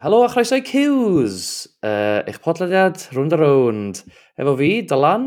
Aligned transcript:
Helo 0.00 0.22
a 0.24 0.28
chroeso 0.32 0.56
i 0.56 0.62
Cews, 0.64 1.66
uh, 1.84 2.22
eich 2.24 2.38
podlediad 2.40 3.02
rwnd 3.12 3.34
a 3.36 3.36
rwnd. 3.36 3.98
Efo 4.40 4.54
fi, 4.56 4.68
Dylan. 4.88 5.26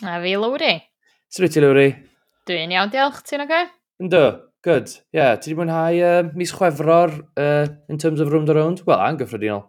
A 0.00 0.14
fi, 0.22 0.32
Lowry. 0.40 0.78
Sut 1.28 1.44
wyt 1.44 1.52
ti, 1.52 1.60
Lowry? 1.60 1.90
Dwi'n 2.48 2.72
iawn, 2.72 2.88
diolch. 2.94 3.18
Ti'n 3.28 3.44
o'r 3.44 3.50
okay? 3.50 3.68
Ynddo, 4.00 4.22
good. 4.64 4.88
Ie, 5.12 5.18
yeah, 5.18 5.36
ti 5.36 5.52
wedi 5.52 5.58
mwynhau 5.58 6.00
uh, 6.08 6.32
mis 6.40 6.56
chwefror 6.56 7.12
uh, 7.36 7.68
in 7.92 8.00
terms 8.00 8.24
of 8.24 8.32
rwnd 8.32 8.48
a 8.48 8.56
rwnd? 8.56 8.80
Wel, 8.88 9.04
a'n 9.10 9.20
gyffredinol. 9.20 9.66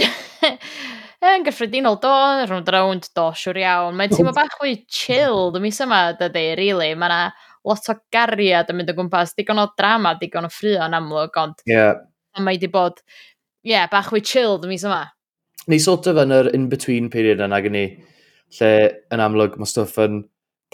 yn 1.34 1.44
gyffredinol, 1.44 2.00
do, 2.00 2.16
rwnd 2.48 2.72
a 2.72 2.78
rwnd, 2.78 3.12
do, 3.20 3.28
siwr 3.36 3.60
iawn. 3.66 4.00
Mae'n 4.00 4.16
teimlo 4.16 4.32
bach 4.32 4.56
fwy 4.62 4.78
chill, 4.88 5.50
dwi'n 5.52 5.68
mis 5.68 5.84
yma, 5.84 6.06
dydy, 6.22 6.54
really. 6.56 6.94
Mae 6.96 7.12
yna 7.12 7.24
lot 7.68 7.92
o 7.92 8.00
gariad 8.16 8.72
yn 8.72 8.80
mynd 8.80 8.96
o 8.96 8.96
gwmpas, 8.96 9.36
digon 9.36 9.60
o 9.60 9.68
drama, 9.76 10.16
digon 10.24 10.48
o 10.48 10.56
ffrio 10.56 10.88
yn 10.88 10.96
amlwg, 11.02 11.36
ond... 11.44 11.60
Yeah. 11.68 11.98
Mae 12.38 12.54
wedi 12.54 12.68
bod 12.70 13.00
yeah, 13.66 13.88
bach 13.90 14.10
fwy 14.12 14.22
chilled 14.24 14.64
dy 14.64 14.70
mis 14.70 14.84
yma. 14.86 15.04
Ni 15.70 15.78
sort 15.82 16.08
of 16.10 16.18
yn 16.22 16.34
yr 16.34 16.50
in-between 16.56 17.10
period 17.12 17.42
yna 17.44 17.60
gen 17.64 17.78
i, 17.78 17.86
lle 18.58 18.72
yn 19.12 19.22
amlwg 19.22 19.58
mae 19.60 19.68
stwff 19.68 20.00
yn 20.04 20.22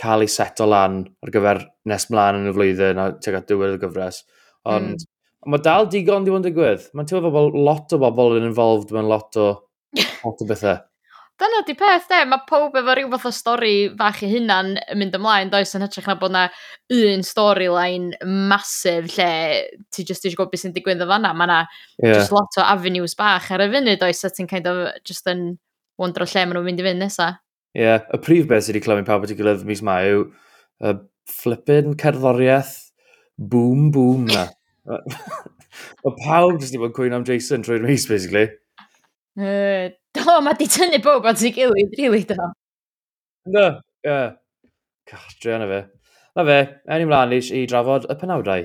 cael 0.00 0.24
ei 0.24 0.30
seto 0.30 0.68
lan 0.68 1.02
ar 1.24 1.32
gyfer 1.32 1.62
nes 1.88 2.08
mlaen 2.12 2.42
yn 2.42 2.50
y 2.50 2.54
flwyddyn 2.56 3.00
a 3.00 3.06
tuag 3.22 3.40
at 3.40 3.48
diwedd 3.50 3.76
y 3.78 3.82
gyfres. 3.82 4.22
Ond 4.68 4.94
mm. 4.94 5.06
mae 5.52 5.64
dal 5.64 5.88
digon 5.92 6.26
di 6.26 6.32
fod 6.32 6.42
yn 6.42 6.48
digwydd. 6.48 6.90
Mae'n 6.92 7.08
teimlo 7.10 7.32
fel 7.34 7.50
lot 7.66 7.96
o 7.96 8.00
bobl 8.02 8.38
yn 8.40 8.48
involved 8.50 8.92
mewn 8.94 9.08
lot 9.10 9.40
o, 9.40 9.48
lot 10.24 10.44
o 10.44 10.48
bethau. 10.48 10.82
Dyna 11.36 11.60
di 11.66 11.74
peth, 11.76 12.06
de. 12.08 12.22
Mae 12.30 12.44
pob 12.48 12.76
efo 12.80 12.94
rhyw 12.96 13.10
fath 13.12 13.28
o 13.28 13.32
stori 13.34 13.74
fach 13.98 14.22
i 14.24 14.30
hunan 14.30 14.74
yn 14.80 15.00
mynd 15.00 15.16
ymlaen, 15.18 15.50
does, 15.52 15.74
yn 15.76 15.84
hytrach 15.84 16.08
na 16.08 16.16
bod 16.20 16.32
na 16.32 16.44
un 16.96 17.24
storyline 17.26 18.16
masif 18.48 19.10
lle 19.18 19.30
ti 19.92 20.06
just 20.08 20.24
eisiau 20.24 20.38
gwybod 20.38 20.54
beth 20.54 20.64
sy'n 20.64 20.76
digwydd 20.76 21.04
o 21.04 21.08
fanna. 21.10 21.34
Mae 21.36 21.50
na 21.50 21.58
yeah. 22.00 22.16
just 22.16 22.32
lot 22.32 22.56
o 22.56 22.64
avenues 22.64 23.16
bach 23.18 23.50
ar 23.52 23.66
y 23.66 23.68
funud, 23.74 24.00
does, 24.00 24.24
a 24.24 24.32
ti'n 24.32 24.48
kind 24.48 24.70
of 24.70 24.80
just 25.04 25.28
yn 25.32 25.50
wondro 26.00 26.24
lle 26.24 26.46
maen 26.46 26.56
nhw'n 26.56 26.70
mynd 26.70 26.80
i 26.80 26.86
fynd 26.88 27.04
nesaf. 27.04 27.42
Ie, 27.76 27.84
yeah, 27.84 28.06
y 28.08 28.22
prif 28.24 28.48
beth 28.48 28.64
sydd 28.64 28.78
wedi 28.78 28.86
clywed 28.86 29.08
pawb 29.08 29.26
wedi 29.26 29.36
gilydd 29.36 29.66
mis 29.68 29.82
mae 29.84 30.14
yw 30.14 30.24
y 30.88 30.94
flippin 31.28 31.98
cerddoriaeth 32.00 32.78
boom 33.36 33.90
boom 33.92 34.24
na. 34.32 34.48
Mae 36.04 36.16
pawb 36.22 36.60
jyst 36.60 36.72
wedi 36.72 36.82
bod 36.82 36.94
cwyn 36.96 37.16
am 37.16 37.26
Jason 37.28 37.64
trwy'r 37.66 37.84
mis, 37.84 38.06
basically. 38.08 38.48
Uh, 39.36 39.92
Do, 40.16 40.40
mae 40.40 40.56
di 40.56 40.64
tynnu 40.70 41.02
bob 41.04 41.26
at 41.28 41.42
ei 41.44 41.52
gilydd, 41.52 41.92
rili 41.98 42.08
really, 42.08 42.24
do. 42.24 42.48
Do, 43.52 43.66
ie. 44.00 44.08
Yeah. 44.08 44.30
Cach, 45.06 45.34
drio 45.42 45.58
na 45.60 45.66
fe. 45.68 45.80
Na 46.36 46.44
fe, 46.48 46.56
enw 46.96 47.08
mlaen 47.10 47.34
i, 47.36 47.40
i 47.60 47.66
drafod 47.68 48.08
y 48.08 48.16
penawdau. 48.22 48.64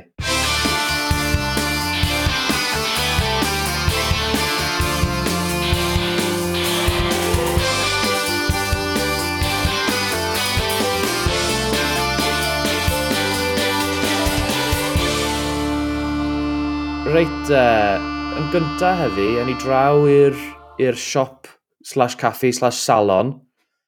Reit, 17.12 17.52
uh, 17.52 18.00
yn 18.40 18.50
gyntaf 18.56 19.04
heddi, 19.04 19.30
yn 19.44 19.52
ni 19.52 19.60
draw 19.60 20.08
i'r 20.08 20.40
i'r 20.80 20.97
siop 21.00 21.50
slash 21.83 22.17
caffi 22.22 22.53
slash 22.55 22.80
salon. 22.80 23.33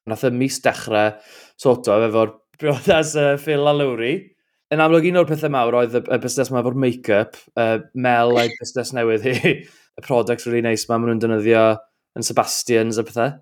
Nath 0.10 0.26
y 0.28 0.34
mis 0.36 0.60
dechrau 0.64 1.14
sort 1.60 1.88
of 1.88 2.10
efo'r 2.10 2.34
briodas 2.60 3.16
uh, 3.20 3.38
Phil 3.38 3.68
a 3.68 3.74
Lowry. 3.76 4.16
Yn 4.74 4.82
amlwg 4.82 5.08
un 5.12 5.22
o'r 5.22 5.30
pethau 5.30 5.54
mawr 5.54 5.78
oedd 5.84 5.96
y, 6.00 6.02
y 6.02 6.20
busnes 6.24 6.50
yma 6.50 6.64
efo'r 6.64 6.78
make-up, 6.82 7.38
uh, 7.62 7.78
Mel 7.94 8.40
a'i 8.42 8.52
busnes 8.58 8.94
newydd 8.98 9.28
hi, 9.28 9.54
y 10.00 10.06
products 10.06 10.48
really 10.48 10.64
nice 10.66 10.90
ma, 10.90 10.98
maen 10.98 11.14
nhw'n 11.14 11.22
defnyddio 11.22 11.66
yn 12.18 12.26
Sebastians 12.26 12.98
a 12.98 13.06
pethau. 13.06 13.36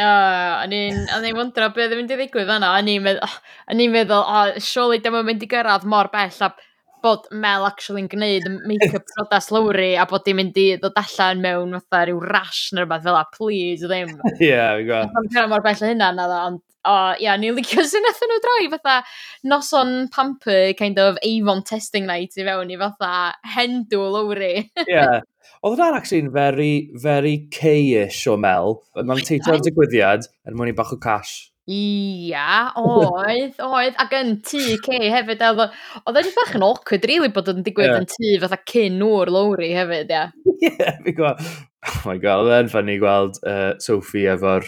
Uh, 0.00 0.62
o'n 0.62 0.72
i'n 0.72 1.36
wondro 1.36 1.66
beth 1.74 1.84
oedd 1.84 1.92
yn 1.92 2.00
mynd 2.00 2.14
i 2.14 2.16
ddigwydd 2.16 2.48
fanna. 2.48 2.72
O'n 2.78 2.88
i'n 2.88 3.92
meddwl, 3.92 4.22
oh, 4.22 4.54
oh 4.54 4.64
surely 4.64 5.02
dyma 5.04 5.20
mynd 5.26 5.44
i 5.44 5.50
gyrraedd 5.50 5.84
mor 5.90 6.08
bell 6.14 6.40
a 6.46 6.52
bod 7.04 7.28
Mel 7.32 7.66
actually'n 7.68 8.08
gwneud 8.12 8.48
make-up 8.68 9.06
prodas 9.14 9.50
lawri 9.54 9.92
a 9.98 10.06
bod 10.10 10.26
hi'n 10.28 10.38
mynd 10.40 10.58
i 10.60 10.66
ddod 10.80 10.98
allan 11.00 11.44
mewn 11.44 11.78
fatha 11.78 12.06
rhyw 12.08 12.22
rash 12.24 12.70
neu 12.72 12.84
rhywbeth 12.84 13.06
fel 13.06 13.20
a, 13.20 13.24
please, 13.36 13.86
ddim. 13.86 14.16
Ie, 14.38 14.50
yeah, 14.50 14.74
fi'n 14.78 14.90
gweld. 14.90 15.30
Dwi'n 15.34 15.52
mor 15.52 15.64
bell 15.66 15.84
o 15.84 15.90
hynna 15.90 16.12
na 16.16 16.28
dda, 16.30 16.42
ond 16.50 16.62
o, 16.88 16.94
ia, 17.20 17.34
ni'n 17.40 17.56
licio 17.58 17.84
sy'n 17.84 18.08
eithon 18.08 18.32
nhw 18.32 18.38
droi, 18.44 18.68
fatha 18.72 19.00
noson 19.50 20.08
pamper, 20.14 20.72
kind 20.78 21.00
of 21.02 21.18
Avon 21.26 21.62
testing 21.66 22.06
night 22.08 22.38
i 22.40 22.46
fewn 22.46 22.72
i 22.72 22.78
fatha 22.80 23.12
hendw 23.56 24.06
lowri. 24.14 24.54
Ie. 24.86 25.04
Oedd 25.60 25.76
hwnna'n 25.76 25.98
actually'n 25.98 26.32
very, 26.32 26.72
very 27.02 27.34
K-ish 27.52 28.22
o 28.32 28.38
Mel. 28.40 28.78
Mae'n 28.96 29.26
teitio'r 29.28 29.60
digwyddiad 29.64 30.24
er 30.48 30.56
mwyn 30.56 30.72
i 30.72 30.76
bach 30.76 30.94
o 30.96 31.00
cash. 31.00 31.50
Ia, 31.68 32.72
oedd, 32.80 33.58
oedd, 33.60 33.96
ac 34.00 34.14
yn 34.16 34.36
tŷ 34.46 34.78
Kay 34.84 35.10
hefyd, 35.12 35.42
oedd 35.44 35.60
oedd 35.66 36.16
wedi 36.16 36.32
bach 36.36 36.54
yn 36.56 36.64
awkward 36.66 37.04
rili 37.04 37.18
really, 37.20 37.34
bod 37.36 37.50
yn 37.52 37.64
digwydd 37.66 37.90
yeah. 37.92 38.00
yn 38.00 38.08
tŷ 38.10 38.30
fatha 38.44 38.60
cyn 38.70 38.96
nŵr 39.00 39.32
lowri 39.34 39.72
hefyd, 39.76 40.14
ia. 40.14 40.24
Ie, 40.56 40.72
fi 41.04 41.14
gweld, 41.16 41.42
oh 41.90 41.98
my 42.08 42.16
god, 42.22 42.46
oedd 42.46 42.56
e'n 42.56 42.72
ffynnu 42.72 42.96
gweld 43.02 43.42
uh, 43.44 43.74
Sophie 43.82 44.26
efo'r 44.32 44.66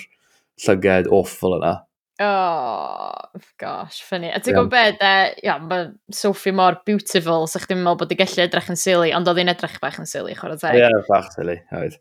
llyged 0.67 1.09
awful 1.11 1.57
yna. 1.59 1.79
Oh, 2.23 3.11
gosh, 3.59 4.03
ffynnu. 4.05 4.29
A 4.31 4.39
ti'n 4.39 4.53
yeah. 4.53 4.59
gwybod 4.61 4.75
beth, 4.75 4.99
de, 5.01 5.47
ia, 5.47 5.57
mae 5.65 5.89
Sophie 6.15 6.53
mor 6.55 6.77
beautiful, 6.87 7.49
sa'ch 7.51 7.65
so 7.65 7.73
ti'n 7.73 7.81
meddwl 7.81 7.99
bod 8.03 8.13
i 8.15 8.19
gallu 8.21 8.45
edrych 8.45 8.69
yn 8.71 8.79
sili, 8.79 9.15
ond 9.17 9.31
oedd 9.33 9.41
hi'n 9.41 9.51
edrych 9.51 9.81
bach 9.83 9.97
yn 9.99 10.11
sili, 10.11 10.37
chwarae 10.39 10.61
teg. 10.61 10.77
Ie, 10.77 10.85
yeah, 10.85 11.07
bach 11.09 11.33
sili, 11.35 11.57
oedd. 11.73 11.97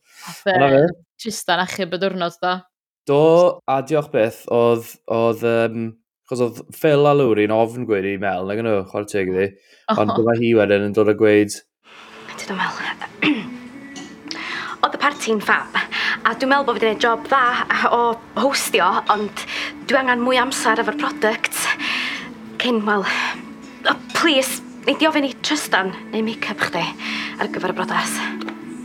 E 0.51 0.57
oedd 0.59 0.77
e, 0.83 0.83
jyst 1.23 1.49
y 1.55 2.01
diwrnod, 2.03 2.37
do. 2.43 2.59
Do, 3.09 3.21
a 3.65 3.79
diolch 3.81 4.11
beth, 4.13 4.43
oedd, 4.53 4.91
oedd, 5.09 5.41
um, 5.47 5.85
chos 6.29 6.43
oedd 6.45 6.59
Phil 6.77 7.07
a 7.09 7.15
Lwri'n 7.17 7.53
ofn 7.55 7.87
gweud 7.89 8.05
i 8.05 8.13
Mel, 8.21 8.45
nag 8.45 8.61
yn 8.61 8.67
nhw, 8.69 8.83
chwarae 8.91 9.09
teg 9.09 9.31
iddi, 9.31 9.47
ond 9.95 10.13
dyma 10.13 10.35
hi 10.37 10.51
wedyn 10.59 10.85
yn 10.89 10.93
dod 10.93 11.09
a 11.09 11.15
gweud... 11.17 11.55
A 12.29 12.35
ti 12.37 12.53
Mel, 12.53 12.77
oedd 14.85 14.97
y 14.97 14.99
parti'n 15.01 15.41
ffab, 15.41 15.79
a 16.25 16.35
dwi'n 16.35 16.51
meddwl 16.51 16.67
bod 16.67 16.77
fi 16.77 16.85
wedi 16.85 16.91
gwneud 16.91 17.01
job 17.07 17.25
dda 17.25 17.89
o 17.97 18.01
hostio, 18.43 18.91
ond 19.13 19.43
dwi 19.89 19.99
angen 20.03 20.21
mwy 20.21 20.37
amser 20.41 20.83
efo'r 20.83 20.99
product. 21.01 21.57
Cyn, 22.61 22.83
wel, 22.85 23.07
oh, 23.89 23.97
please, 24.13 24.61
neu 24.85 24.97
di 25.01 25.09
ofyn 25.09 25.25
i 25.25 25.33
Tristan 25.41 25.89
neu 26.13 26.21
make-up 26.25 26.61
chdi 26.67 26.85
ar 27.41 27.49
gyfer 27.49 27.73
y 27.73 27.79
brodas. 27.81 28.13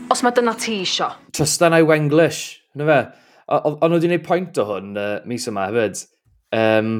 Os 0.08 0.24
mae 0.24 0.32
dyna 0.32 0.56
ti 0.56 0.80
isio. 0.86 1.12
Tristan 1.36 1.76
a'i 1.76 1.84
Wenglish, 1.84 2.62
yna 2.76 2.88
fe? 2.88 3.00
Ond 3.46 3.78
nhw 3.78 3.94
wedi 3.94 4.08
gwneud 4.10 4.24
pwynt 4.26 4.58
o 4.58 4.64
hwn 4.66 4.96
uh, 4.98 5.10
mis 5.30 5.46
yma 5.46 5.68
hefyd. 5.70 6.00
Um, 6.56 6.96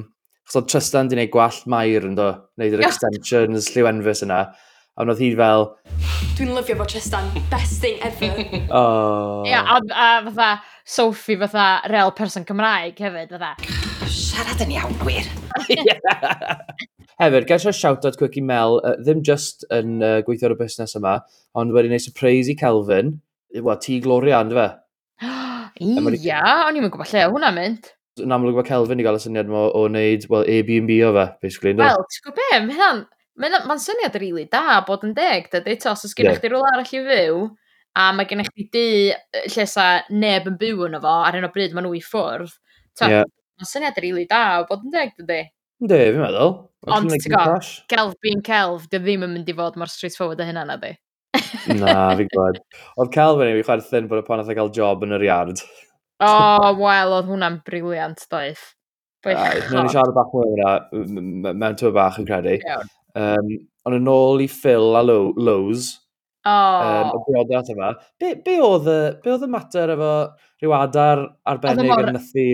Chos 0.47 0.61
oedd 0.61 0.69
Tristan 0.71 1.09
wedi 1.09 1.17
gwneud 1.17 1.33
gwallt 1.35 1.65
mair 1.67 2.05
yn 2.07 2.15
do, 2.15 2.29
wneud 2.55 2.77
yr 2.77 2.85
yeah. 2.85 2.93
extensions 2.93 3.73
lliwenfus 3.75 4.23
yna. 4.23 4.45
A 4.97 5.03
wnaeth 5.03 5.25
hi 5.25 5.33
fel... 5.37 5.67
Dwi'n 6.39 6.53
lyfio 6.55 6.77
fo 6.79 6.87
Tristan, 6.89 7.27
best 7.51 7.83
thing 7.83 7.99
ever. 8.07 8.31
oh. 8.71 9.43
Ia, 9.43 9.57
yeah, 9.57 9.73
a, 9.75 9.81
uh, 9.83 10.31
fatha 10.31 10.63
Sophie 10.87 11.37
fatha 11.43 11.67
real 11.91 12.15
person 12.15 12.47
Cymraeg 12.47 13.03
hefyd, 13.03 13.35
fatha. 13.35 13.53
Siarad 14.07 14.63
yn 14.63 14.77
iawn, 14.79 14.95
wir. 15.03 15.27
Hefyd, 17.21 17.49
gael 17.49 17.59
eisiau 17.59 17.75
shout-out 17.75 18.21
quick 18.21 18.39
i 18.39 18.47
Mel, 18.47 18.79
uh, 18.87 18.95
ddim 19.03 19.27
just 19.27 19.67
yn 19.75 19.99
uh, 19.99 20.21
gweithio 20.23 20.53
ar 20.53 20.55
y 20.55 20.63
busnes 20.63 20.95
yma, 20.95 21.19
ond 21.59 21.75
wedi 21.75 21.91
gwneud 21.91 22.07
surprise 22.07 22.53
i 22.53 22.57
Kelvin. 22.61 23.17
Wel, 23.57 23.79
ti 23.83 23.99
Gloria, 24.05 24.45
ynddo 24.47 24.63
fe? 24.63 24.71
Ia, 25.83 26.41
o'n 26.67 26.79
i'n 26.79 26.89
gwybod 26.89 27.13
lle, 27.13 27.27
hwnna'n 27.33 27.57
mynd. 27.57 27.93
Yn 28.23 28.33
amlwg 28.33 28.57
mae 28.57 28.65
Kelvin 28.65 29.03
i 29.03 29.05
gael 29.05 29.19
y 29.19 29.21
syniad 29.21 29.51
mo 29.51 29.67
o 29.77 29.85
wneud, 29.91 30.25
well, 30.33 30.47
Airbnb 30.49 30.93
o 31.05 31.13
fe, 31.17 31.27
basically. 31.45 31.75
E? 31.75 31.81
Wel, 31.83 32.05
ti'n 32.13 32.25
gwybod 32.25 32.41
be, 32.41 32.97
mae 33.37 33.63
ma 33.69 33.77
syniad 33.81 34.17
rili 34.17 34.33
really 34.33 34.49
da 34.53 34.81
bod 34.87 35.05
yn 35.05 35.13
deg, 35.17 35.51
dydy, 35.53 35.77
tos, 35.83 36.07
os 36.09 36.17
gennych 36.17 36.39
yeah. 36.39 36.45
chi 36.45 36.53
rhywle 36.53 36.71
arall 36.71 36.89
i 36.89 37.03
fyw, 37.11 37.43
a 37.97 38.07
mae 38.17 38.29
gennych 38.31 38.49
chi 38.55 38.69
di 38.73 38.87
lle 39.53 39.67
sa 39.69 39.89
neb 40.09 40.49
yn 40.49 40.57
byw 40.61 40.87
yn 40.89 40.97
efo, 41.01 41.19
ar 41.27 41.37
hyn 41.37 41.49
o 41.49 41.53
bryd 41.53 41.77
maen 41.77 41.85
nhw 41.89 41.99
i 41.99 42.05
ffwrdd. 42.05 42.57
Yeah. 43.05 43.29
Mae'n 43.61 43.73
syniad 43.73 44.01
rili 44.01 44.15
really 44.15 44.31
da 44.31 44.63
o 44.63 44.67
bod 44.71 44.89
yn 44.89 44.97
deg, 44.97 45.13
dydy. 45.21 45.43
Ynddi, 45.85 46.01
fi'n 46.09 46.23
meddwl. 46.25 46.55
Ond 46.97 47.13
ti'n 47.13 47.27
gwybod, 47.27 47.73
gelf 47.93 48.17
being 48.25 48.41
celf, 48.47 48.89
dy 48.89 49.03
ddim 49.03 49.27
yn 49.27 49.35
mynd 49.37 49.53
i 49.53 49.57
fod 49.59 49.77
mor 49.77 49.93
straightforward 49.93 50.41
o 50.41 50.49
hynna 50.49 50.65
na 50.65 50.79
di. 50.81 50.97
Na, 51.81 52.15
fi'n 52.19 52.31
gwybod. 52.33 52.63
Oedd 53.01 53.13
Calvin 53.15 53.51
i 53.51 53.59
fi 53.59 53.67
chwerthin 53.69 54.09
bod 54.11 54.23
y 54.23 54.27
pan 54.27 54.43
oedd 54.43 54.55
cael 54.57 54.73
job 54.75 55.05
yn 55.07 55.15
yr 55.17 55.27
iard. 55.27 55.63
O, 56.17 56.31
oh, 56.31 56.73
wel, 56.79 57.15
oedd 57.19 57.31
hwnna'n 57.31 57.61
briliant, 57.67 58.27
doedd. 58.33 58.63
Nw'n 59.27 59.89
ni 59.89 59.91
siarad 59.91 60.15
bach 60.15 60.33
mwy 60.35 60.53
yna, 60.55 60.73
mewn 61.51 61.79
tyw 61.79 61.91
bach 61.95 62.19
yn 62.21 62.29
credu. 62.29 62.57
Um, 63.17 63.55
ond 63.89 63.99
yn 63.99 64.11
ôl 64.13 64.45
i 64.45 64.47
Phil 64.51 64.99
a 64.99 65.03
Lowe's, 65.03 65.89
oh. 66.47 66.53
um, 66.53 67.11
y 67.17 67.23
briodaeth 67.27 67.73
yma, 67.75 67.91
be, 68.21 68.35
be, 68.45 68.59
oedd 68.63 68.87
y, 68.93 68.99
be 69.25 69.33
oedd 69.35 69.47
y 69.47 69.51
mater 69.51 69.95
efo 69.97 70.13
rhyw 70.63 70.77
adar 70.79 71.25
arbennig 71.49 71.93
yn 71.97 72.13
nythu? 72.19 72.47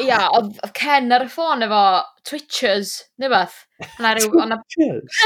Ia, 0.00 0.18
oedd 0.32 0.60
Ken 0.76 1.12
ar 1.12 1.24
y 1.26 1.28
ffôn 1.30 1.64
efo 1.66 1.82
Twitchers, 2.28 2.94
neu 3.20 3.30
beth. 3.32 3.56
Twitchers? 3.98 5.22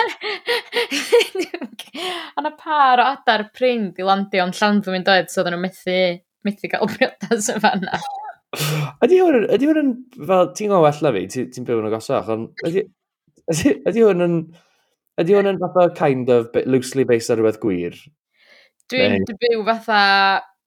O'na 2.37 2.53
par 2.59 3.01
o 3.01 3.07
adar 3.13 3.47
prind 3.57 4.01
i 4.01 4.07
landio 4.07 4.45
ond 4.47 4.57
llawn 4.59 4.83
dwi'n 4.85 5.07
doedd, 5.07 5.31
so 5.33 5.43
oedden 5.43 5.57
nhw'n 5.57 5.67
methu, 5.69 5.99
methu 6.47 6.71
gael 6.73 6.91
briodas 6.93 7.51
yn 7.53 7.63
fanna. 7.63 8.01
Ydy 9.05 9.21
hwn, 9.21 9.47
ydy 9.55 9.69
hwn 9.69 9.83
yn, 9.83 9.95
fel, 10.19 10.51
ti'n 10.57 10.73
gwybod 10.73 10.87
well 10.87 11.03
na 11.05 11.15
fi, 11.15 11.25
ti'n 11.53 11.69
byw 11.69 11.83
yn 11.83 11.89
y 11.89 11.93
gosach, 11.93 12.29
ond 12.33 12.67
ydy, 12.67 12.87
ydy, 13.53 13.77
ydy 13.93 14.05
hwn 14.07 14.27
yn, 14.27 14.37
ydy 15.21 15.37
hwn 15.37 15.53
yn 15.53 15.63
fatha 15.63 15.89
kind 15.99 16.33
of 16.33 16.57
loosely 16.65 17.05
based 17.09 17.33
ar 17.33 17.41
rhywbeth 17.41 17.61
gwir? 17.63 17.99
Dwi'n 18.93 19.25
byw 19.29 19.65
fatha 19.69 20.03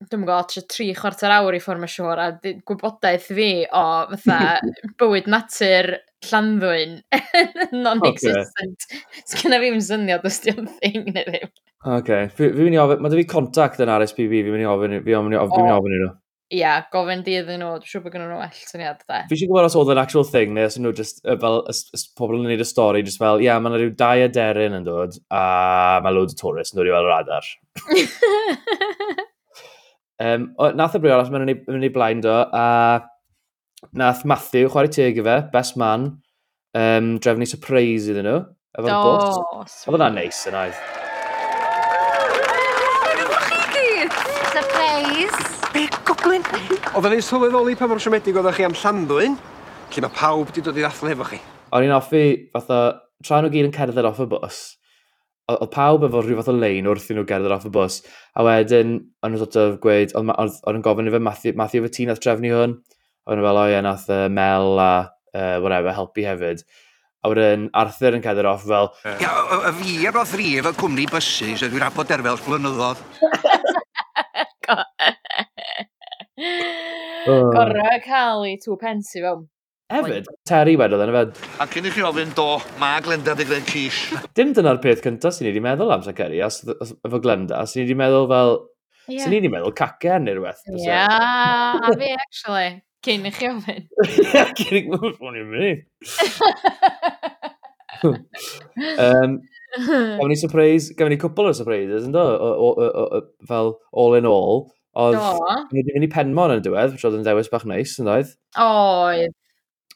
dwi'n 0.07 0.23
gwybod, 0.23 0.47
tra 0.47 0.61
tri 0.71 0.85
chwarter 0.95 1.33
awr 1.35 1.57
i 1.57 1.59
ffordd 1.59 1.89
siwr, 1.91 2.19
a 2.23 2.27
gwybodaeth 2.39 3.25
fi 3.35 3.49
o 3.75 3.83
fatha 4.13 4.59
bywyd 5.01 5.27
natur 5.27 5.91
llanddwyn 6.29 6.95
non-existent. 7.83 8.87
Okay. 8.87 9.01
Sgynna 9.27 9.59
fi'n 9.63 9.83
syniad 9.83 10.23
os 10.27 10.39
di'n 10.45 10.71
thing 10.79 11.11
neu 11.11 11.27
ddim. 11.27 11.51
Oce, 11.97 12.21
fi'n 12.35 12.55
mynd 12.55 12.77
i 12.77 12.81
ofyn, 12.81 13.03
mae 13.03 13.11
dy 13.11 13.21
fi 13.21 13.27
contact 13.35 13.83
yn 13.83 13.91
RSPB, 13.91 14.39
fi'n 14.39 14.55
mynd 14.55 14.63
i 14.63 14.71
ofyn, 14.71 14.97
fi'n 15.03 15.27
mynd 15.27 15.35
i 15.35 15.41
ofyn 15.43 15.67
i 15.67 16.01
nhw. 16.01 16.11
Ia, 16.55 16.77
gofyn 16.89 17.19
dydd 17.25 17.51
yn 17.53 17.59
nhw, 17.61 17.75
dwi'n 17.77 17.91
siŵr 17.91 18.03
bod 18.05 18.15
gen 18.15 18.23
nhw 18.23 18.37
well 18.39 18.61
syniad 18.71 19.03
da. 19.03 19.19
Fi 19.29 19.35
eisiau 19.35 19.51
gwybod 19.51 19.67
os 19.67 19.75
oedd 19.77 19.91
yn 19.93 20.01
actual 20.01 20.25
thing, 20.25 20.55
neu 20.55 20.65
os 20.65 20.79
nhw 20.79 20.93
just, 20.97 21.19
fel, 21.43 21.59
pobl 22.17 22.39
yn 22.39 22.47
gwneud 22.47 22.63
y 22.63 22.67
stori, 22.67 23.03
just 23.05 23.21
fel, 23.21 23.43
ia, 23.43 23.51
yeah, 23.51 23.59
mae 23.61 23.75
yna 23.75 23.83
rhyw 23.83 23.91
dau 23.99 24.23
aderyn 24.25 24.79
yn 24.79 24.87
dod, 24.87 25.19
a 25.29 25.43
mae 26.01 26.15
loads 26.15 26.39
o 26.39 26.39
tourist 26.39 26.73
yn 26.73 26.81
dod 26.81 26.89
i 26.89 26.95
weld 26.95 27.11
yr 27.11 27.17
adar. 27.19 27.51
Um, 30.19 30.49
o, 30.59 30.71
nath 30.75 30.97
y 30.97 30.99
briolas, 30.99 31.29
mae'n 31.31 31.47
mynd 31.47 31.85
i 31.87 31.91
blaen 31.95 32.19
do, 32.23 32.33
a 32.35 32.99
nath 33.95 34.25
Matthew, 34.27 34.67
chwarae 34.67 34.91
teg 34.91 35.21
i 35.21 35.23
fe, 35.23 35.35
best 35.53 35.77
man, 35.79 36.09
um, 36.75 37.13
drefnu 37.23 37.47
surprise 37.47 38.11
iddyn 38.11 38.27
nhw. 38.27 38.41
Efo'r 38.75 38.95
oh, 38.97 39.05
bwt. 39.05 39.77
Oedd 39.87 39.95
hwnna'n 39.95 40.19
neis 40.19 40.41
yn 40.49 40.57
oedd. 40.59 40.81
Surprise! 44.51 45.39
Be, 45.71 45.85
goblin? 46.03 46.43
Oedd 46.91 47.07
yn 47.07 47.15
ei 47.15 47.23
sylweddoli 47.23 47.77
pa 47.79 47.87
mor 47.87 48.03
siomedig 48.03 48.35
oeddech 48.35 48.59
chi 48.59 48.67
am 48.67 48.75
Llandwyn, 48.75 49.39
lle 49.93 50.03
mae 50.03 50.17
pawb 50.19 50.49
wedi 50.49 50.65
dod 50.65 50.77
i 50.77 50.83
ddathlu 50.83 51.13
efo 51.15 51.29
chi. 51.31 51.39
O'n 51.71 51.87
i'n 51.87 51.95
offi, 51.95 52.25
fatha, 52.51 52.81
tra 53.23 53.39
nhw 53.39 53.53
gyd 53.55 53.69
yn 53.69 53.75
cerdded 53.75 54.11
off 54.11 54.19
y 54.19 54.27
bws, 54.35 54.59
oedd 55.55 55.71
pawb 55.73 56.05
efo 56.07 56.21
rhyw 56.23 56.39
fath 56.39 56.51
o 56.51 56.55
lein 56.55 56.89
wrth 56.89 57.09
i 57.09 57.17
nhw 57.17 57.25
gerdded 57.29 57.53
off 57.55 57.65
y 57.67 57.71
bus, 57.73 58.01
a 58.37 58.45
wedyn, 58.45 58.97
o'n 59.23 59.33
nhw'n 59.33 59.43
sort 59.43 59.57
of 59.61 59.79
gweud, 59.83 60.13
oedd 60.19 60.75
yn 60.75 60.85
gofyn 60.85 61.09
i 61.09 61.13
fe, 61.15 61.21
Matthew, 61.25 61.57
Matthew 61.59 61.85
fe 61.85 61.93
ti 61.95 62.05
nath 62.09 62.21
trefnu 62.23 62.51
hwn, 62.53 62.75
o'n 63.29 63.39
nhw 63.39 63.47
fel, 63.47 63.61
o 63.61 63.65
ie, 63.71 63.79
nath 63.85 64.07
uh, 64.13 64.27
Mel 64.33 64.79
a 64.79 64.91
uh, 65.33 65.57
whatever, 65.63 65.91
helpu 65.95 66.25
hefyd. 66.27 66.63
A 67.19 67.27
wedyn 67.33 67.67
Arthur 67.75 68.15
yn 68.15 68.23
cedder 68.23 68.47
off 68.47 68.63
fel... 68.69 68.87
Ia, 69.09 69.31
y 69.67 69.71
fi 69.81 69.95
efo 70.07 70.23
thri 70.29 70.47
efo 70.61 70.71
cwmni 70.77 71.05
bysu, 71.11 71.51
a 71.57 71.67
dwi'n 71.67 71.87
abod 71.89 72.07
derfel 72.11 72.39
blynyddoedd. 72.45 73.01
Gorau 77.27 77.99
cael 78.05 78.45
ei 78.47 78.57
tŵ 78.63 78.77
pence 78.79 79.19
fewn. 79.19 79.47
Hefyd, 79.89 80.27
Terry 80.45 80.75
wedodd 80.77 81.01
yn 81.01 81.09
yfed. 81.09 81.37
A 81.57 81.65
cyn 81.71 81.87
i 81.89 81.91
chi 81.93 82.03
ofyn, 82.05 82.29
do, 82.37 82.59
mae 82.77 82.99
Glenda 83.01 83.33
di 83.33 83.45
gwneud 83.49 83.69
cis. 83.71 84.01
Dim 84.37 84.51
dyna'r 84.53 84.77
peth 84.83 85.01
cyntaf 85.01 85.33
sy'n 85.33 85.47
ni 85.47 85.49
wedi 85.49 85.63
meddwl 85.65 85.89
am 85.95 86.03
Zachary, 86.05 86.43
as 86.45 86.61
efo 86.61 87.19
Glenda, 87.23 87.63
sy'n 87.65 87.81
ni 87.81 87.87
wedi 87.87 87.97
meddwl 87.97 88.27
fel... 88.29 88.53
Yeah. 89.09 89.23
Sy'n 89.23 89.33
ni 89.33 89.39
wedi 89.39 89.49
meddwl 89.49 89.73
cacen 89.79 90.27
neu 90.27 90.37
rhywbeth. 90.37 90.61
Ie, 90.69 90.83
yeah, 90.85 91.81
a 91.81 91.95
fi 91.97 92.11
actually, 92.27 92.67
cyn 93.07 93.25
i 93.25 93.33
chi 93.33 93.49
ofyn. 93.49 93.89
Ie, 94.05 94.45
cyn 94.61 94.77
i 94.77 94.83
chi 94.85 94.93
ofyn. 94.99 95.81
um, 98.05 99.39
gafon 99.73 100.29
ni 100.29 100.37
surprise, 100.37 100.93
gafon 100.93 101.15
ni 101.15 101.21
cwpl 101.25 101.49
o 101.49 101.57
surprises, 101.57 102.05
ynddo, 102.05 102.27
fel 103.49 103.73
all 103.89 104.21
in 104.21 104.29
all. 104.29 104.67
Oedd, 104.99 105.17
ni 105.73 105.81
wedi 105.81 105.97
mynd 105.97 106.11
i 106.11 106.13
Penmon 106.13 106.59
yn 106.59 106.63
diwedd, 106.65 106.93
which 106.93 107.09
oedd 107.09 107.17
yn 107.17 107.25
dewis 107.25 107.49
bach 107.49 107.65
neis, 107.65 107.97
yn 107.97 108.13
oedd? 108.13 108.37
Oedd. 108.61 109.33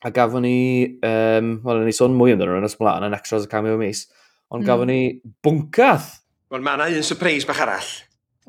A 0.04 0.12
gafon 0.12 0.44
ni, 0.44 1.00
um, 1.00 1.54
wel, 1.64 1.86
ni 1.88 1.94
sôn 1.96 2.12
mwy 2.20 2.34
amdano 2.36 2.58
yn 2.60 2.68
ysmlaen 2.68 3.06
yn 3.08 3.14
extras 3.16 3.46
y 3.48 3.52
cameo 3.52 3.78
mis, 3.80 4.02
ond 4.52 4.66
mm. 4.66 4.68
gafon 4.68 4.90
ni 4.92 4.98
bwncath. 5.46 6.10
Wel, 6.52 6.66
mae 6.66 6.76
yna 6.76 6.90
un 7.00 7.06
surprise 7.08 7.48
bach 7.48 7.62
arall. 7.64 7.92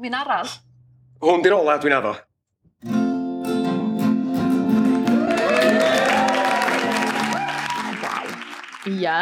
Mi'n 0.03 0.17
arall? 0.19 0.51
Hwn 1.23 1.45
di'r 1.45 1.55
ola 1.55 1.79
dwi'n 1.79 1.95
addo. 2.01 2.17
Wow. 8.03 8.27
Ia. 8.91 9.19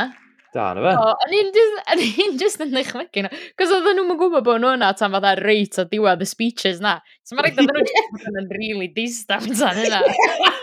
Da, 0.53 0.75
na 0.77 0.83
fe? 0.85 0.91
O, 1.01 1.13
o'n 1.25 1.35
i'n 1.37 1.51
just, 1.57 1.79
o'n 1.95 2.01
i'n 2.05 2.35
just 2.41 2.61
yn 2.61 2.75
ddechmygu 2.75 3.23
na. 3.25 3.31
Cos 3.57 3.71
oedden 3.73 3.97
nhw'n 3.97 4.19
gwybod 4.21 4.45
bod 4.45 4.61
nhw 4.61 4.75
yna 4.77 4.91
tan 4.99 5.15
fatha 5.15 5.33
reit 5.41 5.79
o 5.81 5.87
diwedd 5.89 6.25
y 6.25 6.29
speeches 6.29 6.83
na. 6.85 6.99
So 7.25 7.39
mae'n 7.39 7.49
rhaid 7.49 7.63
oedden 7.63 7.89
nhw'n 8.19 8.43
yn 8.43 8.51
really 8.59 8.91
distant 8.93 9.49
tan 9.57 9.81
yna. 9.81 10.03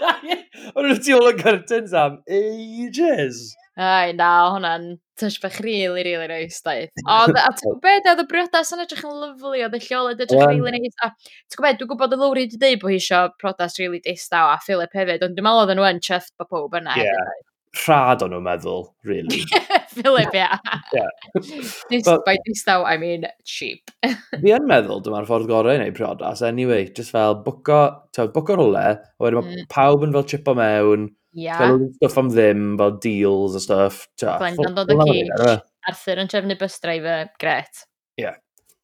O'n 0.76 0.86
nhw'n 0.86 1.02
tu 1.02 1.18
ôl 1.18 1.32
y 1.32 1.34
curtains 1.42 1.98
am 1.98 2.22
ages. 2.30 3.42
Ai, 3.80 4.14
na, 4.14 4.30
hwnna'n 4.54 4.88
tush 5.18 5.40
bach 5.42 5.58
really, 5.64 6.04
really 6.04 6.28
nice, 6.28 6.62
daeth. 6.62 6.94
O, 7.10 7.20
a 7.26 7.50
ti'n 7.58 7.74
gwybod, 7.74 8.14
oedd 8.14 8.24
y 8.24 8.30
briodas 8.30 8.74
yn 8.76 8.86
edrych 8.86 9.06
yn 9.08 9.20
lyflu, 9.24 9.58
oedd 9.58 9.78
y 9.78 9.84
lleol 9.88 10.14
yn 10.14 10.18
edrych 10.20 10.38
yn 10.38 10.52
really 10.52 10.78
nice. 10.78 10.98
A 11.02 11.14
ti'n 11.16 11.64
gwybod, 11.64 11.82
dwi'n 11.82 11.94
gwybod 11.96 12.14
y 12.14 12.20
Lowry 12.22 12.46
wedi 12.46 12.62
dweud 12.62 12.84
bod 12.84 12.94
hi 12.94 13.02
eisiau 13.02 13.34
prodas 13.42 13.82
really 13.82 14.04
distaw 14.06 14.54
a 14.54 14.60
Philip 14.66 14.94
hefyd, 14.94 15.26
ond 15.26 15.40
dwi'n 15.40 15.50
meddwl 15.50 15.64
oedd 15.66 15.78
yn 15.80 15.88
wyn 15.88 16.04
chyfft 16.06 16.36
bod 16.38 16.52
pob 16.54 16.78
yna. 16.84 17.00
Yeah 17.02 17.40
rhad 17.78 18.24
o'n 18.26 18.34
nhw'n 18.34 18.46
meddwl, 18.46 18.88
really. 19.06 19.44
Philip, 19.94 20.34
ia. 20.34 20.58
This, 21.90 22.06
But, 22.06 22.26
by 22.26 22.38
this 22.46 22.64
though, 22.64 22.84
I 22.86 22.98
mean 22.98 23.26
cheap. 23.46 23.92
fi 24.42 24.54
yn 24.56 24.68
meddwl 24.70 25.04
dyma'r 25.06 25.28
ffordd 25.30 25.50
gorau 25.50 25.76
i 25.76 25.80
wneud 25.80 25.96
priodas. 25.98 26.42
Anyway, 26.46 26.90
just 26.96 27.14
fel 27.14 27.38
bwco, 27.46 27.80
tyw, 28.16 28.32
bwco 28.34 28.58
rolau, 28.60 28.98
e, 28.98 29.00
a 29.00 29.26
wedyn 29.26 29.42
mae 29.42 29.62
mm. 29.62 29.70
pawb 29.74 30.06
yn 30.08 30.16
fel 30.18 30.28
chip 30.34 30.50
o 30.50 30.56
mewn, 30.58 31.08
yeah. 31.38 31.62
fel 31.62 31.86
stuff 32.00 32.20
am 32.22 32.34
ddim, 32.34 32.68
fel 32.82 32.98
deals 33.06 33.58
a 33.60 33.64
stuff. 33.64 34.04
Glenda'n 34.22 34.78
dod 34.78 34.94
o 34.96 35.02
cig, 35.06 35.34
Arthur 35.90 36.22
yn 36.22 36.30
trefnu 36.32 36.58
bus 36.60 36.78
driver, 36.84 37.30
gret. 37.42 37.86
Ie. 38.20 38.26
Yeah. 38.26 38.40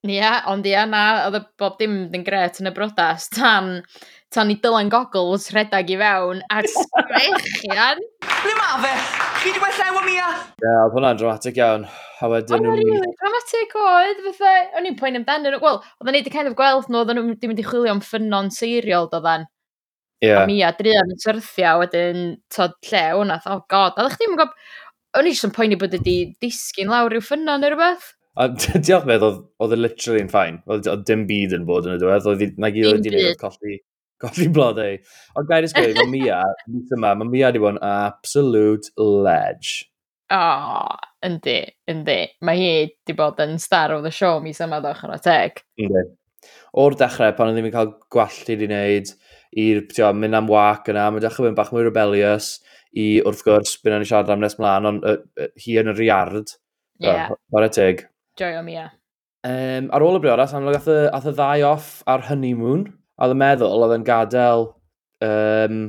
Ie, 0.06 0.20
yeah, 0.20 0.44
ond 0.52 0.68
ia, 0.70 0.84
na, 0.86 1.06
oedd 1.26 1.48
bob 1.58 1.80
dim 1.80 2.04
yn 2.14 2.26
gret 2.26 2.62
yn 2.62 2.70
y 2.70 2.74
brodas, 2.76 3.26
tan 3.34 3.80
tan 4.36 4.52
i 4.52 4.58
Dylan 4.60 4.90
Goggles 4.92 5.48
rhedeg 5.56 5.92
i 5.94 5.98
fewn 6.00 6.42
a 6.52 6.62
sgrechian. 6.74 8.02
Ble 8.44 8.56
ma 8.60 8.76
fe? 8.84 8.92
Chi 9.40 9.54
di 9.56 9.62
gwella 9.62 9.88
ewa 9.92 10.02
mia? 10.04 10.28
Ie, 10.36 10.66
yeah, 10.66 10.82
oedd 10.84 10.96
hwnna'n 10.98 11.20
dramatic 11.22 11.60
iawn. 11.62 11.86
A 12.24 12.30
wedyn 12.32 12.64
nhw'n... 12.64 12.80
Really 12.82 13.14
dramatic 13.22 13.76
oedd, 13.80 14.22
fatha, 14.28 14.54
o'n 14.80 14.90
i'n 14.90 14.98
poen 15.00 15.20
amdano. 15.20 15.54
nhw. 15.54 15.62
Wel, 15.64 15.80
oedd 16.02 16.12
ni 16.12 16.20
wedi 16.20 16.34
kind 16.34 16.52
of 16.52 16.58
gweld 16.60 16.90
nhw, 16.90 17.04
oedden 17.04 17.20
nhw 17.20 17.30
wedi 17.30 17.52
mynd 17.52 17.62
i 17.64 17.68
chwilio 17.68 17.96
am 17.96 18.04
ffynon 18.04 18.52
seiriol 18.56 19.10
doedden. 19.14 19.48
Ie. 20.24 20.30
Yeah. 20.30 20.44
A 20.44 20.50
mia, 20.52 20.74
drian 20.76 21.16
yn 21.16 21.22
syrthio, 21.22 21.78
wedyn, 21.84 22.22
tod 22.52 22.76
lle, 22.90 23.06
hwnna, 23.16 23.40
oh 23.52 23.64
god. 23.72 23.96
A 23.96 24.06
ddech 24.08 24.20
chi'n 24.20 24.36
gwybod, 24.36 24.54
o'n 25.20 25.28
i 25.28 25.34
jyst 25.36 25.48
yn 25.48 25.56
poeni 25.56 25.80
bod 25.80 25.96
wedi 25.96 26.20
disgyn 26.44 26.92
lawr 26.92 27.16
i'w 27.16 27.24
ffynon 27.24 27.64
neu 27.64 27.72
rhywbeth. 27.72 28.14
A 28.36 28.50
diolch 28.76 29.08
beth, 29.08 29.24
oedd, 29.24 29.44
oedd 29.64 29.76
e 29.76 29.80
literally 29.80 30.24
yn 30.26 30.32
ffain. 30.32 30.64
Oedd, 30.68 30.88
oedd 30.92 31.04
dim 31.08 31.28
byd 31.30 31.56
yn 31.56 31.68
bod 31.68 31.88
yn 31.88 31.96
y 31.96 32.00
diwedd. 32.02 32.32
Oedd 32.32 32.58
na 32.60 32.72
gyd 32.76 32.90
oedd 32.92 33.12
wedi 33.12 33.36
colli 33.40 33.80
Golli 34.24 34.48
blodau. 34.54 34.96
Ond 35.36 35.50
gair 35.50 35.68
ysgwyd, 35.68 35.98
mae 36.00 36.12
Mia, 36.12 36.40
mis 36.72 36.94
yma, 36.96 37.14
mae 37.20 37.32
Mia 37.32 37.50
wedi 37.50 37.62
bod 37.64 37.76
yn 37.76 37.84
absolute 37.86 38.94
ledge. 39.00 39.90
O, 40.34 40.38
oh, 40.38 41.10
yndi, 41.26 41.60
yndi. 41.92 42.20
Mae 42.48 42.62
hi 42.62 42.70
wedi 42.72 43.18
bod 43.18 43.42
yn 43.44 43.60
star 43.62 43.94
of 43.94 44.06
the 44.06 44.14
show 44.14 44.40
mis 44.42 44.62
yma 44.64 44.80
ddech 44.84 45.04
yn 45.06 45.14
o 45.14 45.20
teg. 45.22 45.62
Yndi. 45.82 46.06
O'r 46.82 46.96
dechrau, 47.00 47.36
pan 47.36 47.52
oedd 47.52 47.60
ddim 47.60 47.70
yn 47.70 47.76
cael 47.76 47.94
gwallt 48.14 48.50
i 48.50 48.56
wedi 48.56 48.70
wneud, 48.70 49.14
i'r 49.66 49.84
mynd 50.18 50.40
am 50.40 50.50
wac 50.52 50.90
yna, 50.92 51.10
mae'n 51.12 51.24
dechrau 51.24 51.48
mynd 51.48 51.60
bach 51.60 51.72
mwy 51.74 51.86
rebellious, 51.86 52.56
i 52.96 53.08
wrth 53.28 53.44
gwrs, 53.46 53.78
byn 53.84 54.00
ni 54.00 54.08
siarad 54.08 54.32
am 54.34 54.44
nes 54.44 54.58
mlaen, 54.60 54.90
ond 54.90 55.08
uh, 55.08 55.18
uh, 55.40 55.50
hi 55.62 55.80
yn 55.82 55.92
y 55.92 55.96
riard. 56.00 56.56
Ie. 57.04 57.10
Yeah. 57.10 57.34
O'r 57.56 57.68
teg. 57.76 58.06
Joio 58.40 58.64
Mia. 58.66 58.90
Um, 59.46 59.92
ar 59.94 60.04
ôl 60.04 60.18
y 60.18 60.22
briodas, 60.24 60.56
amlwg 60.58 60.80
ath 60.80 60.92
y, 60.92 61.02
y 61.06 61.34
ddau 61.36 61.66
off 61.70 61.90
ar 62.10 62.26
honeymoon. 62.30 62.88
A 63.16 63.26
oedd 63.26 63.36
yn 63.36 63.42
meddwl 63.42 63.86
oedd 63.86 63.98
yn 64.00 64.08
gadael, 64.08 64.66
um, 65.24 65.84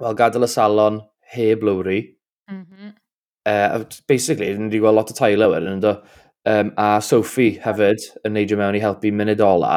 wel, 0.00 0.16
gadael 0.18 0.46
y 0.46 0.50
salon 0.50 1.00
heb 1.36 1.64
lowri. 1.66 1.98
Mm 2.50 2.62
-hmm. 2.62 2.94
uh, 3.50 3.84
basically, 4.08 4.52
ni 4.54 4.70
wedi 4.70 4.80
gweld 4.80 4.96
lot 4.96 5.12
o 5.12 5.16
Tyler 5.18 5.52
wedyn, 5.52 5.76
ynddo. 5.76 5.98
Um, 6.46 6.70
a 6.78 7.00
Sophie 7.02 7.58
hefyd 7.64 8.04
yn 8.24 8.36
neidio 8.36 8.58
mewn 8.58 8.78
i 8.78 8.82
helpu 8.82 9.10
munud 9.12 9.42
ola. 9.42 9.74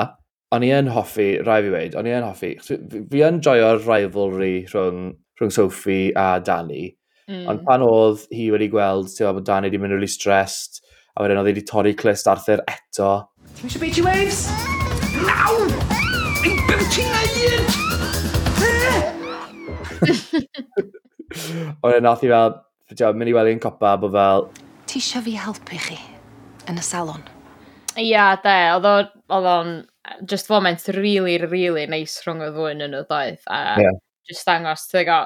O'n 0.54 0.66
i 0.66 0.70
yn 0.74 0.90
hoffi, 0.94 1.32
rai 1.46 1.60
fi 1.66 1.74
wedi, 1.74 1.98
o'n 1.98 2.08
i 2.10 2.14
yn 2.14 2.26
hoffi. 2.26 2.56
Fi 2.62 3.26
yn 3.26 3.42
joio'r 3.46 3.84
rivalry 3.86 4.54
rhwng, 4.70 5.12
rhwng 5.42 5.54
Sophie 5.54 6.14
a 6.16 6.40
Danny. 6.40 6.96
Mm. 7.30 7.46
Ond 7.52 7.66
pan 7.66 7.86
oedd 7.86 8.26
hi 8.34 8.48
wedi 8.54 8.70
gweld, 8.74 9.12
ti'n 9.14 9.34
bod 9.38 9.46
Danny 9.50 9.70
wedi 9.70 9.82
mynd 9.82 9.98
really 9.98 10.10
stressed, 10.10 10.82
a 11.14 11.26
wedyn 11.26 11.42
oedd 11.42 11.52
hi 11.52 11.54
wedi 11.54 11.68
torri 11.70 11.94
clust 11.98 12.30
Arthur 12.32 12.64
eto. 12.66 13.12
Ti'n 13.60 13.70
eisiau 13.70 13.86
beidio 13.86 14.10
waves? 14.10 14.46
Nawr! 15.26 15.79
ti'n 16.94 17.14
un? 17.50 17.64
Ond 21.84 22.04
nath 22.04 22.24
i 22.26 22.32
fel, 22.32 22.56
ti'n 22.94 23.20
mynd 23.20 23.32
i 23.32 23.36
weld 23.38 23.52
i'n 23.54 23.62
copa, 23.64 23.96
bod 24.02 24.16
fel... 24.16 24.48
Ti 24.90 24.96
isio 25.02 25.22
fi 25.26 25.36
helpu 25.38 25.78
chi 25.86 25.98
yn 26.70 26.80
y 26.82 26.84
salon? 26.86 27.24
Ia, 28.00 28.32
de, 28.44 28.56
oedd 28.78 29.50
o'n 29.54 29.72
just 30.26 30.48
foment 30.48 30.88
really, 30.96 31.38
really 31.38 31.86
nice 31.90 32.24
rhwng 32.26 32.42
y 32.46 32.50
ddwy 32.54 32.72
yn 32.76 32.88
y 32.88 33.04
ddoedd. 33.04 33.44
A 33.52 33.60
yeah. 33.82 33.98
just 34.30 34.48
dangos, 34.48 34.88
ti'n 34.90 35.08
go, 35.10 35.20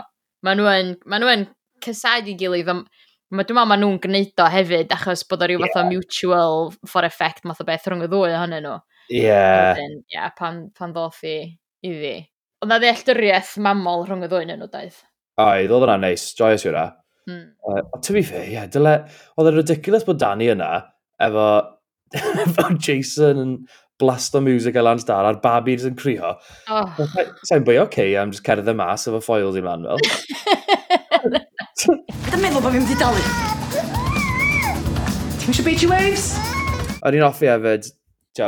maen 0.44 0.60
nhw'n 0.60 0.94
ma 1.08 1.22
nhw 1.22 1.36
cysadu 1.84 2.36
gilydd. 2.40 2.72
Ma, 3.34 3.44
dwi'n 3.44 3.56
meddwl 3.56 3.70
maen 3.70 3.82
nhw'n 3.84 4.02
gwneud 4.04 4.44
o 4.44 4.50
hefyd, 4.54 4.92
achos 4.96 5.24
bod 5.30 5.44
o 5.44 5.50
rhyw 5.50 5.62
yeah. 5.62 5.72
fath 5.74 5.86
o 5.86 5.92
mutual 5.92 6.74
for 6.90 7.08
effect 7.08 7.48
math 7.48 7.64
o 7.64 7.68
beth 7.68 7.88
rhwng 7.88 8.06
y 8.06 8.10
ddwy 8.12 8.36
ohonyn 8.36 8.68
nhw. 8.68 8.80
Ie. 9.12 9.24
Yeah. 9.26 9.80
Ie, 9.80 10.02
yeah, 10.14 10.32
pan, 10.38 10.68
pan 10.78 10.96
ddoth 10.96 11.24
i 11.28 11.38
i 11.84 11.94
fi. 12.00 12.14
Ond 12.64 12.72
na 12.72 12.80
ddealltyriaeth 12.80 13.58
mamol 13.64 14.06
rhwng 14.08 14.24
y 14.24 14.30
ddwy'n 14.32 14.54
yn 14.56 14.64
o 14.64 14.70
daith. 14.72 15.02
Ai, 15.42 15.66
oedd 15.66 15.82
hwnna'n 15.82 16.06
neis, 16.06 16.30
joyous 16.38 16.68
yw'r 16.68 16.84
Hmm. 17.24 17.56
Uh, 17.64 17.80
to 18.02 18.12
be 18.12 18.22
fair, 18.22 18.44
yeah, 18.52 18.66
dyle, 18.68 19.06
oedd 19.40 19.48
e'n 19.48 19.56
ridiculous 19.56 20.04
bod 20.04 20.18
Danny 20.20 20.50
yna 20.52 20.68
efo, 21.24 21.46
efo 22.44 22.66
Jason 22.84 23.40
yn 23.40 23.54
blast 24.02 24.36
o 24.36 24.42
music 24.44 24.76
a 24.76 24.84
lan 24.84 25.00
dar 25.08 25.30
a'r 25.30 25.40
babi 25.40 25.78
yn 25.80 25.96
crio. 25.96 26.34
Oh. 26.68 26.84
Sa'n 27.48 27.64
bwy, 27.64 27.78
oce, 27.80 27.88
okay, 27.88 28.18
I'm 28.20 28.34
just 28.36 28.44
cerdd 28.44 28.68
y 28.68 28.76
mas 28.76 29.08
efo 29.08 29.24
foils 29.24 29.56
i 29.56 29.64
mlaen 29.64 29.88
fel. 29.88 30.04
Dwi'n 31.84 32.44
meddwl 32.44 32.60
bod 32.60 32.76
fi'n 32.76 32.84
mynd 32.84 32.92
i 32.92 33.00
dalu. 33.00 33.24
Ti'n 35.40 35.54
eisiau 35.54 35.68
beachy 35.70 35.88
waves? 35.92 36.34
O'n 37.08 37.16
i'n 37.16 37.24
offi 37.24 37.48
hefyd, 37.48 37.88
e, 37.88 38.03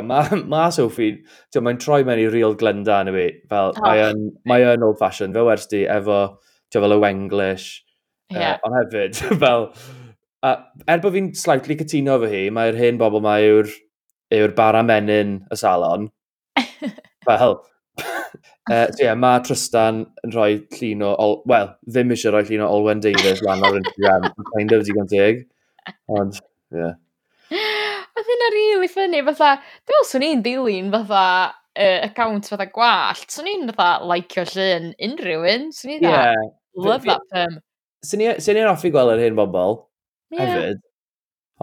mae 0.05 0.39
ma 0.49 0.69
Sophie, 0.73 1.19
mae'n 1.55 1.79
troi 1.81 2.01
mewn 2.05 2.23
i 2.23 2.29
real 2.31 2.55
glenda 2.57 3.01
yn 3.03 3.11
y 3.11 3.15
fi. 3.15 3.25
E? 3.27 3.43
Fel, 3.51 3.73
oh. 3.75 3.83
mae 3.85 4.01
yn, 4.09 4.23
mae 4.49 4.65
yn 4.73 4.85
old 4.85 4.97
fashion, 5.01 5.33
fe 5.35 5.43
wers 5.45 5.67
di, 5.71 5.83
efo, 5.91 6.21
ti 6.71 6.81
fel 6.81 6.97
y 6.97 6.99
Wenglish. 7.03 7.67
Yeah. 8.33 8.57
Uh, 8.57 8.65
ond 8.65 8.79
hefyd, 8.79 9.21
fel, 9.43 9.69
uh, 10.45 10.55
er 10.89 11.03
bod 11.03 11.13
fi'n 11.13 11.29
slightly 11.37 11.77
cytuno 11.81 12.17
fy 12.23 12.31
hi, 12.33 12.43
mae'r 12.55 12.79
hen 12.79 12.99
bobl 13.01 13.21
mae 13.25 13.45
yw'r 13.51 13.71
yw 14.33 14.49
bar 14.57 14.79
amenyn 14.81 15.37
y 15.53 15.59
salon. 15.61 16.09
fel, 17.29 17.59
uh, 18.01 18.87
so 18.95 19.03
yeah, 19.03 19.15
mae 19.19 19.45
Tristan 19.45 20.05
yn 20.25 20.33
rhoi 20.33 20.51
llun 20.79 21.05
o, 21.11 21.31
wel, 21.49 21.71
ddim 21.85 22.17
eisiau 22.17 22.33
rhoi 22.33 22.45
llun 22.49 22.65
o 22.65 22.73
Olwen 22.79 23.05
Davies 23.05 23.45
lan 23.45 23.63
o'r 23.69 23.81
Instagram, 23.83 24.29
kind 24.55 24.77
of 24.77 24.85
digon 24.89 25.13
teg. 25.13 25.45
Ond, 26.09 26.41
ie. 26.73 26.81
yeah. 26.81 26.95
Oedd 28.15 28.29
hynna 28.31 28.49
rili 28.53 28.87
ffynnu, 28.87 29.21
fatha, 29.27 29.55
dwi'n 29.59 29.91
meddwl 29.91 30.05
swn 30.07 30.23
i'n 30.23 30.43
dilyn 30.45 30.91
fatha 30.93 31.23
uh, 31.51 31.97
account 32.05 32.47
fatha 32.47 32.69
gwallt, 32.71 33.25
swn 33.33 33.49
i'n 33.51 33.65
fatha 33.73 34.07
laicio 34.07 34.45
llun 34.53 34.93
unrhyw 35.07 35.47
un, 35.51 35.65
swn 35.75 35.97
i'n 35.97 36.05
yeah. 36.07 36.45
love 36.79 37.03
that 37.03 37.25
term. 37.33 37.57
Swn 38.07 38.23
i'n 38.61 38.69
offi 38.71 38.93
gweld 38.93 39.17
yr 39.17 39.25
hyn 39.25 39.35
bobl, 39.35 39.81
yeah. 40.31 40.45
hefyd, 40.45 40.79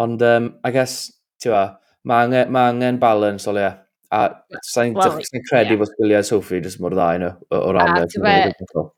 ond 0.04 0.26
um, 0.28 0.50
I 0.60 0.74
guess, 0.76 1.06
ti'n 1.40 1.56
fa, 1.56 1.64
mae 2.04 2.28
angen, 2.28 2.52
ma 2.52 2.66
angen 2.74 3.00
balance 3.00 3.48
o 3.48 3.56
lea. 3.56 3.72
A 4.12 4.26
sa'n 4.68 4.92
well, 4.92 5.14
credu 5.48 5.72
yeah. 5.72 5.78
bod 5.80 5.88
sgiliau 5.88 6.24
Sophie 6.28 6.60
jyst 6.60 6.82
mor 6.84 6.92
dda 6.92 7.06
nhw 7.16 7.30
o 7.56 7.70
ran 7.72 7.96
y 7.96 8.20
be, 8.20 8.34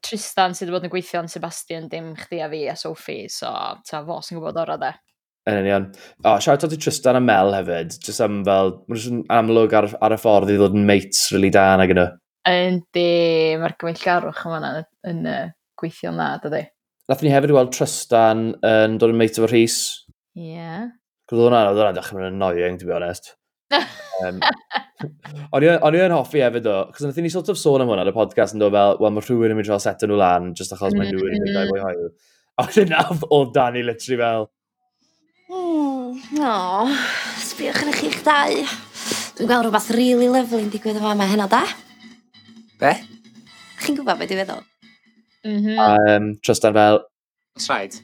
Tristan 0.03 0.59
sydd 0.59 0.73
wedi 0.73 0.75
bod 0.75 0.89
yn 0.89 0.91
gweithio 0.91 1.21
yn 1.23 1.31
Sebastian, 1.31 1.87
dim 1.93 2.17
chdi 2.19 2.43
a 2.43 2.49
fi 2.51 2.65
a 2.73 2.75
Sophie, 2.75 3.29
so 3.31 3.53
ta 3.87 4.03
fo 4.03 4.19
sy'n 4.27 4.41
gwybod 4.41 4.59
o'r 4.65 4.75
de. 4.83 4.91
Yn 5.45 5.59
union. 5.61 5.91
O, 6.23 6.31
oh, 6.31 6.39
siarad 6.41 6.71
ti 6.73 6.79
Tristan 6.81 7.19
a 7.19 7.21
Mel 7.21 7.53
hefyd, 7.53 7.99
jyst 8.01 8.23
am 8.25 8.39
fel, 8.47 8.71
mae'n 8.89 9.01
jyst 9.01 9.13
yn 9.13 9.19
amlwg 9.35 9.75
ar, 9.77 9.91
ar 10.07 10.15
y 10.17 10.19
ffordd 10.21 10.53
i 10.55 10.57
ddod 10.57 10.77
yn 10.79 10.87
mates 10.89 11.27
really 11.35 11.51
da 11.53 11.67
na 11.77 11.85
gyda. 11.91 12.07
Yndi, 12.49 13.11
mae'r 13.61 13.75
gyfeillgarwch 13.81 14.41
yma 14.49 14.61
yn, 14.71 14.87
yn 15.11 15.29
uh, 15.29 15.43
gweithio 15.81 16.15
na, 16.17 16.31
dydy. 16.41 16.63
Nath 17.13 17.21
ni 17.25 17.33
hefyd 17.35 17.53
weld 17.53 17.75
Tristan 17.77 18.47
yn 18.65 18.97
dod 19.01 19.13
yn 19.13 19.21
mate 19.21 19.37
efo 19.37 19.51
Rhys. 19.51 19.79
Ie. 20.33 20.55
Yeah. 20.55 20.89
Gwyd 21.29 21.45
hwnna, 21.45 21.61
oedd 21.69 21.81
hwnna'n 21.81 21.99
dechrau'n 22.01 22.29
annoying, 22.31 22.81
to 22.81 22.89
be 22.89 22.97
honest. 22.97 23.35
um, 24.25 24.41
o'n 25.53 25.69
i 25.69 26.03
yn 26.07 26.17
hoffi 26.17 26.41
hefyd 26.41 26.73
o, 26.73 26.81
cos 26.95 27.05
nath 27.05 27.21
ni 27.21 27.33
sort 27.33 27.53
of 27.53 27.61
sôn 27.61 27.85
am 27.85 27.93
hwnna, 27.93 28.09
y 28.09 28.17
podcast 28.17 28.57
yn 28.57 28.65
dod 28.65 28.73
fel, 28.73 28.97
wel, 29.05 29.13
mae 29.13 29.29
rhywun 29.29 29.53
yn 29.53 29.61
mynd 29.61 29.69
draw 29.69 29.81
set 29.85 30.09
nhw 30.09 30.17
lan, 30.21 30.55
jyst 30.57 30.73
achos 30.73 30.97
mm. 30.97 31.03
mae 31.03 31.13
rhywun 31.13 31.37
yn 31.37 31.45
mynd 31.45 31.61
o'i 31.61 31.85
hwyl. 31.85 32.05
Mm. 32.09 32.31
A 32.55 32.69
wedyn 32.69 32.93
na, 32.95 33.05
oedd 33.37 33.57
Danny 33.57 33.85
literally 33.85 34.21
fel, 34.25 34.49
Mm, 35.55 36.43
o, 36.43 36.91
sbiwch 37.47 37.83
yn 37.87 37.95
eich 37.95 38.21
dau. 38.27 38.61
Dwi'n 39.39 39.49
gweld 39.49 39.67
rhywbeth 39.69 39.91
really 39.95 40.29
lyfli'n 40.31 40.71
digwydd 40.73 41.01
yma 41.01 41.15
yma 41.15 41.31
heno, 41.31 41.49
da? 41.51 41.63
Be? 42.83 42.93
Chi'n 43.85 43.99
gwybod 43.99 44.19
beth 44.21 44.31
dwi'n 44.31 44.43
feddwl? 44.43 44.65
Mhm. 45.45 45.75
A 45.79 46.17
um, 46.17 46.31
Tristan 46.43 46.75
fel, 46.75 47.05
That's 47.55 47.71
right. 47.71 47.95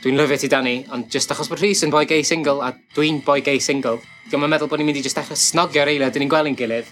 Dwi'n 0.00 0.16
lyfio 0.16 0.38
ti, 0.40 0.48
Danny, 0.48 0.78
ond 0.94 1.10
just 1.12 1.32
achos 1.34 1.50
bod 1.50 1.60
Rhys 1.60 1.82
yn 1.84 1.90
boi 1.92 2.06
gay 2.08 2.22
single 2.24 2.62
a 2.64 2.70
dwi'n 2.96 3.18
boi 3.26 3.42
gay 3.44 3.58
single, 3.60 3.98
diolch 4.30 4.46
yn 4.46 4.52
meddwl 4.52 4.70
bod 4.70 4.80
ni'n 4.80 4.88
mynd 4.88 5.00
i 5.00 5.02
just 5.04 5.18
dechrau 5.18 5.36
snogio 5.36 5.82
ar 5.82 5.90
eiliad 5.92 6.14
dwi'n 6.14 6.24
ni'n 6.24 6.30
gweld 6.32 6.48
i'n 6.48 6.56
gilydd. 6.56 6.88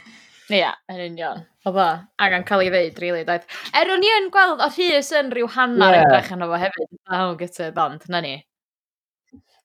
Ia, 0.52 0.74
yn 0.92 1.00
union. 1.06 1.40
O 1.64 1.72
bo, 1.72 1.86
angen 2.22 2.44
cael 2.46 2.66
ei 2.66 2.68
ddeud, 2.74 2.98
rili, 3.00 3.22
really, 3.22 3.24
daeth. 3.30 3.46
Er 3.78 3.94
o'n 3.94 4.04
i 4.04 4.10
yn 4.18 4.28
gweld 4.34 4.60
o 4.60 4.68
Rhys 4.68 5.08
yn 5.16 5.32
rhyw 5.32 5.48
hanner 5.54 5.96
yeah. 5.96 6.02
Ie. 6.02 6.10
edrych 6.10 6.34
yn 6.36 6.44
o 6.44 6.50
hefyd, 6.66 6.92
a 7.08 7.22
hwn 7.22 7.40
gyda 7.40 7.70
band, 7.78 8.04
na 8.12 8.20
ni. 8.26 8.34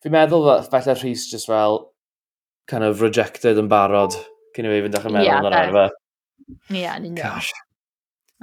Fi'n 0.01 0.13
meddwl 0.15 0.47
falle 0.71 0.95
Rhys 0.97 1.27
just 1.29 1.49
fel 1.49 1.83
kind 2.69 2.85
of 2.85 3.01
rejected 3.03 3.59
yn 3.61 3.69
barod 3.69 4.15
cyn 4.55 4.67
i 4.67 4.71
fi 4.71 4.79
fynd 4.85 4.97
âch 4.97 5.05
yn 5.09 5.15
meddwl 5.17 5.37
yn 5.37 5.49
yr 5.51 5.57
arfer. 5.59 5.93
Ie, 6.73 6.87
yn 6.87 7.11
union. 7.11 7.51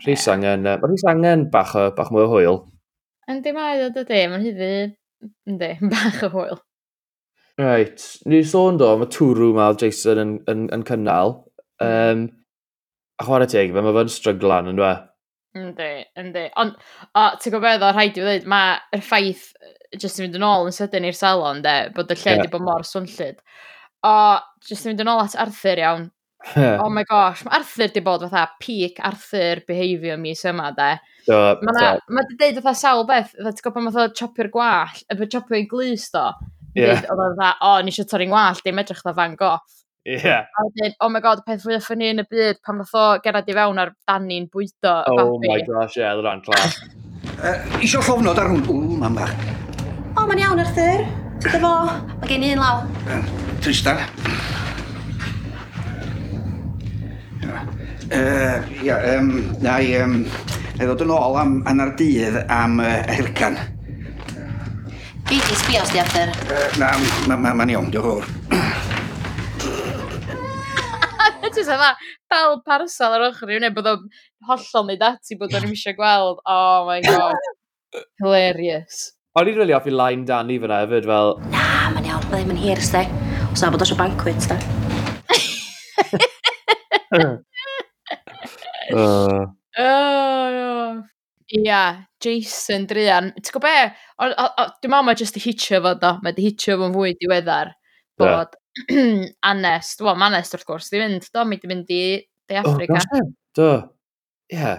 Rhys 0.04 0.28
angen, 0.30 0.62
mae 0.62 0.78
Rhys 0.86 1.04
angen 1.10 1.48
bach, 1.50 1.74
o, 1.74 1.88
bach 1.96 2.12
mwy 2.14 2.24
o 2.24 2.30
hwyl. 2.30 2.60
Yndi 3.28 3.52
mae 3.56 3.82
o 3.84 3.90
dydy, 3.94 4.22
mae'n 4.30 4.46
hyddi, 4.46 4.70
yndi, 5.50 5.72
bach 5.92 6.22
o 6.28 6.30
hwyl. 6.36 6.62
Right, 7.58 8.04
ni'n 8.30 8.46
sôn 8.46 8.78
do, 8.78 8.92
mae 9.00 9.10
twrw 9.10 9.50
mae 9.56 9.74
Jason 9.82 10.22
yn, 10.22 10.34
yn, 10.50 10.68
yn 10.76 10.86
cynnal. 10.86 11.40
Um, 11.82 12.28
a 13.18 13.26
chwarae 13.26 13.50
teg, 13.50 13.74
fe 13.74 13.82
mae 13.82 13.96
fe'n 13.96 14.14
stryglan 14.14 14.70
yn 14.70 14.78
dwe. 14.78 14.92
Yndi, 15.58 15.92
yndi. 16.20 16.44
Ond, 16.60 16.76
o, 17.12 17.24
ti'n 17.40 17.54
gwybod 17.54 17.64
beth 17.64 17.86
oedd 17.86 17.96
rhaid 17.96 18.12
i 18.12 18.14
fi 18.14 18.20
ddweud, 18.20 18.46
mae'r 18.52 19.02
ffaith 19.04 19.48
jyst 19.96 20.20
yn 20.20 20.26
mynd 20.26 20.38
yn 20.38 20.46
ôl 20.48 20.68
yn 20.68 20.76
sydyn 20.76 21.08
i'r 21.08 21.16
salon, 21.16 21.64
de, 21.64 21.74
bod 21.96 22.12
y 22.12 22.18
lle 22.18 22.36
yeah. 22.36 22.44
di 22.44 22.52
bod 22.52 22.64
mor 22.66 22.86
swnllid. 22.86 23.40
O, 24.06 24.14
jyst 24.68 24.86
yn 24.86 24.92
mynd 24.92 25.04
yn 25.04 25.12
ôl 25.14 25.24
at 25.24 25.36
Arthur 25.46 25.82
iawn. 25.82 26.08
Yeah. 26.54 26.78
oh 26.80 26.88
my 26.88 27.02
gosh, 27.02 27.42
mae 27.44 27.58
Arthur 27.58 27.90
di 27.90 28.00
bod 28.04 28.22
fatha 28.22 28.44
peak 28.62 29.00
Arthur 29.04 29.64
behaviour 29.66 30.20
mis 30.22 30.44
yma, 30.46 30.70
de. 30.76 30.92
So, 31.26 31.40
mae 31.66 31.98
ma 32.14 32.24
di 32.28 32.38
deud 32.38 32.60
fatha 32.62 32.76
sawl 32.78 33.02
beth, 33.08 33.34
fatha 33.34 33.56
ti'n 33.56 33.66
gwybod 33.66 33.96
fatha 33.96 34.14
chopio'r 34.20 34.52
gwall, 34.54 35.02
y 35.10 35.28
chopio'r 35.34 35.66
glus 35.72 36.06
do. 36.14 36.28
Yeah. 36.78 37.02
Oedd 37.10 37.34
fatha, 37.40 37.50
o, 37.58 37.72
oh, 37.72 37.82
nes 37.82 37.98
torri'n 38.12 38.30
gwall, 38.32 38.62
dim 38.64 38.78
edrych 38.84 39.02
fatha 39.02 39.16
fan 39.18 39.34
goff. 39.40 39.82
Yeah. 40.08 40.46
A 40.56 40.64
wedyn, 40.64 40.94
oh 41.00 41.10
my 41.12 41.20
god, 41.20 41.42
y 41.42 41.44
peth 41.44 41.60
fwyaf 41.66 41.84
ffynnu 41.84 42.06
yn 42.08 42.22
y 42.22 42.24
byd 42.32 42.62
pam 42.64 42.78
nath 42.80 42.94
o 42.96 43.02
gerad 43.20 43.48
i 43.52 43.54
fewn 43.58 43.80
ar 43.82 43.90
Danny'n 44.08 44.46
bwydo 44.48 44.92
y 45.04 45.10
oh 45.12 45.16
babi. 45.18 45.50
Oh 45.50 45.52
my 45.52 45.58
gosh, 45.66 45.98
yeah, 46.00 46.14
ddod 46.16 46.28
o'n 46.30 46.40
clas. 46.46 46.78
uh, 47.44 47.58
isio 47.84 48.00
llofnod 48.06 48.40
ar 48.40 48.48
hwn. 48.48 48.62
Ww, 48.64 48.94
mam 49.02 49.18
bach. 49.18 49.34
O, 50.14 50.24
mae'n 50.24 50.40
iawn, 50.46 50.62
Arthur. 50.64 51.04
Ti 51.44 51.60
fo. 51.60 51.74
Mae 52.22 52.30
gen 52.30 52.46
i 52.46 52.54
un 52.54 52.62
law. 52.64 52.80
Uh, 53.04 53.20
Tristan. 53.60 54.00
Uh, 58.08 58.64
ia, 58.80 58.96
um, 59.18 59.30
na 59.60 59.76
i, 59.84 59.92
um, 60.00 60.22
na 60.24 60.80
i 60.80 60.88
ddod 60.88 61.04
yn 61.04 61.14
ôl 61.18 61.36
am 61.42 61.58
annar 61.68 61.92
dydd 62.00 62.40
am 62.48 62.80
uh, 62.80 62.96
hercan. 63.12 63.60
Fi 65.28 65.36
di 65.36 65.62
sbio, 65.66 65.84
os 65.84 65.92
di 65.92 66.00
Arthur. 66.00 66.32
Uh, 66.48 66.66
na, 66.80 66.94
mae'n 66.96 67.28
ma, 67.28 67.40
ma, 67.50 67.56
ma 67.60 67.72
iawn, 67.76 67.92
diolch 67.92 68.08
yn 68.08 68.22
fawr. 68.24 68.37
jyst 71.58 71.74
efo 71.74 71.90
dal 72.32 72.58
parasol 72.66 73.16
ar 73.16 73.26
ochr 73.28 73.50
i 73.50 73.58
wneud 73.58 73.76
bod 73.76 73.90
o'n 73.92 74.08
hollol 74.48 74.86
neu 74.88 74.98
dati 75.00 75.38
bod 75.40 75.54
o'n 75.58 75.68
eisiau 75.68 75.96
gweld. 75.98 76.38
Oh 76.46 76.86
my 76.88 77.00
god. 77.04 77.38
Hilarious. 78.22 79.08
O'n 79.38 79.50
i'n 79.50 79.58
rili 79.60 79.74
offi 79.76 79.92
line 79.94 80.24
Danny 80.28 80.56
fyna 80.62 80.80
hefyd 80.84 81.06
fel... 81.08 81.36
Na, 81.52 81.66
mae'n 81.94 82.08
iawn, 82.08 82.24
mae'n 82.32 82.48
mynd 82.50 82.62
hir 82.62 82.80
ysdi. 82.82 83.04
Os 83.52 83.62
na 83.62 83.70
bod 83.74 83.84
oes 83.84 83.94
o 83.94 83.98
banquet, 83.98 84.48
da. 84.50 84.56
uh. 88.98 89.44
Oh, 89.78 91.02
Ia, 91.54 91.82
Jason 92.20 92.86
Drian. 92.90 93.30
Ti'n 93.38 93.54
gwybod 93.54 93.68
be? 93.68 93.76
Dwi'n 94.18 94.90
meddwl 94.90 95.06
mae 95.06 95.16
jyst 95.20 95.38
i 95.38 95.44
hitio 95.44 95.78
fo 95.84 95.94
do. 96.02 96.10
Mae 96.24 96.34
di 96.36 96.48
hitio 96.48 96.76
fo'n 96.80 96.96
fwy 96.96 97.14
diweddar. 97.20 97.70
Bod. 98.20 98.58
anest, 99.50 100.02
wel, 100.04 100.18
manest 100.20 100.56
wrth 100.56 100.66
gwrs, 100.68 100.90
di 100.92 101.02
mynd, 101.02 101.28
do, 101.34 101.44
mi 101.48 101.58
di 101.60 101.70
mynd 101.70 101.94
i 101.94 102.02
De 102.48 102.56
Africa. 102.56 102.94
Oh, 102.96 102.96
gosh, 102.96 103.32
do. 103.54 103.70
Ie. 104.48 104.56
Yeah. 104.56 104.78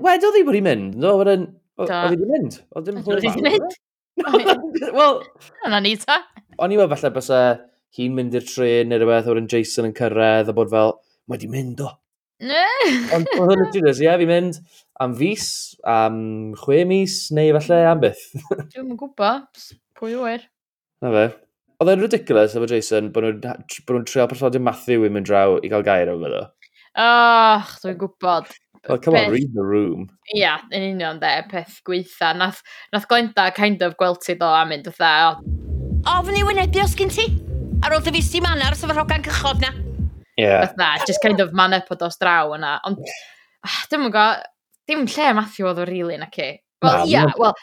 Wedodd 0.00 0.36
hi 0.38 0.44
bod 0.46 0.56
hi'n 0.56 0.64
mynd, 0.64 0.92
do, 1.02 1.14
wedyn, 1.20 1.48
oedd 1.80 2.14
i'n 2.14 2.28
mynd. 2.30 2.60
Oedd 2.78 2.92
i'n 2.92 3.00
mynd. 3.44 3.74
Wel... 4.98 5.18
Yna 5.66 5.80
ni 5.84 5.96
ta. 6.00 6.20
O'n 6.60 6.72
i'n 6.72 6.80
meddwl 6.80 6.94
falle 6.94 7.10
bys 7.16 7.30
hi'n 7.96 8.14
mynd 8.16 8.36
i'r 8.38 8.46
tren 8.46 8.92
neu 8.92 9.00
rhywbeth, 9.00 9.28
oedd 9.32 9.50
Jason 9.50 9.90
yn 9.90 9.96
cyrraedd, 9.98 10.52
a 10.52 10.54
bod 10.56 10.70
fel, 10.72 10.94
mae 11.28 11.40
di 11.42 11.50
mynd, 11.50 11.82
o. 11.84 11.90
Ne? 12.40 12.64
Ond 13.16 13.34
oedd 13.36 13.52
yn 13.56 13.64
ydyn 13.66 13.90
ie, 13.90 14.14
fi'n 14.22 14.30
mynd 14.30 14.60
am 15.02 15.16
fus, 15.18 15.50
am 15.88 16.16
chwe 16.62 16.84
mis, 16.88 17.20
neu 17.36 17.52
falle 17.58 17.82
am 17.90 18.00
byth. 18.06 18.26
Dwi'n 18.72 18.96
gwybod, 19.00 19.66
pwy 19.98 20.16
ŵer. 20.16 20.46
Na 21.04 21.12
fe. 21.16 21.26
Oedd 21.80 21.94
e'n 21.94 22.02
ridiculous 22.02 22.52
efo 22.52 22.66
Jason 22.68 23.06
bod 23.14 23.24
nhw'n 23.24 23.62
nhw 23.64 24.00
trio 24.04 24.26
perthodi 24.28 24.60
Matthew 24.60 25.06
i 25.06 25.12
mynd 25.12 25.28
draw 25.30 25.54
i 25.64 25.70
gael 25.72 25.84
gair 25.86 26.10
efo 26.12 26.20
fyddo. 26.20 26.42
Och, 27.00 27.70
dwi'n 27.80 27.96
gwybod. 28.02 28.50
Well, 28.88 28.98
come 28.98 29.16
on, 29.16 29.30
read 29.32 29.54
the 29.54 29.64
room. 29.64 30.08
Ia, 30.36 30.58
yn 30.72 30.84
union 30.90 31.20
de, 31.20 31.30
peth 31.48 31.78
gweitha. 31.88 32.34
Nath, 32.36 32.60
nath 32.92 33.06
Glenda 33.08 33.48
kind 33.56 33.80
of 33.86 33.96
gweld 34.00 34.20
ti 34.24 34.36
ddo 34.36 34.50
a 34.56 34.62
mynd 34.68 34.88
o 34.88 34.94
dda. 34.96 35.40
Ofn 36.12 36.36
i 36.36 36.44
wynebu 36.48 36.84
os 36.84 36.96
gyn 37.00 37.12
ti? 37.16 37.26
Ar 37.84 37.96
ôl 37.96 38.04
dy 38.04 38.12
fus 38.18 38.28
si 38.28 38.44
manar 38.44 38.76
sef 38.76 38.92
yr 38.92 39.00
hogan 39.00 39.24
cychod 39.24 39.64
na. 39.64 39.72
Ie. 40.36 40.44
Yeah. 40.44 40.68
Dda, 40.76 40.92
just 41.08 41.24
kind 41.24 41.40
of 41.40 41.56
man 41.56 41.76
up 41.76 41.88
o 41.88 41.96
dos 41.96 42.20
draw 42.20 42.52
yna. 42.56 42.76
Ond, 42.88 43.00
ah, 43.64 43.82
dim 43.88 44.08
yn 44.08 44.16
go, 44.16 44.28
dim 44.88 45.08
lle 45.08 45.32
Matthew 45.40 45.72
oedd 45.72 45.80
o 45.80 45.88
rili 45.88 46.20
na 46.20 46.28
ci. 46.32 46.52
Wel, 46.84 47.04
ia, 47.08 47.24
wel, 47.40 47.56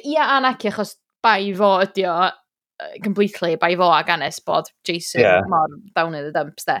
ia 0.00 0.32
a 0.36 0.40
na 0.44 0.56
ci, 0.60 0.72
achos 0.72 0.98
bai 1.24 1.52
fo 1.56 1.78
ydi 1.84 2.08
o, 2.08 2.16
completely 3.02 3.56
by 3.60 3.74
fo 3.78 3.90
ag 3.94 4.10
Anes 4.14 4.40
bod 4.44 4.70
Jason 4.86 5.22
yeah. 5.22 5.42
mor 5.48 5.68
down 5.94 6.14
in 6.14 6.24
the 6.24 6.32
dumps 6.32 6.66
de. 6.68 6.80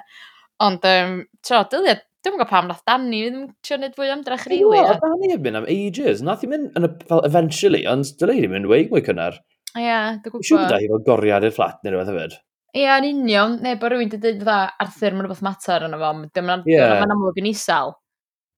Ond, 0.64 0.84
um, 0.86 1.16
tro, 1.46 1.62
dylia, 1.70 1.98
dwi'n 2.24 2.36
gwybod 2.36 2.50
pam 2.50 2.68
nath 2.70 2.84
Danny 2.88 3.24
ddim 3.26 3.48
trio 3.66 3.78
wneud 3.80 3.96
fwy 3.98 4.10
amdrech 4.14 4.46
rili. 4.50 4.62
Really, 4.70 4.80
yeah, 4.80 5.00
Danny 5.02 5.32
heb 5.32 5.44
mynd 5.44 5.60
am 5.60 5.68
ages. 5.70 6.22
Nath 6.24 6.44
i 6.46 6.50
mynd 6.50 6.78
yn 6.78 6.88
y, 6.88 6.90
fel 7.10 7.24
eventually, 7.26 7.82
ond 7.90 8.14
dylai 8.20 8.38
i 8.44 8.50
mynd 8.50 8.70
weig 8.70 8.94
mwy 8.94 9.04
cynnar. 9.06 9.40
Ie, 9.74 9.82
yeah, 9.82 10.16
dwi'n 10.22 10.36
gwybod. 10.36 10.48
Siwr 10.48 10.66
da 10.70 10.78
hi 10.80 10.90
fel 10.90 11.04
goriad 11.08 11.46
i'r 11.46 11.54
fflat 11.54 11.82
neu 11.82 11.94
rhywbeth 11.94 12.12
hefyd. 12.14 12.38
Ie, 12.74 12.84
yeah, 12.84 13.00
yn 13.02 13.08
union. 13.10 13.58
Neu 13.62 13.78
bod 13.82 13.92
rhywun 13.92 14.08
wedi 14.08 14.22
dweud 14.22 14.46
fatha 14.46 14.86
Arthur, 14.86 15.14
mae'n 15.14 15.26
rhywbeth 15.26 15.44
mater 15.46 15.86
yn 15.86 15.98
efo. 15.98 16.12
Dwi'n 16.30 16.48
mynd 16.50 16.70
yeah. 16.70 17.02
amlwg 17.02 17.42
yn 17.42 17.50
isal. 17.50 17.94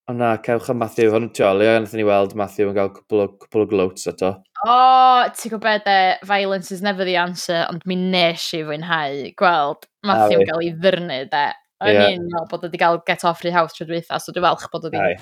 Ond 0.06 0.20
na, 0.22 0.36
cewch 0.38 0.68
am 0.70 0.78
Matthew. 0.78 1.10
Hwn, 1.10 1.24
tio, 1.34 1.48
le 1.58 1.66
wnaethon 1.66 1.98
ni 1.98 2.04
weld 2.06 2.36
Matthew 2.38 2.68
yn 2.70 2.76
cael 2.76 2.92
cwpl 2.94 3.24
o, 3.24 3.26
cwpl 3.42 3.64
o 3.64 3.66
gloats 3.72 4.06
eto. 4.06 4.28
O, 4.62 4.68
oh, 4.70 5.22
ti'n 5.34 5.50
gwybod 5.50 5.82
de, 5.82 5.96
violence 6.28 6.70
is 6.70 6.82
never 6.84 7.02
the 7.08 7.16
answer, 7.18 7.64
ond 7.66 7.82
mi 7.90 7.96
nes 7.98 8.44
i 8.54 8.60
fwynhau 8.68 9.32
gweld 9.40 9.88
Matthew 10.06 10.44
yn 10.44 10.46
cael 10.52 10.62
ei 10.62 10.70
ddyrnu, 10.84 11.16
de. 11.32 11.42
O'n 11.82 11.90
yeah. 11.90 12.12
i'n 12.12 12.22
meddwl 12.28 12.46
bod 12.52 12.68
wedi 12.68 12.78
cael 12.84 13.00
get 13.10 13.26
off 13.26 13.42
rhy 13.42 13.50
house 13.56 13.74
trwy 13.74 13.88
dweitha, 13.90 14.20
so 14.22 14.30
dwi'n 14.30 14.46
falch 14.46 14.70
bod 14.70 14.86
wedi... 14.86 15.18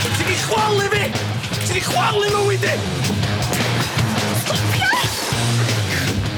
Ti'n 0.00 0.24
di 0.24 0.40
chwalu 0.46 0.88
fi! 0.96 1.04
Ti'n 1.58 1.76
di 1.76 1.84
chwalu 1.90 2.32
mwy 2.38 2.56
di! 2.64 2.74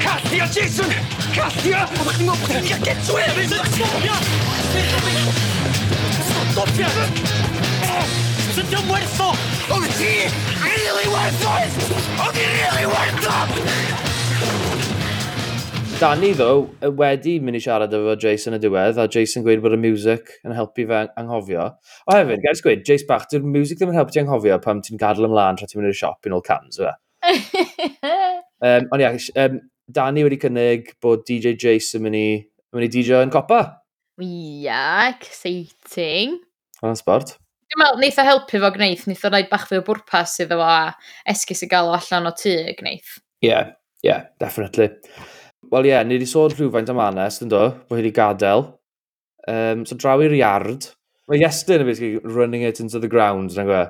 Cathia, 0.03 0.51
Jason! 0.51 0.99
Cathia! 1.31 1.87
O, 1.87 2.03
Ond 2.03 2.13
chdi'n 2.19 2.27
meddwl 2.27 2.43
bod 2.43 2.59
chi'n 2.59 2.87
get 2.91 3.07
to 3.07 3.23
it! 3.23 3.31
Cathio! 3.79 5.52
Stop 6.53 6.69
Fiara! 6.77 7.07
Sut 8.53 8.69
ti'n 8.69 8.91
werth 8.91 9.21
o? 9.25 9.31
Oedd 9.77 9.95
ti 9.97 10.13
really 10.65 11.09
werth 11.13 11.47
o! 11.49 11.55
Oedd 12.27 12.37
ti 12.37 12.49
really 12.57 12.89
werth 12.91 13.29
o! 13.31 14.03
Danny, 16.03 16.33
ddo, 16.35 16.51
wedi 16.99 17.37
mynd 17.39 17.55
i 17.55 17.63
siarad 17.63 17.93
efo 17.95 18.17
Jason 18.19 18.57
y 18.57 18.59
diwedd, 18.63 18.97
a 18.99 19.05
Jason 19.07 19.45
gweud 19.47 19.61
bod 19.63 19.77
y 19.77 19.79
music 19.79 20.33
yn 20.43 20.55
helpu 20.57 20.83
fe 20.89 21.03
anghofio. 21.21 21.69
O 22.11 22.17
hefyd, 22.17 22.41
gael 22.43 22.63
gweud, 22.65 22.83
Jason 22.89 23.07
bach, 23.07 23.29
dy'r 23.31 23.45
music 23.47 23.79
ddim 23.79 23.93
yn 23.93 23.99
helpu 24.01 24.17
ti 24.17 24.23
anghofio 24.25 24.57
pam 24.65 24.81
ti'n 24.83 24.99
gadael 24.99 25.29
ymlaen 25.29 25.61
tra 25.61 25.69
ti'n 25.71 25.79
mynd 25.79 25.93
i'r 25.93 26.01
siop 26.01 26.27
i 26.27 26.33
nôl 26.33 26.43
cans, 26.49 26.81
fe. 26.83 26.97
um, 28.67 28.89
ond 28.97 29.05
ia, 29.05 29.13
um, 29.45 29.61
Danny 30.01 30.27
wedi 30.27 30.41
cynnig 30.43 30.91
bod 31.05 31.23
DJ 31.29 31.55
Jason 31.55 32.03
mynd 32.09 32.19
i, 32.19 32.27
mynd 32.75 32.89
i 32.89 32.91
DJ 32.99 33.23
yn 33.23 33.31
copa. 33.31 33.63
Ia, 34.23 35.13
exciting. 35.13 36.39
Mae'n 36.83 36.99
sport. 36.99 37.37
Dwi'n 37.73 37.81
meddwl, 37.81 38.01
neith 38.03 38.21
o 38.21 38.25
helpu 38.27 38.61
fo 38.63 38.71
gwneud, 38.75 39.05
neith 39.09 39.25
o 39.25 39.31
wneud 39.33 39.49
bach 39.51 39.65
fwy 39.69 39.81
o 39.81 39.85
bwrpas 39.87 40.35
iddo 40.45 40.59
fo 40.61 40.69
a 40.69 40.93
esgus 41.33 41.65
i 41.65 41.69
gael 41.71 41.91
o 41.91 41.95
allan 41.97 42.29
o 42.29 42.35
tŷ 42.37 42.57
gwneud. 42.79 43.15
Ie, 43.43 43.49
yeah, 43.49 43.73
ie, 44.03 44.11
yeah, 44.11 44.27
definitely. 44.43 44.91
Wel 45.73 45.89
ie, 45.89 45.95
yeah, 45.95 46.05
ni 46.07 46.19
wedi 46.19 46.29
sôn 46.29 46.53
rhywfaint 46.53 46.93
am 46.93 47.01
Anes, 47.03 47.41
yn 47.43 47.51
do, 47.53 47.63
bod 47.89 47.97
hi 47.99 48.03
wedi 48.03 48.15
gadael. 48.19 48.67
Um, 49.49 49.87
so 49.89 49.97
draw 49.99 50.21
i'r 50.23 50.37
iard. 50.39 50.91
Mae 51.31 51.43
Iestyn 51.43 51.83
yn 51.83 51.89
basically 51.89 52.35
running 52.37 52.67
it 52.69 52.83
into 52.83 53.01
the 53.03 53.11
ground, 53.11 53.57
na'n 53.57 53.71
gwe. 53.71 53.83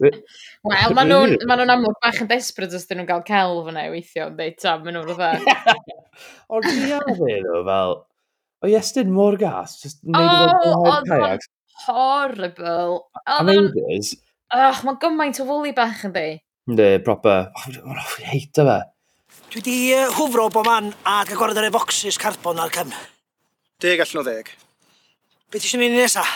Wel, 0.00 0.94
maen 0.96 1.10
nhw'n 1.12 1.36
ma 1.48 1.56
nhw 1.58 1.66
amlwg 1.76 1.98
bach 2.02 2.20
yn 2.24 2.30
desbryd 2.30 2.74
os 2.76 2.86
dyn 2.88 3.02
nhw'n 3.02 3.10
cael 3.10 3.24
celf 3.28 3.70
yna 3.72 3.86
weithio, 3.92 4.28
yn 4.30 4.36
dweud, 4.38 4.58
ta, 4.60 4.76
maen 4.82 4.98
nhw'n 4.98 5.18
fatha. 5.18 5.76
Ond 6.56 6.68
ia 6.72 7.00
fe 7.06 7.38
nhw, 7.44 7.62
fel, 7.68 7.96
o 8.60 8.70
iestyn 8.70 9.12
mor 9.14 9.38
gas, 9.40 9.78
just 9.82 10.02
neud 10.04 10.54
oh, 10.66 10.84
o'r 10.90 11.08
kayak. 11.08 11.48
horrible. 11.86 13.00
Amazing. 13.38 14.20
Och, 14.50 14.80
mae'n 14.86 14.98
gymaint 15.00 15.38
o 15.40 15.46
fwli 15.46 15.74
bach 15.76 16.02
yn 16.08 16.14
di. 16.14 16.28
Ne, 16.70 16.88
proper. 17.06 17.50
Mae'n 17.68 18.00
offi 18.02 18.26
heita 18.26 18.66
fe. 18.66 18.80
Dwi 19.50 19.62
di 19.66 19.76
uh, 19.94 20.08
hwfro 20.14 20.48
bo 20.54 20.62
man 20.66 20.92
a 21.06 21.20
gagored 21.26 21.58
yr 21.58 21.68
efoxys 21.70 22.18
carbon 22.20 22.60
ar 22.62 22.70
cym. 22.74 22.92
Deg 23.82 24.02
allan 24.02 24.20
o 24.20 24.26
ddeg. 24.26 24.50
Beth 25.50 25.66
eisiau 25.66 25.82
ni 25.82 25.88
nesaf? 25.94 26.30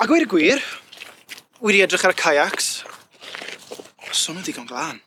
A 0.00 0.08
gwir 0.08 0.24
y 0.24 0.28
gwir, 0.28 0.64
Wedi 1.60 1.82
edrych 1.84 2.06
ar 2.08 2.14
y 2.14 2.16
kayaks. 2.16 2.68
Swm 4.16 4.38
yn 4.40 4.44
ddigon 4.46 4.68
glân. 4.68 5.02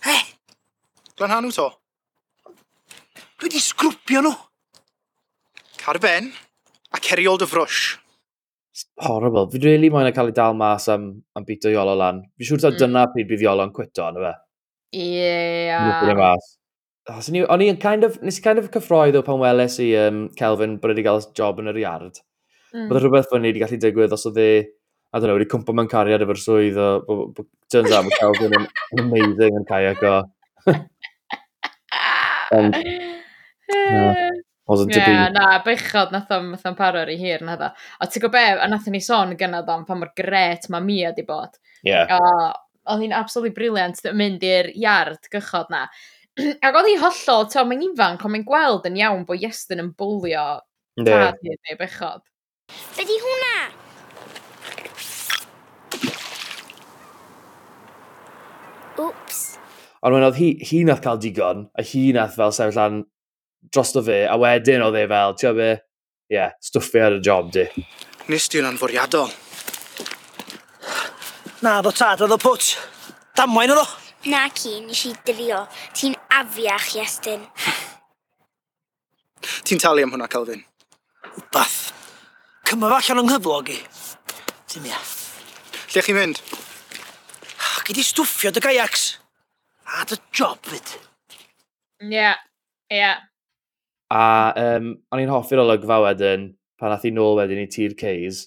He? 0.00 0.14
Glan 1.18 1.34
hanw 1.34 1.52
to? 1.52 1.66
Dwi 3.36 3.50
wedi 3.50 3.60
sgrwpio 3.60 4.22
nhw. 4.24 4.32
Car 5.82 6.00
ben 6.00 6.30
a 6.96 7.02
ceriol 7.04 7.36
dy 7.36 7.50
frwsh. 7.50 7.98
Horrible. 9.04 9.44
Fi 9.52 9.60
really 9.60 9.92
moyn 9.92 10.08
a 10.08 10.16
cael 10.16 10.32
ei 10.32 10.36
dal 10.40 10.56
mas 10.56 10.88
am, 10.88 11.06
am 11.36 11.44
bito 11.44 11.68
Iolo 11.68 11.98
lan. 12.00 12.24
Fi'n 12.40 12.48
siŵr 12.48 12.70
mm. 12.70 12.80
dyna 12.80 13.06
pryd 13.12 13.28
bydd 13.28 13.44
iolo 13.44 13.68
yn 13.68 13.76
cwito, 13.76 14.08
yna 14.08 14.24
fe? 14.24 14.34
Ie. 14.96 15.06
Yeah. 15.68 16.36
O'n 17.12 17.64
i'n 17.66 17.80
kind 17.82 18.08
of, 18.08 18.22
nes 18.24 18.40
i 18.40 18.44
kind 18.44 18.62
of 18.62 18.72
cyffroedd 18.72 19.20
o 19.20 19.26
pan 19.26 19.42
weles 19.42 19.76
i 19.84 19.92
um, 20.00 20.30
Kelvin 20.38 20.80
bod 20.80 20.94
wedi 20.94 21.04
cael 21.04 21.26
job 21.36 21.60
yn 21.60 21.68
yr 21.74 21.84
iard. 21.84 22.22
Mm. 22.72 22.86
Bydd 22.88 23.02
e 23.02 23.02
rhywbeth 23.02 23.28
fyny 23.34 23.50
wedi 23.50 23.60
gallu 23.60 23.84
digwydd 23.84 24.16
os 24.16 24.30
oedd 24.30 24.40
e 24.40 24.52
I 25.12 25.20
don't 25.20 25.28
know, 25.28 25.36
wedi 25.36 25.48
cwmpa 25.52 25.74
mewn 25.76 25.90
cariad 25.92 26.22
efo'r 26.24 26.38
swydd 26.40 26.78
o, 26.80 26.88
o, 27.04 27.16
o 27.36 27.44
turns 27.72 27.92
out 27.92 28.06
mae 28.06 28.16
Calvin 28.16 28.54
yn 28.56 29.02
amazing 29.02 29.58
yn 29.58 29.66
kayak 29.68 30.00
o. 30.08 30.14
um, 32.56 32.72
yeah. 32.72 34.30
Wasn't 34.72 34.94
yeah, 34.94 35.26
to 35.26 35.32
be. 35.32 35.36
na, 35.36 35.46
bechod 35.66 36.12
nath 36.14 36.30
o'n 36.32 36.52
nath 36.54 36.64
o'n 36.70 36.76
paro 36.78 37.02
i 37.10 37.18
hir 37.20 37.42
na 37.44 37.58
dda. 37.60 37.72
A 38.00 38.08
ti'n 38.08 38.22
gwybod 38.22 38.36
be, 38.38 38.44
a 38.64 38.68
nath 38.70 38.88
ni 38.94 39.02
sôn 39.04 39.34
gyna 39.36 39.60
dda 39.66 39.74
am 39.80 39.84
pa 39.84 39.98
mor 39.98 40.12
gret 40.16 40.68
mae 40.72 40.84
Mia 40.86 41.12
di 41.12 41.26
bod. 41.28 41.58
Yeah. 41.84 42.08
A 42.08 42.18
oedd 42.94 43.04
hi'n 43.04 43.14
absolutely 43.16 43.52
briliant 43.58 44.00
yn 44.08 44.16
mynd 44.16 44.44
i'r 44.46 44.70
iard 44.72 45.28
gychod 45.34 45.68
na. 45.74 45.84
Ac 46.64 46.78
oedd 46.78 46.88
hi 46.88 46.96
hollol, 47.02 47.48
to, 47.52 47.66
mae'n 47.68 47.84
ifanc, 47.90 48.24
ond 48.24 48.36
mae'n 48.36 48.48
gweld 48.48 48.88
yn 48.88 49.00
iawn 49.02 49.26
bod 49.28 49.44
Iestyn 49.44 49.82
yn 49.82 49.92
bwlio 49.98 50.46
yeah. 51.02 51.04
tad 51.04 51.42
i'r 51.44 51.58
neu 51.58 51.80
bechod. 51.82 52.24
Be 52.96 53.04
di 53.04 53.18
hwnna 53.20 53.51
Oops. 59.02 59.40
Ond 60.02 60.16
wedyn 60.16 60.28
oedd 60.28 60.38
hi, 60.40 60.50
hi 60.66 60.82
nath 60.86 61.02
cael 61.04 61.20
digon, 61.22 61.66
a 61.78 61.84
hi 61.86 62.08
nath 62.16 62.34
fel 62.38 62.54
sefyll 62.54 62.78
lan 62.80 63.02
drosto 63.74 64.02
fe, 64.02 64.24
a 64.26 64.36
wedyn 64.40 64.82
oedd 64.82 64.98
e 64.98 65.04
fel, 65.10 65.36
ti'n 65.38 65.58
be, 65.58 65.70
ie, 66.32 66.36
yeah, 66.36 66.54
stwffi 66.64 67.02
ar 67.02 67.18
y 67.18 67.22
job 67.22 67.52
di. 67.54 67.66
Nes 68.30 68.48
di'n 68.50 68.78
fwriadol. 68.80 69.30
Na, 71.62 71.78
ddo 71.78 71.92
tad, 71.94 72.22
oedd 72.24 72.34
o 72.34 72.38
pwt. 72.42 72.72
Damwain 73.38 73.70
oedd 73.70 73.84
o. 73.84 73.86
Na, 74.32 74.44
ci, 74.54 74.80
nes 74.82 75.04
i 75.06 75.12
drio. 75.26 75.64
Ti'n 75.98 76.18
afiach, 76.40 76.92
Iestyn. 76.98 77.46
Ti'n 79.66 79.82
talu 79.82 80.02
am 80.02 80.14
hwnna, 80.14 80.28
Calvin? 80.30 80.62
Wbath. 81.36 81.78
Cyma 82.66 82.90
allan 82.98 83.22
o'n 83.22 83.30
nghyflog 83.30 83.70
i. 83.74 83.78
Dim 84.72 84.90
ia. 84.90 84.98
Lle 85.92 86.02
chi'n 86.06 86.18
mynd? 86.18 86.42
Gyd 87.92 87.98
i 88.00 88.04
stwffio 88.08 88.48
dy 88.56 88.60
gaiacs. 88.64 89.02
A 90.00 90.06
dy 90.08 90.16
job 90.32 90.64
fyd. 90.64 90.94
Ie, 92.00 92.06
yeah. 92.08 92.38
ie. 92.88 92.96
Yeah. 92.96 93.18
A 94.08 94.22
um, 94.56 94.86
o'n 95.12 95.20
i'n 95.20 95.32
hoffi'r 95.32 95.60
olygfa 95.60 95.98
wedyn, 96.00 96.46
pan 96.80 96.88
nath 96.88 97.04
i 97.04 97.12
nôl 97.12 97.36
wedyn 97.36 97.60
i 97.60 97.66
tir 97.68 97.92
Ceis. 98.00 98.46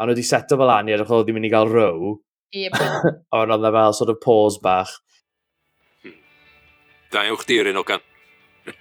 A 0.00 0.06
nhw 0.06 0.14
wedi 0.14 0.24
seto 0.24 0.56
fel 0.56 0.72
anu 0.72 0.94
edrych 0.94 1.12
oedd 1.12 1.28
ddim 1.28 1.36
mynd 1.36 1.50
i 1.50 1.52
gael 1.52 1.68
row. 1.68 2.16
Ie. 2.56 2.64
Yep. 2.70 2.80
Ond 3.36 3.52
oedd 3.58 3.68
fel 3.76 3.98
sort 4.00 4.14
of 4.14 4.22
pause 4.24 4.64
bach. 4.64 4.96
Hmm. 6.00 6.16
Da 7.12 7.28
yw'ch 7.28 7.44
dir 7.52 7.68
un 7.68 7.84
ogan. 7.84 8.08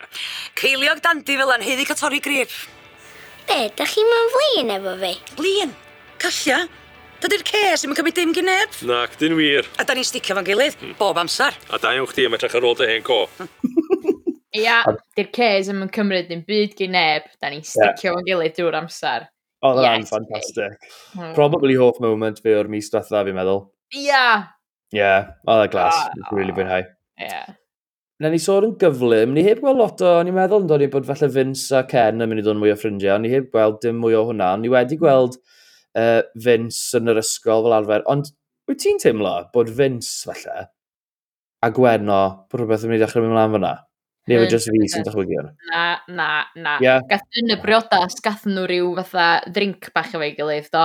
Ceiliog 0.61 1.03
dandi 1.03 1.35
fel 1.35 1.55
yn 1.57 1.67
heddi 1.67 1.91
catori 1.91 2.23
grip. 2.23 2.55
Be, 3.51 3.65
da 3.75 3.91
chi'n 3.91 4.07
mynd 4.15 4.35
flin 4.39 4.75
efo 4.79 4.99
fi? 5.03 5.15
Flin? 5.35 5.75
Calla? 6.23 6.63
Dydy'r 7.17 7.41
ces 7.47 7.82
ddim 7.82 7.93
yn 7.93 7.97
cymryd 7.97 8.15
dim 8.17 8.34
gyneb. 8.36 8.73
Nac, 8.86 9.15
dyn 9.17 9.34
wir. 9.39 9.65
A 9.82 9.86
da 9.88 9.95
ni'n 9.97 10.06
sticio 10.06 10.36
fan 10.38 10.45
gilydd, 10.45 10.75
mm. 10.77 10.97
bob 10.99 11.17
amser. 11.17 11.56
A 11.73 11.80
da 11.82 11.95
iawn 11.95 12.06
chdi 12.12 12.27
am 12.27 12.36
edrych 12.38 12.58
ar 12.60 12.67
ôl 12.69 12.77
dy 12.77 12.89
hen 12.91 13.06
co. 13.08 13.23
Hmm. 13.39 13.49
Ia, 14.58 14.77
dy'r 15.17 15.32
ces 15.34 15.67
ddim 15.67 15.82
yn 15.86 15.91
cymryd 15.95 16.30
dim 16.30 16.43
byd 16.45 16.75
gyn 16.77 16.93
neb. 16.93 17.25
Da 17.41 17.49
ni'n 17.49 17.65
sticio 17.65 18.13
fo'n 18.13 18.27
gilydd 18.27 18.53
drwy'r 18.60 18.77
amser. 18.84 19.25
O, 19.65 19.71
oh, 19.71 19.82
yes. 19.82 20.12
fantastic. 20.13 20.77
Mm. 21.17 21.34
Probably 21.34 21.80
hoff 21.82 21.97
moment 22.03 22.38
fi 22.43 22.53
o'r 22.53 22.69
mis 22.69 22.91
diwetha, 22.93 23.23
fi'n 23.25 23.38
meddwl. 23.39 23.63
Ia. 23.97 24.23
Ie, 24.93 25.13
o, 25.41 25.58
da 25.58 25.65
e 25.65 25.73
glas. 25.73 25.97
Oh, 26.13 26.38
really 26.38 26.53
fwynhau. 26.53 26.86
Ia. 27.17 27.32
Yeah. 27.32 27.58
Na 28.21 28.30
ni 28.34 28.38
sôn 28.41 28.65
yn 28.65 28.77
gyflym, 28.82 29.34
ni 29.34 29.43
heb 29.45 29.60
gweld 29.62 29.77
lot 29.82 30.06
o, 30.06 30.13
ni'n 30.25 30.38
meddwl 30.38 30.63
yn 30.63 30.69
dod 30.69 30.86
i 30.86 30.93
bod 30.93 31.06
falle 31.06 31.34
Vince 31.34 31.82
a 31.82 31.84
Ken 31.89 32.21
yn 32.21 32.30
mynd 32.30 32.41
i 32.41 32.45
ddod 32.45 32.56
yn 32.58 32.62
mwy 32.62 32.71
o 32.73 32.77
ffrindiau, 32.77 33.21
ni 33.21 33.30
heb 33.34 33.51
gweld 33.53 33.82
dim 33.84 33.99
mwy 34.01 34.17
o 34.17 34.23
hwnna, 34.30 34.56
ni 34.62 34.71
wedi 34.73 34.97
gweld 35.01 35.38
uh, 35.97 36.21
Vince 36.45 36.99
yn 36.99 37.12
yr 37.13 37.21
ysgol 37.23 37.65
fel 37.65 37.77
arfer. 37.79 38.05
Ond 38.12 38.31
wyt 38.69 38.83
ti'n 38.83 39.01
teimlo 39.01 39.36
bod 39.53 39.73
Vince 39.73 40.29
falle 40.29 40.69
a 41.65 41.73
Gwenno 41.73 42.21
bod 42.47 42.62
rhywbeth 42.62 42.86
yn 42.86 42.93
mynd 42.93 43.01
i 43.01 43.05
ddechrau 43.05 43.25
mynd 43.25 43.36
mlaen 43.36 43.57
fyna? 43.57 43.75
Neu 44.27 44.41
efo 44.41 44.51
just 44.51 44.67
fi 44.67 44.88
sy'n 44.91 45.05
dychwygu 45.07 45.38
hwn? 45.39 45.45
Na, 45.71 45.83
na, 46.12 46.27
na. 46.60 46.73
Yeah. 46.83 46.99
Gath 47.07 47.39
yn 47.39 47.53
y 47.53 47.55
briodas, 47.62 48.17
gath 48.23 48.43
nhw 48.49 48.65
rhyw 48.67 48.89
fatha 48.97 49.27
drink 49.55 49.88
bach 49.95 50.10
efo'i 50.12 50.33
gilydd, 50.36 50.67
do. 50.73 50.83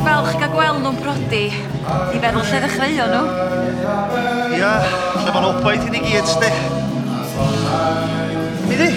Fel 0.00 0.28
chi 0.30 0.40
gael 0.40 0.54
gweld 0.54 0.80
nhw'n 0.80 0.96
brodi, 1.02 1.42
i 1.52 2.22
feddwl 2.22 2.48
lle 2.48 2.62
ddechreuo 2.64 3.08
nhw. 3.12 3.20
Ia, 4.56 4.62
yeah, 4.62 4.88
lle 5.18 5.34
mae'n 5.36 5.48
obaith 5.50 5.84
i 5.84 5.92
ni 5.92 6.00
gyd, 6.06 6.32
sti. 6.32 6.50
Mi 8.64 8.80
di? 8.80 8.90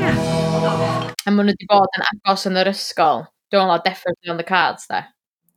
Ia. 0.00 0.08
Yeah. 0.08 0.24
A 1.28 1.36
maen 1.36 1.52
nhw 1.52 1.52
wedi 1.52 1.68
bod 1.68 2.00
yn 2.00 2.08
agos 2.14 2.48
yn 2.48 2.56
yr 2.64 2.72
ysgol. 2.72 3.26
Dwi'n 3.52 3.68
meddwl 3.68 3.84
definitely 3.84 4.30
on 4.32 4.38
the 4.40 4.48
cards, 4.48 4.86
da. 4.88 5.02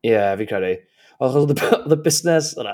Ie, 0.03 0.11
yeah, 0.11 0.33
fi'n 0.35 0.49
credu. 0.49 0.73
Oedd 1.23 1.93
y 1.95 1.97
busnes 2.03 2.49
yna. 2.59 2.73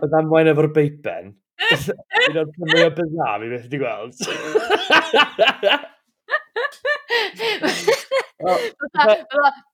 Oedd 0.00 0.16
am 0.18 0.32
wain 0.32 0.50
efo'r 0.50 0.66
beipen. 0.74 1.30
Un 1.70 2.40
o'r 2.40 2.50
mwy 2.58 2.82
o 2.82 2.90
bizar 2.96 3.38
fi 3.44 3.50
beth 3.52 3.68
wedi 3.68 3.78
gweld. 3.78 4.16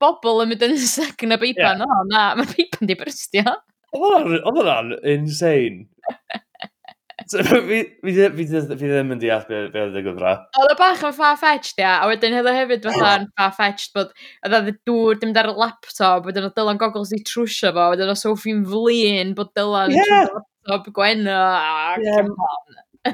Bobl 0.02 0.42
yn 0.44 0.52
mynd 0.52 0.66
yn 0.68 0.76
sac 0.84 1.24
yn 1.24 1.32
y 1.32 1.40
beipen. 1.46 1.80
O, 1.86 1.88
na, 2.12 2.28
mae'r 2.36 2.52
beipen 2.52 2.90
di 2.90 2.98
brystio. 3.00 3.56
Oedd 3.96 4.36
hwnna'n 4.44 4.98
insane. 5.14 5.86
so, 7.30 7.42
fi, 7.42 7.60
fi, 8.04 8.12
fi, 8.36 8.46
fi 8.46 8.88
ddim 8.90 9.14
yn 9.14 9.20
deall 9.20 9.44
beth 9.48 9.70
be 9.72 9.82
oedd 9.86 9.96
y 9.96 10.02
gyfra. 10.04 10.32
Oedd 10.60 10.74
y 10.74 10.76
bach 10.76 11.04
yn 11.08 11.14
far-fetched, 11.16 11.78
ia. 11.80 11.94
A 12.02 12.10
wedyn 12.10 12.36
hefyd 12.36 12.58
hefyd 12.58 12.88
fatha 12.90 13.12
yn 13.22 13.28
far-fetched, 13.40 13.94
bod 13.96 14.12
oedd 14.44 14.68
y 14.72 14.74
dŵr 14.88 15.22
dim 15.22 15.32
dar 15.36 15.48
y 15.48 15.54
laptop, 15.56 16.28
wedyn 16.28 16.48
oedd 16.50 16.56
Dylan 16.58 16.80
Goggles 16.82 17.14
i 17.16 17.22
trwsio 17.24 17.72
fo, 17.72 17.88
wedyn 17.94 18.12
oedd 18.12 18.20
Sophie'n 18.20 18.66
flin 18.68 19.32
bod 19.38 19.54
Dylan 19.56 19.96
yeah. 19.96 20.28
laptop 20.28 20.90
gwenno. 20.98 21.38
Yeah. 22.04 22.28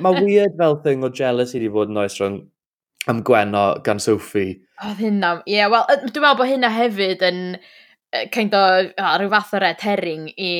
Mae 0.02 0.24
weird 0.24 0.58
fel 0.58 0.80
thing 0.82 1.06
o 1.06 1.12
jealousy 1.12 1.60
wedi 1.60 1.70
bod 1.70 1.92
yn 1.92 2.02
oes 2.02 2.18
rhwng 2.18 2.40
am 3.12 3.22
gwenno 3.26 3.66
gan 3.86 4.02
Sophie. 4.02 4.58
Oedd 4.82 4.98
hynna, 5.02 5.36
ie. 5.46 5.60
Yeah, 5.60 5.70
Wel, 5.70 5.86
dwi'n 6.08 6.24
meddwl 6.24 6.40
bod 6.42 6.50
hynna 6.50 6.72
hefyd 6.74 7.22
yn 7.28 7.42
kind 8.34 8.54
o, 8.54 8.62
of, 8.82 9.20
rhyw 9.20 9.30
fath 9.32 9.54
o 9.56 9.62
red 9.62 9.84
herring 9.86 10.26
i 10.36 10.52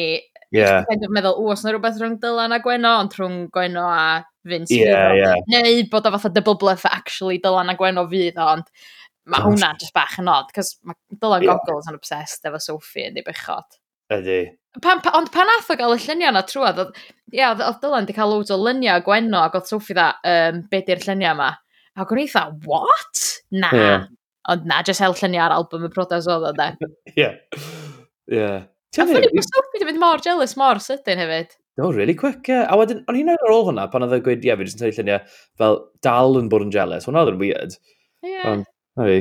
Yeah. 0.53 0.85
Kind 0.89 1.05
of 1.05 1.13
meddwl, 1.15 1.39
o, 1.41 1.51
os 1.55 1.65
yna 1.65 1.73
rhywbeth 1.75 2.01
rhwng 2.01 2.19
Dylan 2.23 2.53
a 2.53 2.61
Gweno, 2.63 2.97
ond 3.01 3.15
rhwng 3.17 3.47
Gweno 3.55 3.87
a 3.89 4.25
Vince. 4.45 4.75
Yeah, 4.77 5.15
yeah. 5.17 5.37
Neu 5.49 5.87
bod 5.91 6.07
o 6.07 6.13
fatha 6.13 6.33
double 6.33 6.59
bluff 6.61 6.85
actually 6.87 7.41
Dylan 7.41 7.73
a 7.73 7.77
Gweno 7.79 8.05
fydd, 8.11 8.41
ond 8.43 8.69
mae 9.33 9.45
hwnna 9.47 9.73
just 9.81 9.95
bach 9.97 10.19
yn 10.21 10.29
odd, 10.31 10.51
cos 10.55 10.75
mae 10.85 10.99
Dylan 11.17 11.47
yeah. 11.47 11.57
Goggles 11.57 11.89
yn 11.89 11.97
obsessed 11.97 12.45
efo 12.49 12.61
Sophie 12.61 13.07
yn 13.09 13.17
ei 13.21 13.25
bychod. 13.27 13.79
Ydy. 14.13 14.41
Pan, 14.83 15.01
pa, 15.05 15.13
ond 15.17 15.29
pan 15.33 15.49
nath 15.49 15.71
o 15.73 15.77
gael 15.79 15.95
y 15.97 16.01
lluniau 16.01 16.33
yna 16.33 16.43
trwad, 16.49 16.81
oedd, 16.81 17.01
ia, 17.33 17.53
oedd 17.55 17.81
Dylan 17.81 18.05
wedi 18.07 18.17
cael 18.17 18.33
loads 18.33 18.53
o 18.53 18.59
luniau 18.61 19.05
gwenno, 19.07 19.45
ac 19.47 19.57
oedd 19.61 19.71
Sophie 19.71 19.97
dda, 19.97 20.09
um, 20.33 20.65
be 20.73 20.83
di'r 20.85 21.01
lluniau 21.05 21.37
yma? 21.37 21.53
A 21.93 22.07
gwrdd 22.09 22.25
eitha, 22.27 22.45
what? 22.67 23.25
Na. 23.53 23.73
Yeah. 23.77 24.07
Ond 24.53 24.65
na, 24.67 24.81
jyst 24.85 25.05
hel 25.05 25.17
lluniau 25.17 25.47
ar 25.47 25.57
album 25.57 25.87
y 25.87 25.93
prodas 25.93 26.29
oedd 26.29 26.49
o, 26.51 26.53
de. 26.57 26.71
Ie. 27.21 27.31
Ie. 28.33 28.53
A 28.93 29.07
ffynnu, 29.09 29.29
bod 29.33 29.47
Sophie 29.49 29.79
wedi 29.79 29.89
mynd 29.89 30.01
mor 30.03 30.21
jealous 30.25 30.53
mor 30.61 30.81
sydyn 30.85 31.21
hefyd. 31.23 31.55
No, 31.81 31.91
really 31.91 32.15
quick. 32.15 32.49
Uh, 32.53 32.67
a 32.69 32.77
wedyn, 32.77 33.01
o'n 33.09 33.17
i'n 33.17 33.31
ar 33.33 33.49
ôl 33.49 33.65
hwnna, 33.71 33.87
pan 33.93 34.05
oedd 34.05 34.19
y 34.19 34.25
gweud, 34.27 34.45
ie, 34.45 34.53
fi 34.59 34.67
jyst 34.67 34.77
yn 34.77 34.83
tynnu 34.83 34.97
lluniau, 34.99 35.39
fel 35.61 35.79
dal 36.05 36.37
yn 36.37 36.51
bod 36.53 36.67
yn 36.67 36.75
jealous. 36.75 37.07
Hwna 37.09 37.23
oedd 37.25 37.33
yn 37.33 37.41
weird. 37.41 37.79
Ie. 38.27 38.37
Ond, 38.51 38.69
na 39.01 39.07
fi. 39.09 39.17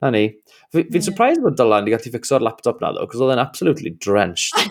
Na 0.00 0.12
ni. 0.14 0.24
Fi'n 0.72 0.88
yeah. 0.88 1.04
surprised 1.04 1.44
bod 1.44 1.58
Dylan 1.60 1.84
wedi 1.84 1.92
gallu 1.92 2.14
ffixo'r 2.14 2.46
laptop 2.46 2.80
na, 2.80 2.94
ddo, 2.96 3.04
cos 3.10 3.20
oedd 3.20 3.34
e'n 3.34 3.42
absolutely 3.44 3.92
drenched. 4.00 4.56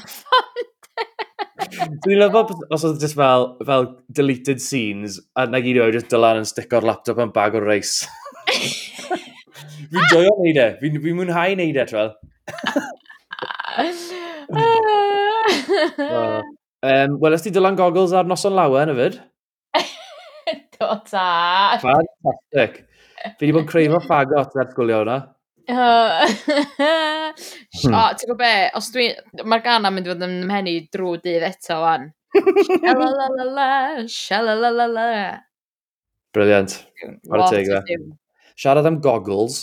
Dwi'n 2.02 2.18
lyfo 2.18 2.42
os 2.74 2.86
oedd 2.88 3.04
just 3.04 3.20
fel, 3.20 3.52
fel 3.68 3.86
deleted 4.18 4.64
scenes, 4.64 5.20
a 5.38 5.46
na 5.46 5.62
gyd 5.62 5.78
oedd 5.84 6.00
just 6.00 6.10
Dylan 6.10 6.42
yn 6.42 6.50
sticko'r 6.50 6.88
laptop 6.90 7.22
yn 7.22 7.36
bag 7.36 7.60
o 7.60 7.62
reis. 7.62 8.00
fi'n 9.94 10.10
joio 10.10 10.34
neud 10.42 10.58
e. 10.58 10.70
Fi'n 10.82 11.02
fi 11.06 11.14
mwynhau 11.14 11.60
neud 11.62 11.78
e, 11.78 11.86
trwy'n. 11.94 12.16
so, 15.96 16.42
um, 16.82 17.18
Wel, 17.22 17.36
ysdi 17.38 17.52
Dylan 17.54 17.78
Goggles 17.80 18.14
ar 18.18 18.30
noson 18.30 18.56
lawer 18.58 18.88
yn 18.88 18.94
yfyd? 18.96 19.20
Do 20.80 20.94
ta. 21.12 21.80
Fantastic. 21.84 22.86
Fi 23.38 23.44
wedi 23.44 23.54
bod 23.54 23.66
yn 23.66 23.70
creifo 23.70 24.00
ffagot 24.06 24.56
ar 24.58 24.72
sgwlio 24.72 25.02
hwnna. 25.04 25.18
Uh, 25.70 26.26
o, 27.94 28.06
ti'n 28.18 28.30
gwybod 28.32 28.40
be, 28.40 28.54
os 28.80 28.90
dwi... 28.96 29.12
Mae'r 29.44 29.66
gan 29.66 29.86
am 29.86 29.94
mynd 29.98 30.08
i 30.08 30.14
fod 30.14 30.26
yn 30.26 30.40
mhenni 30.50 30.78
drwy 30.94 31.20
dydd 31.26 31.46
eto 31.52 31.78
fan. 31.84 32.08
Shalalalala, 32.40 33.68
shalalalala. 34.10 35.10
Brilliant. 36.34 36.80
Ar 37.30 37.44
y 37.44 37.52
teg 37.52 37.70
dda. 37.70 38.00
Siarad 38.60 38.90
am 38.90 39.00
goggles. 39.04 39.62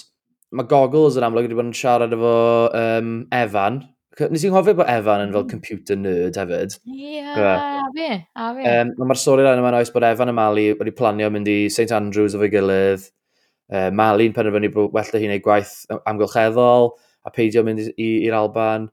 Mae 0.55 0.69
goggles 0.71 1.19
yn 1.19 1.27
amlwg 1.27 1.49
wedi 1.49 1.59
bod 1.59 1.69
yn 1.73 1.77
siarad 1.77 2.15
efo 2.15 2.37
um, 2.71 3.11
Evan, 3.35 3.83
Nes 4.17 4.47
i'n 4.49 4.55
hoffi 4.55 4.73
bod 4.77 4.89
Evan 4.89 5.27
yn 5.27 5.33
fel 5.35 5.43
mm. 5.45 5.51
computer 5.51 5.99
nerd 6.01 6.39
hefyd. 6.41 6.77
Ie, 6.89 7.19
yeah, 7.19 7.83
a 7.83 7.91
fi, 7.93 8.07
a 8.33 8.47
fi. 8.57 8.69
Um, 8.71 8.93
Mae'r 9.03 9.21
stori 9.21 9.45
lan 9.45 9.61
yma'n 9.61 9.77
oes 9.77 9.93
bod 9.93 10.07
Evan 10.09 10.33
a 10.33 10.35
Mali 10.37 10.71
wedi 10.79 10.95
planio 10.97 11.29
mynd 11.35 11.51
i 11.53 11.57
St 11.73 11.93
Andrews 11.93 12.37
efo'i 12.39 12.49
gilydd. 12.55 13.05
Uh, 13.69 13.91
Mali'n 13.93 14.33
penderfynu 14.33 14.71
bod 14.73 14.95
well 14.97 15.13
da 15.13 15.21
hi'n 15.21 15.35
ei 15.35 15.43
gwaith 15.45 15.75
amgylcheddol 15.99 16.95
a 17.27 17.35
peidio 17.35 17.65
mynd 17.67 17.91
i'r 17.93 18.39
Alban. 18.39 18.89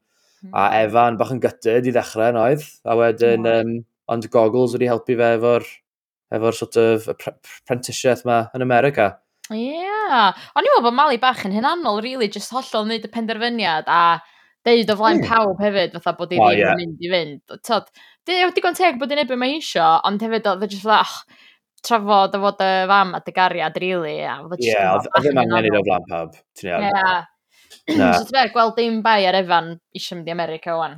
A 0.52 0.66
hmm. 0.66 0.76
Evan 0.82 1.22
bach 1.22 1.32
yn 1.32 1.40
gytyd 1.44 1.88
i 1.88 1.96
ddechrau 1.96 2.34
yn 2.34 2.42
oedd. 2.42 2.68
A 2.84 3.00
wedyn, 3.00 3.48
mm. 3.48 3.80
um, 3.80 3.88
ond 4.12 4.28
Goggles 4.34 4.76
wedi 4.76 4.92
helpu 4.92 5.16
fe 5.16 5.30
efo'r 5.38 5.70
efo 6.34 6.52
sort 6.58 6.80
of 6.82 7.08
apprenticeship 7.14 8.26
yma 8.26 8.42
yn 8.58 8.66
America. 8.66 9.14
Ie, 9.54 9.72
yeah. 9.72 10.36
o'n 10.52 10.66
i'n 10.66 10.74
meddwl 10.74 10.88
bod 10.90 11.00
Mali 11.00 11.20
bach 11.22 11.46
yn 11.48 11.56
hynannol, 11.56 12.04
really, 12.04 12.28
just 12.32 12.52
hollol 12.52 12.90
wneud 12.90 13.08
y 13.08 13.12
penderfyniad 13.14 13.88
a 13.88 14.04
deud 14.68 14.92
o 14.94 14.98
flaen 15.00 15.22
mm. 15.22 15.30
pawb 15.30 15.64
hefyd, 15.64 15.96
fatha 16.00 16.16
bod 16.18 16.32
i 16.32 16.38
ddim 16.38 16.46
oh, 16.46 16.54
yeah. 16.56 16.76
mynd 16.80 17.04
i 17.04 17.12
fynd. 17.12 17.58
Tod, 17.68 17.90
di 18.28 18.40
o 18.46 18.52
digon 18.56 18.78
teg 18.78 19.00
bod 19.02 19.12
i'n 19.14 19.24
ebyn 19.26 19.42
mae 19.42 19.58
eisio, 19.58 19.86
ond 20.08 20.24
hefyd 20.24 20.50
oedd 20.54 20.66
e 20.66 20.72
just 20.72 20.88
fatha, 20.88 21.04
ach, 21.04 21.44
trafod 21.84 22.38
o 22.38 22.42
fod 22.46 22.64
y 22.64 22.72
fam 22.92 23.16
a 23.18 23.22
dy 23.24 23.36
gariad, 23.36 23.80
really. 23.84 24.18
Ie, 24.24 24.36
oedd 24.40 25.08
ddim 25.20 25.42
angen 25.44 25.70
i'r 25.70 25.80
o 25.80 25.86
flaen 25.88 26.10
pawb. 26.12 26.42
Ie. 26.64 26.82
So 27.84 28.24
ti'n 28.30 28.52
gweld 28.54 28.78
dim 28.78 29.02
bai 29.04 29.26
ar 29.28 29.36
efan 29.36 29.74
eisiau 29.98 30.16
mynd 30.16 30.30
i 30.30 30.32
America 30.32 30.76
o'n. 30.80 30.94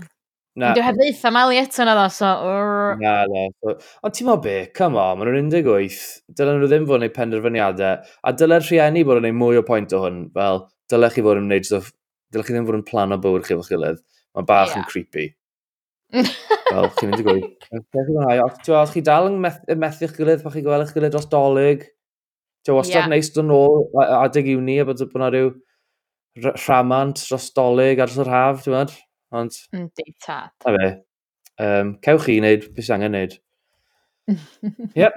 Na. 0.62 0.70
Dwi'n 0.76 0.86
heb 0.86 1.00
ddeitha 1.00 1.32
Mali 1.34 1.58
eto 1.58 1.84
na 1.88 1.96
ddo, 1.98 2.04
so... 2.14 2.28
Na, 3.02 3.16
na. 3.32 3.74
Ond 4.06 4.14
ti'n 4.16 4.28
mo 4.30 4.36
be, 4.44 4.54
come 4.76 5.00
on, 5.02 5.18
maen 5.18 5.32
nhw'n 5.34 5.50
18, 5.50 5.98
dylen 6.38 6.62
nhw 6.62 6.70
ddim 6.70 6.86
fod 6.86 7.00
yn 7.00 7.08
gwneud 7.08 7.16
penderfyniadau, 7.16 8.06
a 8.06 8.34
dyle'r 8.38 8.64
rhieni 8.68 9.04
bod 9.08 9.20
yn 9.20 9.26
gwneud 9.26 9.40
mwy 9.42 9.60
o 9.60 9.66
pwynt 9.68 9.96
o 9.98 10.04
hwn, 10.06 10.22
fel, 10.38 10.62
dylech 10.94 11.18
chi 11.18 11.26
fod 11.26 11.42
yn 11.42 11.50
gwneud 11.50 11.68
stwff 11.72 11.90
dylech 12.34 12.50
chi 12.50 12.56
ddim 12.56 12.68
fod 12.68 12.80
yn 12.80 12.86
plan 12.88 13.16
o 13.16 13.20
bywyd 13.22 13.46
chi 13.48 13.56
efo'ch 13.56 13.72
gilydd, 13.74 14.00
mae 14.36 14.48
bach 14.48 14.72
yeah. 14.72 14.82
yn 14.82 14.88
creepy. 14.90 15.28
Wel, 16.72 16.90
chi'n 16.98 17.12
mynd 17.12 17.22
i 17.22 17.26
gweud. 17.26 18.74
Os 18.80 18.94
chi 18.94 19.04
dal 19.06 19.30
yn 19.30 19.40
meth 19.44 19.62
methu'ch 19.70 20.16
gilydd, 20.18 20.44
pa 20.44 20.54
chi 20.54 20.64
gweld 20.66 20.86
eich 20.86 20.94
gilydd 20.96 21.16
dros 21.16 21.30
dolyg, 21.32 21.86
ti'n 22.66 22.78
wastad 22.78 23.04
yeah. 23.04 23.12
neis 23.12 23.32
dod 23.36 23.50
nôl 23.50 23.88
adeg 24.02 24.50
uni, 24.56 24.80
a 24.82 24.88
bod 24.88 25.04
yna 25.06 25.32
rhyw 25.34 25.54
rhamant 26.52 27.22
dros 27.22 27.50
dolyg 27.56 28.02
ar 28.04 28.14
yr 28.26 28.32
haf, 28.32 28.64
ti'n 28.66 28.76
mynd? 28.76 28.96
Ond... 29.36 29.58
Yndi, 29.76 30.12
tad. 30.24 30.54
A 30.66 30.76
fe. 30.76 30.92
Um, 31.62 31.96
cewch 32.04 32.28
chi 32.28 32.40
wneud 32.42 32.70
beth 32.76 32.88
sy'n 32.88 33.00
angen 33.00 33.16
wneud. 33.16 33.36
yep. 35.02 35.16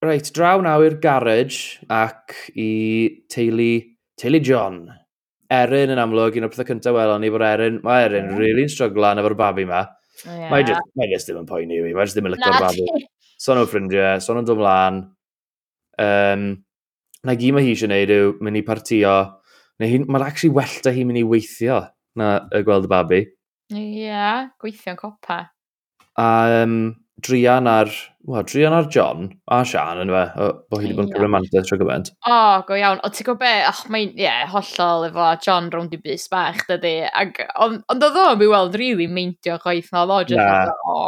Reit, 0.00 0.30
draw 0.36 0.62
nawr 0.64 0.86
i'r 0.86 0.96
garage 1.02 1.80
ac 1.92 2.36
i 2.56 2.70
teulu, 3.32 3.72
teulu 4.20 4.40
John. 4.44 4.82
Erin 5.50 5.90
yn 5.90 5.98
amlwg, 5.98 6.36
un 6.38 6.46
o'r 6.46 6.52
pethau 6.52 6.68
cyntaf 6.68 6.94
welon 6.94 7.24
ni 7.24 7.30
bod 7.34 7.42
Erin, 7.42 7.80
mae 7.82 8.04
Erin 8.06 8.28
yeah. 8.28 8.38
really'n 8.38 8.70
stryglan 8.70 9.18
efo'r 9.18 9.34
babi 9.38 9.64
ma. 9.66 9.80
Oh, 10.26 10.36
yeah. 10.36 10.50
Mae 10.52 10.66
just, 10.68 10.90
mae 10.98 11.10
just 11.10 11.30
ddim 11.30 11.40
yn 11.40 11.48
poeni 11.48 11.80
i 11.80 11.84
fi, 11.86 11.94
mae 11.96 12.06
just 12.06 12.18
ddim 12.18 12.28
yn 12.30 12.36
licio'r 12.36 12.60
babi. 12.62 13.06
Son 13.40 13.58
o'r 13.58 13.70
ffrindiau, 13.70 14.20
son 14.22 14.38
o'n 14.38 14.46
dymlaen. 14.46 15.00
Um, 16.00 16.44
na 17.26 17.36
gi 17.40 17.50
mae 17.52 17.66
hi 17.66 17.74
eisiau 17.74 17.88
gwneud 17.88 18.14
yw 18.14 18.32
mynd 18.44 18.60
i 18.60 18.64
partio. 18.66 19.16
neu 19.80 20.04
Mae'n 20.06 20.26
actually 20.26 20.54
well 20.54 20.76
da 20.84 20.92
hi 20.94 21.06
mynd 21.08 21.22
i 21.22 21.26
weithio 21.26 21.80
na 22.20 22.32
y 22.54 22.62
gweld 22.66 22.86
y 22.86 22.92
babi. 22.92 23.20
Ie, 23.74 23.84
yeah, 24.04 24.50
gweithio'n 24.60 24.98
copa. 24.98 25.42
A 26.20 26.30
um, 26.60 26.92
drian 27.24 27.68
ar, 27.70 27.90
well, 28.26 28.44
drian 28.46 28.74
ar 28.74 28.88
John 28.92 29.28
a 29.50 29.60
Sian 29.66 30.00
yn 30.02 30.12
fe, 30.12 30.22
bo 30.70 30.80
hi 30.80 30.88
wedi 30.88 30.96
bod 30.96 31.06
yn 31.06 31.12
cyfle 31.14 31.28
mantau 31.32 31.64
trwy 31.66 31.78
gymaint. 31.80 32.10
O, 32.28 32.36
go 32.68 32.76
iawn. 32.78 33.00
O, 33.04 33.10
ti'n 33.12 33.26
gwybod 33.28 33.40
be? 33.42 33.52
Och, 33.68 33.80
mae'n, 33.92 34.12
ie, 34.14 34.24
yeah, 34.26 34.42
hollol 34.52 35.06
efo 35.08 35.30
John 35.44 35.70
rownd 35.74 35.96
i 35.96 36.00
bus 36.02 36.26
bach, 36.32 36.60
dydy. 36.68 36.94
Ac, 37.08 37.40
ond 37.62 37.80
on, 37.86 38.04
oedd 38.06 38.20
o'n 38.24 38.40
mi 38.40 38.50
weld 38.50 38.78
rili 38.78 38.92
really 38.96 39.08
meindio 39.10 39.58
chwaith 39.62 39.90
na, 39.94 40.04
oedd 40.04 40.34
o, 40.36 40.44
o'n 40.44 40.74
o, 40.94 41.00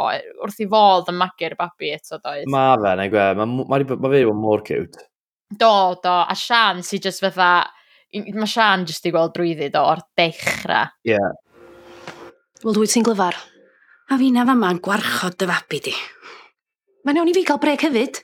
wrth 0.47 0.63
i 0.63 0.69
fod 0.73 1.13
yn 1.13 1.19
magu'r 1.21 1.57
babi 1.59 1.93
eto, 1.95 2.19
doedd. 2.19 2.49
Ma 2.51 2.65
fe, 2.81 2.97
neu 2.99 3.13
gwe, 3.13 3.29
mae 3.39 3.53
ma, 3.53 3.63
ma, 3.63 3.79
ma 3.79 3.79
fe 3.85 4.17
wedi 4.17 4.27
bod 4.31 4.41
mor 4.41 4.65
cute. 4.67 5.07
Do, 5.53 5.73
do, 6.03 6.17
a 6.25 6.35
Sian 6.37 6.81
sy'n 6.85 7.03
just 7.07 7.23
fatha, 7.23 7.53
mae 8.13 8.49
Sian 8.49 8.87
jyst 8.89 9.07
i 9.09 9.13
gweld 9.13 9.35
drwyddi 9.37 9.71
do 9.73 9.85
o'r 9.93 10.03
dechrau. 10.17 10.93
Ie. 11.05 11.15
Yeah. 11.15 11.33
Wel, 12.63 12.77
dwi 12.77 12.87
ti'n 12.87 13.03
glyfar. 13.03 13.35
A 14.11 14.17
fi'na 14.19 14.43
fa 14.47 14.55
ma'n 14.57 14.81
gwarchod 14.83 15.37
dy 15.39 15.47
fabi 15.47 15.79
di. 15.87 15.93
Mae'n 17.03 17.19
iawn 17.19 17.31
i 17.31 17.35
fi 17.35 17.45
gael 17.47 17.61
breg 17.61 17.85
hefyd. 17.85 18.19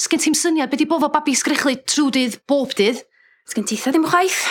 Sgen 0.00 0.22
ti'n 0.22 0.36
syniad 0.38 0.70
beth 0.72 0.82
i 0.82 0.88
bofo 0.90 1.10
babi 1.12 1.36
sgrichlu 1.36 1.76
trw 1.84 2.08
dydd, 2.14 2.40
bob 2.48 2.74
dydd? 2.78 3.02
Sgen 3.50 3.66
ti 3.68 3.78
ddim 3.78 4.06
chwaith? 4.08 4.42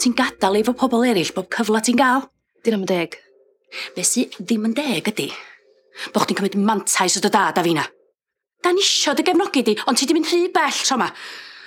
Ti'n 0.00 0.16
gadael 0.16 0.60
efo 0.62 0.74
pobl 0.78 1.06
eraill 1.06 1.34
bob 1.36 1.50
cyfle 1.52 1.82
ti'n 1.84 1.98
gael? 1.98 2.26
Dyn 2.64 2.80
am 2.80 2.86
deg. 2.88 3.18
Fesu 3.94 4.26
ddim 4.38 4.66
yn 4.70 4.76
deg 4.76 5.10
ydi. 5.12 5.28
Bo 6.14 6.22
chdi'n 6.22 6.40
cymryd 6.40 6.58
mantais 6.58 7.18
o 7.18 7.22
dy 7.22 7.30
dad 7.32 7.58
a 7.58 7.64
fi 7.64 7.70
fina. 7.70 7.84
Dan 8.64 8.80
isio 8.80 9.14
dy 9.16 9.24
gefnogi 9.24 9.62
di, 9.64 9.76
ond 9.88 9.98
ti 9.98 10.08
di 10.08 10.16
mynd 10.16 10.28
rhy 10.28 10.48
bell 10.52 10.80
tro 10.84 10.98
ma. 11.00 11.08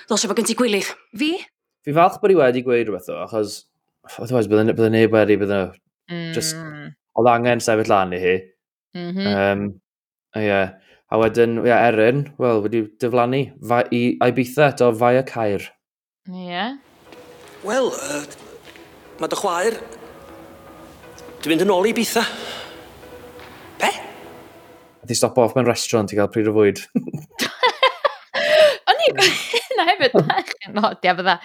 Ddos 0.08 0.26
efo 0.26 0.36
gen 0.38 0.46
ti 0.48 0.56
gwylydd. 0.58 0.90
Fi? 1.18 1.30
Fi 1.84 1.94
falch 1.96 2.20
bod 2.22 2.34
i 2.34 2.38
wedi 2.38 2.62
gweud 2.66 2.86
rhywbeth 2.86 3.10
o, 3.12 3.20
achos 3.24 3.64
otherwise 4.18 4.50
bydde, 4.50 4.74
bydde 4.76 4.92
neb 4.94 5.16
wedi 5.16 5.38
bydde 5.40 5.60
hmm. 6.10 6.30
Just... 6.36 6.56
mm 6.56 6.92
oedd 7.18 7.30
angen 7.30 7.62
sefyll 7.62 7.90
lan 7.90 8.14
i 8.14 8.20
hi. 8.22 8.34
Mm 8.94 9.10
-hmm. 9.10 9.26
um, 9.34 9.68
yeah. 10.42 10.74
A 11.14 11.18
wedyn, 11.18 11.60
yeah, 11.64 11.86
Erin, 11.86 12.32
wel, 12.38 12.62
wedi 12.62 12.80
diflannu 12.98 13.44
fa, 13.68 13.82
i 13.90 14.16
Aibitha 14.24 14.70
eto 14.72 14.90
fai 14.98 15.18
y 15.18 15.22
Cair. 15.28 15.68
Ie. 16.30 16.46
Yeah. 16.48 16.72
Wel, 17.62 17.86
uh, 17.92 18.24
mae 19.20 19.30
dy 19.30 19.38
chwaer... 19.38 19.78
Dwi'n 21.44 21.52
mynd 21.52 21.66
yn 21.66 21.74
ôl 21.74 21.86
i 21.86 21.92
Aibitha. 21.92 22.24
Be? 23.82 23.92
A 25.04 25.06
di 25.06 25.14
stop 25.14 25.38
off 25.38 25.54
mewn 25.54 25.68
restaurant 25.68 26.10
i 26.10 26.18
gael 26.18 26.32
pryd 26.32 26.50
o 26.50 26.56
fwyd. 26.56 26.82
O'n 28.90 29.06
i 29.06 29.12
na 29.78 29.88
hefyd, 29.92 30.18
na, 30.18 30.42
no, 30.80 30.92
di 30.98 31.12
a 31.12 31.16
fydda. 31.20 31.38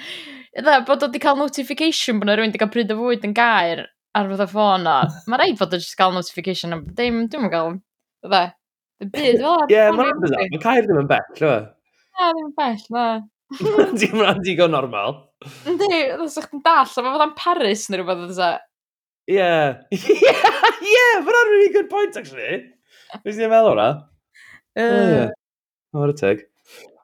Ydda, 0.59 0.81
bod 0.87 1.03
o 1.03 1.11
wedi 1.11 1.21
cael 1.21 1.37
notification 1.37 2.17
bod 2.17 2.29
yna 2.29 2.39
rhywun 2.39 2.53
wedi 2.53 2.63
cael 2.63 2.73
pryd 2.73 2.95
o 2.95 2.99
fwyd 3.03 3.27
yn 3.27 3.37
gair 3.37 3.85
ar 4.17 4.29
fydd 4.31 4.45
y 4.45 4.47
ffôn 4.49 4.87
o, 4.89 4.95
mae 5.29 5.41
rhaid 5.41 5.59
fod 5.59 5.75
jyst 5.77 5.97
gael 5.99 6.15
notification 6.15 6.75
am 6.75 6.85
ddim, 6.87 7.25
dwi'n 7.29 7.45
mynd 7.45 7.53
gael, 7.53 7.75
fydde. 8.25 8.45
Y 8.99 9.09
byd, 9.13 9.41
fel... 9.43 9.67
Ie, 9.71 9.83
mae'n 9.95 10.23
bizar, 10.23 10.47
mae 10.53 10.63
Caer 10.63 10.87
ddim 10.87 11.01
yn 11.03 11.11
bell, 11.11 11.35
lwy. 11.39 11.59
Na, 12.19 12.31
ddim 12.31 12.47
yn 12.47 12.55
bell, 12.57 12.87
na. 12.95 13.05
Dim 14.01 14.19
rhan 14.19 14.41
digon 14.45 14.75
normal. 14.75 15.15
Yndi, 15.69 16.01
os 16.19 16.35
ydych 16.37 16.49
chi'n 16.51 16.65
dall, 16.65 16.89
a 16.89 17.05
mae 17.05 17.15
fod 17.15 17.25
am 17.25 17.37
Paris 17.37 17.87
neu 17.89 18.01
rhywbeth 18.01 18.25
oedd 18.27 18.43
e. 18.45 18.51
Ie. 19.29 19.47
Ie, 19.95 20.35
mae'n 21.23 21.31
rhan 21.31 21.51
really 21.53 21.71
good 21.77 21.89
point, 21.91 22.17
actually. 22.19 22.61
Fes 23.23 23.39
ni'n 23.39 23.51
meddwl 23.53 23.71
hwnna? 23.73 23.89
Ie. 24.83 25.25
Mae'r 25.95 26.15
teg. 26.19 26.45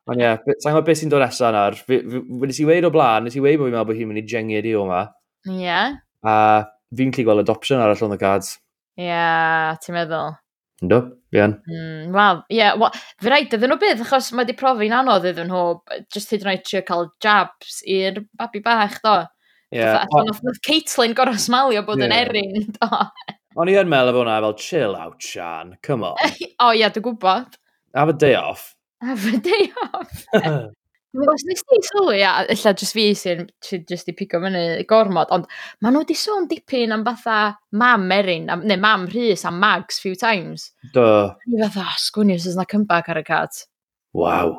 Ond 0.06 0.22
ie, 0.22 0.36
sa'n 0.62 0.76
gwybod 0.76 0.86
beth 0.89 1.00
sy'n 1.00 1.13
dod 1.13 1.24
nesaf 1.24 1.54
nawr. 1.56 1.80
Wedi 1.89 2.54
si 2.60 2.68
weid 2.68 2.86
o 2.86 2.91
blaen, 2.94 3.26
nes 3.26 3.38
i 3.38 3.41
weid 3.41 3.58
bod 3.62 3.70
fi'n 3.70 3.78
meddwl 3.78 3.89
bod 3.89 4.02
hi'n 4.02 4.12
mynd 4.12 4.22
i 4.22 4.28
jengu 4.30 4.62
di 4.62 4.76
o 4.78 4.84
yma. 4.86 5.06
Ie. 5.50 5.80
A 6.26 6.36
fi'n 6.95 7.13
cli 7.15 7.26
gweld 7.28 7.43
adoption 7.43 7.82
arall 7.82 8.04
on 8.06 8.13
the 8.13 8.19
cards. 8.21 8.58
Ie, 9.00 9.08
yeah, 9.10 9.78
ti'n 9.84 9.95
meddwl? 9.98 10.36
Ynddo, 10.84 11.00
fi'n. 11.32 11.56
Mm, 11.71 12.12
Wel, 12.15 12.41
ie, 12.52 12.58
yeah, 12.60 12.76
well, 12.80 12.95
fi 13.24 13.32
rhaid 13.32 13.56
iddyn 13.56 13.71
nhw 13.71 13.80
bydd, 13.82 14.04
achos 14.06 14.32
mae 14.36 14.48
di 14.48 14.56
profi'n 14.60 14.95
anodd 15.00 15.28
iddyn 15.32 15.50
nhw, 15.52 15.63
jyst 16.13 16.36
hyd 16.36 16.45
yn 16.45 16.52
oed 16.54 16.65
trio 16.67 16.84
cael 16.88 17.08
jabs 17.24 17.80
i'r 17.88 18.21
babi 18.36 18.62
bach, 18.65 19.00
do. 19.06 19.15
Ie. 19.74 19.82
Yeah. 19.82 20.06
Nath 20.28 20.62
Caitlin 20.67 21.15
gorau 21.17 21.39
smalio 21.41 21.84
bod 21.88 22.04
yn 22.04 22.12
yeah. 22.12 22.28
erin, 22.28 22.71
do. 22.78 23.04
O'n 23.60 23.71
i 23.71 23.78
yn 23.80 23.88
meddwl 23.88 24.12
bod 24.12 24.26
hwnna 24.26 24.39
fel, 24.43 24.58
chill 24.60 24.98
out, 25.00 25.21
Sian, 25.24 25.78
come 25.82 26.12
on. 26.12 26.19
o, 26.63 26.74
ie, 26.74 26.82
yeah, 26.82 26.91
dwi'n 26.91 27.08
gwybod. 27.08 27.56
Have 27.95 28.12
a 28.12 28.17
day 28.19 28.36
off. 28.36 28.74
Have 29.02 29.34
a 29.34 29.38
day 29.38 29.71
off. 29.93 30.26
Os 31.15 31.43
nes 31.47 31.62
ti 31.63 31.78
sylwi, 31.88 32.19
a 32.28 32.43
illa 32.51 32.73
jyst 32.75 32.95
fi 32.95 33.06
sy'n 33.15 33.45
jyst 33.63 34.10
i 34.12 34.15
pigo 34.17 34.41
fyny 34.43 34.84
gormod, 34.89 35.32
ond 35.32 35.47
maen 35.80 35.95
nhw 35.95 36.01
wedi 36.04 36.17
sôn 36.19 36.47
dipyn 36.51 36.91
am 36.95 37.06
fatha 37.08 37.56
mam 37.80 38.12
Erin, 38.12 38.49
am, 38.51 38.65
neu 38.67 38.80
mam 38.82 39.06
Rhys 39.13 39.45
am 39.47 39.60
Mags 39.62 39.99
few 40.04 40.15
times. 40.19 40.71
Do. 40.93 41.06
Ni 41.47 41.62
fatha, 41.63 41.95
sgwni 42.04 42.36
os 42.36 42.49
yna 42.51 42.67
cymbac 42.71 43.08
ar 43.13 43.21
y 43.21 43.25
cat. 43.28 43.63
Waw. 44.17 44.58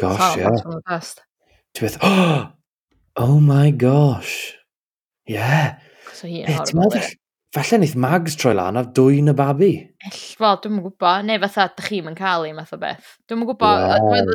Gosh, 0.00 0.38
ie. 0.38 0.46
Yeah. 0.46 1.10
Ti 1.74 1.84
beth, 1.84 1.98
oh! 3.16 3.40
my 3.40 3.70
gosh. 3.70 4.56
Ie. 5.28 5.36
Yeah. 5.36 5.78
So 6.14 6.28
hi 6.28 6.46
yn 6.46 6.56
horrible 6.56 7.19
falle 7.54 7.80
wneud 7.80 7.96
mags 7.98 8.36
troi 8.38 8.52
lan 8.54 8.78
a 8.78 8.84
dwy'n 8.86 9.32
y 9.32 9.34
babi. 9.36 9.70
Ell, 10.06 10.20
wel, 10.38 10.58
dwi'n 10.62 10.74
mwyn 10.76 10.84
gwybod. 10.86 11.26
Neu 11.26 11.40
fatha, 11.42 11.66
dych 11.74 11.88
chi'n 11.90 12.06
mynd 12.06 12.18
cael 12.18 12.46
ei 12.46 12.54
math 12.54 12.74
o 12.76 12.78
beth. 12.80 13.16
Dwi'n 13.26 13.40
mwyn 13.40 13.50
gwybod, 13.50 13.86
yeah. 13.86 14.28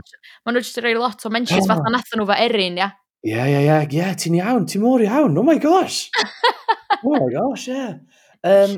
maen 0.44 0.58
nhw 0.58 0.64
jyst 0.64 0.82
yn 0.82 0.86
rhoi 0.86 0.96
lot 1.00 1.24
o 1.24 1.32
mentions 1.32 1.64
yeah. 1.64 1.70
fatha 1.72 1.94
nath 1.94 2.12
nhw 2.16 2.28
fe 2.28 2.40
erin, 2.44 2.82
ia. 2.82 2.90
Ie, 3.26 3.38
ie, 3.40 3.62
ie, 3.64 3.78
ie, 4.02 4.10
ti'n 4.22 4.36
iawn, 4.42 4.68
ti'n 4.70 4.84
mor 4.84 5.04
iawn, 5.04 5.40
oh 5.40 5.46
my 5.48 5.56
gosh. 5.64 6.10
oh 7.06 7.16
my 7.16 7.30
gosh, 7.32 7.70
ie. 7.72 7.88
Um, 8.46 8.76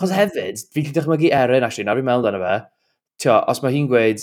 Chos 0.00 0.12
hefyd, 0.14 0.60
fi'n 0.74 0.86
gallu 0.86 1.00
dychmygu 1.00 1.32
Erin, 1.36 1.64
actually, 1.66 1.88
nawr 1.88 1.98
fi'n 1.98 2.06
meddwl 2.06 2.28
amdano 2.28 2.44
fe, 2.44 2.60
tio, 3.20 3.40
os 3.50 3.64
mae 3.64 3.74
hi'n 3.74 3.88
gweud, 3.90 4.22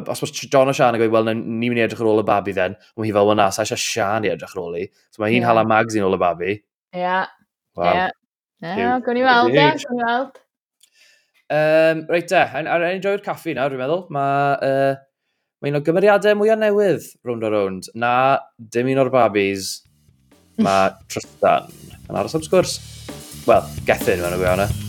os 0.00 0.24
mae 0.24 0.34
John 0.48 0.72
o 0.72 0.74
Sian 0.76 0.96
yn 0.96 1.04
gweud, 1.04 1.14
wel, 1.14 1.30
ni'n 1.30 1.60
mynd 1.60 1.80
i 1.80 1.84
edrych 1.84 2.02
ar 2.02 2.10
ôl 2.10 2.24
y 2.24 2.26
babi 2.32 2.56
then, 2.56 2.74
mae 2.96 3.08
hi 3.08 3.14
fel, 3.14 3.28
wel 3.28 3.38
na, 3.38 3.52
sa 3.54 3.64
eisiau 3.64 3.80
Sian 3.80 4.26
i 4.26 4.32
edrych 4.32 4.56
ar 4.56 4.64
ôl 4.64 4.76
i. 4.82 4.88
So 5.14 5.22
mae 5.22 5.32
hi'n 5.32 5.42
yeah. 5.44 5.52
hala 5.52 5.64
mags 5.68 5.96
i'n 5.96 6.04
ôl 6.08 6.18
y 6.18 6.20
babi. 6.20 6.52
Ie. 6.58 7.00
Yeah. 7.04 7.32
Wow. 7.78 7.92
Yeah. 7.92 8.12
Na, 8.62 8.98
gwn 9.02 9.18
i 9.18 9.24
weld, 9.24 9.54
da, 9.54 9.70
gwn 9.80 9.98
i 9.98 10.04
weld. 10.06 10.36
Um, 11.54 12.04
reit 12.08 12.30
e, 12.32 12.38
a 12.38 12.62
rhaid 12.62 13.00
enjoy'r 13.00 13.22
caffi 13.24 13.52
nawr, 13.56 13.72
dwi'n 13.74 13.82
meddwl. 13.82 14.04
Mae 14.14 14.54
uh, 14.62 14.94
ma 15.60 15.70
un 15.70 15.78
o 15.78 15.82
gymeriadau 15.84 16.38
mwyaf 16.38 16.60
newydd 16.62 17.08
rownd 17.26 17.44
o 17.44 17.50
rownd. 17.50 17.90
Na, 17.98 18.14
dim 18.58 18.92
un 18.92 19.02
o'r 19.02 19.10
babis. 19.12 19.74
Mae 20.64 20.94
Tristan 21.10 21.66
yn 22.06 22.20
aros 22.20 22.38
am 22.38 22.46
sgwrs. 22.46 22.78
Wel, 23.48 23.66
gethyn 23.88 24.22
mewn 24.22 24.36
o 24.36 24.40
gwirionedd. 24.40 24.82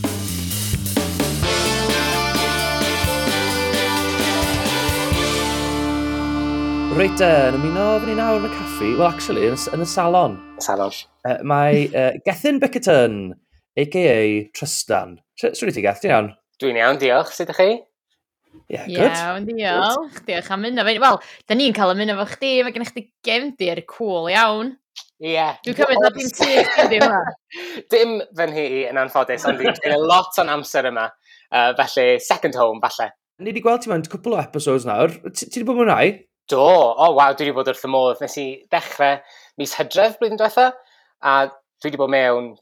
Reit, 6.96 7.20
uh, 7.20 7.50
yn 7.50 7.58
ymuno 7.58 7.90
fy 8.00 8.08
ni 8.08 8.14
nawr 8.22 8.38
yn 8.40 8.46
y 8.48 8.54
caffi. 8.54 8.94
Wel, 8.94 9.10
actually, 9.10 9.50
yn 9.50 9.58
y, 9.58 9.64
yn 9.76 9.84
y 9.84 9.90
salon. 9.90 10.38
Salon. 10.64 10.94
Uh, 11.28 11.42
mae 11.44 11.90
uh, 11.90 12.14
Gethin 12.24 12.62
Bickerton 12.62 13.34
a.k.a. 13.76 14.50
Tristan. 14.56 15.18
Swn 15.42 15.72
i 15.72 15.76
ti 15.76 15.84
gath, 15.84 16.02
ti'n 16.04 16.14
iawn? 16.14 16.32
Dwi'n 16.62 16.80
iawn, 16.80 17.00
diolch. 17.02 17.34
Sut 17.36 17.50
ydych 17.50 17.60
chi? 17.60 17.70
Ie, 18.56 18.78
yeah, 18.78 18.88
good. 18.88 19.12
Iawn, 19.12 19.48
diolch. 19.50 20.22
Diolch 20.28 20.52
am 20.56 20.66
yna. 20.70 20.86
Wel, 20.88 21.20
da 21.50 21.58
ni'n 21.58 21.76
cael 21.76 21.92
ymuno 21.96 22.16
fo 22.22 22.28
chdi, 22.32 22.54
mae 22.64 22.76
gennych 22.76 22.94
chi 22.96 23.08
gefndir 23.28 23.84
cool 23.92 24.30
iawn. 24.32 24.72
Ie. 25.20 25.34
Yeah. 25.34 25.58
Dwi'n 25.66 25.78
cymryd 25.80 26.02
na 26.04 26.12
dim 26.16 26.32
ti 26.38 26.50
ydi 26.86 27.02
yma. 27.02 27.20
Dim 27.92 28.16
fy 28.40 28.48
nhi 28.52 28.66
yn 28.90 29.00
anffodus, 29.00 29.46
ond 29.50 29.60
dwi'n 29.60 29.78
cael 29.84 30.08
lot 30.08 30.40
o'n 30.44 30.52
amser 30.56 30.88
yma. 30.92 31.10
Uh, 31.52 31.72
felly, 31.78 32.20
second 32.24 32.56
home, 32.60 32.80
falle. 32.84 33.12
Ni 33.44 33.52
wedi 33.52 33.64
gweld 33.64 33.84
ti 33.84 33.92
mewn 33.92 34.08
cwpl 34.08 34.38
o 34.38 34.42
episodes 34.42 34.88
nawr. 34.88 35.12
Ti 35.28 35.52
wedi 35.52 35.68
bod 35.68 35.82
mwynhau? 35.82 36.16
Do. 36.52 36.62
O, 36.62 36.92
oh, 36.94 37.16
waw, 37.18 37.36
dwi 37.36 37.50
wedi 37.50 37.58
bod 37.58 37.72
wrth 37.72 37.84
y 37.88 37.92
modd. 37.92 38.24
Nes 38.24 38.40
i 38.40 38.48
ddechrau 38.72 39.20
mis 39.60 39.76
hydref 39.76 40.16
blwyddyn 40.20 40.40
diwetha, 40.40 40.70
a 41.24 41.36
dwi 41.52 41.92
wedi 41.92 42.00
bod 42.00 42.14
mewn 42.16 42.54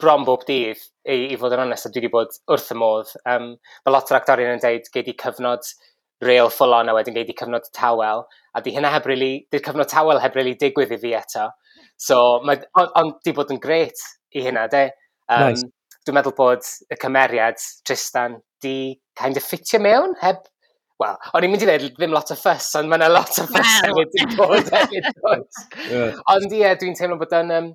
bron 0.00 0.24
bob 0.26 0.44
dydd, 0.48 0.80
i, 1.06 1.34
i 1.34 1.38
fod 1.40 1.54
yn 1.56 1.64
onest, 1.66 1.88
a 1.88 1.92
dwi 1.92 2.02
wedi 2.02 2.12
bod 2.12 2.38
wrth 2.50 2.72
y 2.74 2.78
modd. 2.78 3.10
Um, 3.28 3.50
mae 3.84 3.94
lot 3.94 4.10
o'r 4.12 4.20
actorion 4.20 4.56
yn 4.56 4.62
dweud 4.62 4.88
gei 4.94 5.04
di 5.06 5.16
cyfnod 5.20 5.68
real 6.24 6.50
full 6.52 6.74
on 6.76 6.88
a 6.88 6.94
wedyn 6.96 7.16
gei 7.16 7.26
di 7.28 7.36
cyfnod 7.36 7.68
tawel, 7.76 8.24
a 8.54 8.62
di 8.64 8.74
hynna 8.74 8.92
heb 8.94 9.06
really, 9.10 9.44
di'r 9.52 9.64
cyfnod 9.66 9.90
tawel 9.90 10.22
heb 10.22 10.36
really 10.38 10.56
digwydd 10.60 10.94
i 10.94 11.00
fi 11.02 11.14
eto. 11.18 11.48
So, 12.00 12.20
ond 12.40 12.66
on, 12.80 13.14
di 13.26 13.34
bod 13.36 13.52
yn 13.54 13.62
gret 13.62 14.00
i 14.34 14.46
hynna, 14.46 14.66
de. 14.72 14.88
Um, 15.28 15.52
nice. 15.52 15.68
Dwi'n 16.04 16.18
meddwl 16.18 16.36
bod 16.36 16.66
y 16.92 16.98
cymeriad, 17.00 17.60
Tristan, 17.88 18.40
di 18.64 18.76
kind 19.18 19.38
of 19.40 19.46
ffitio 19.46 19.80
mewn 19.80 20.18
heb 20.20 20.42
Wel, 21.02 21.16
o'n 21.34 21.42
i'n 21.42 21.50
mynd 21.50 21.62
i 21.64 21.66
ddweud 21.66 21.96
ddim 21.96 22.12
lot 22.14 22.28
o 22.30 22.36
ffys, 22.38 22.68
ond 22.78 22.86
mae 22.86 23.00
yna 23.00 23.08
lot 23.10 23.38
o 23.42 23.44
ffys 23.48 23.72
hefyd 23.82 24.12
i 24.14 24.26
bod 24.38 24.68
hefyd. 24.70 25.08
Ond 26.34 26.54
ie, 26.54 26.68
dwi'n 26.78 26.94
teimlo 26.94 27.16
bod 27.18 27.34
yn 27.34 27.50
um, 27.56 27.66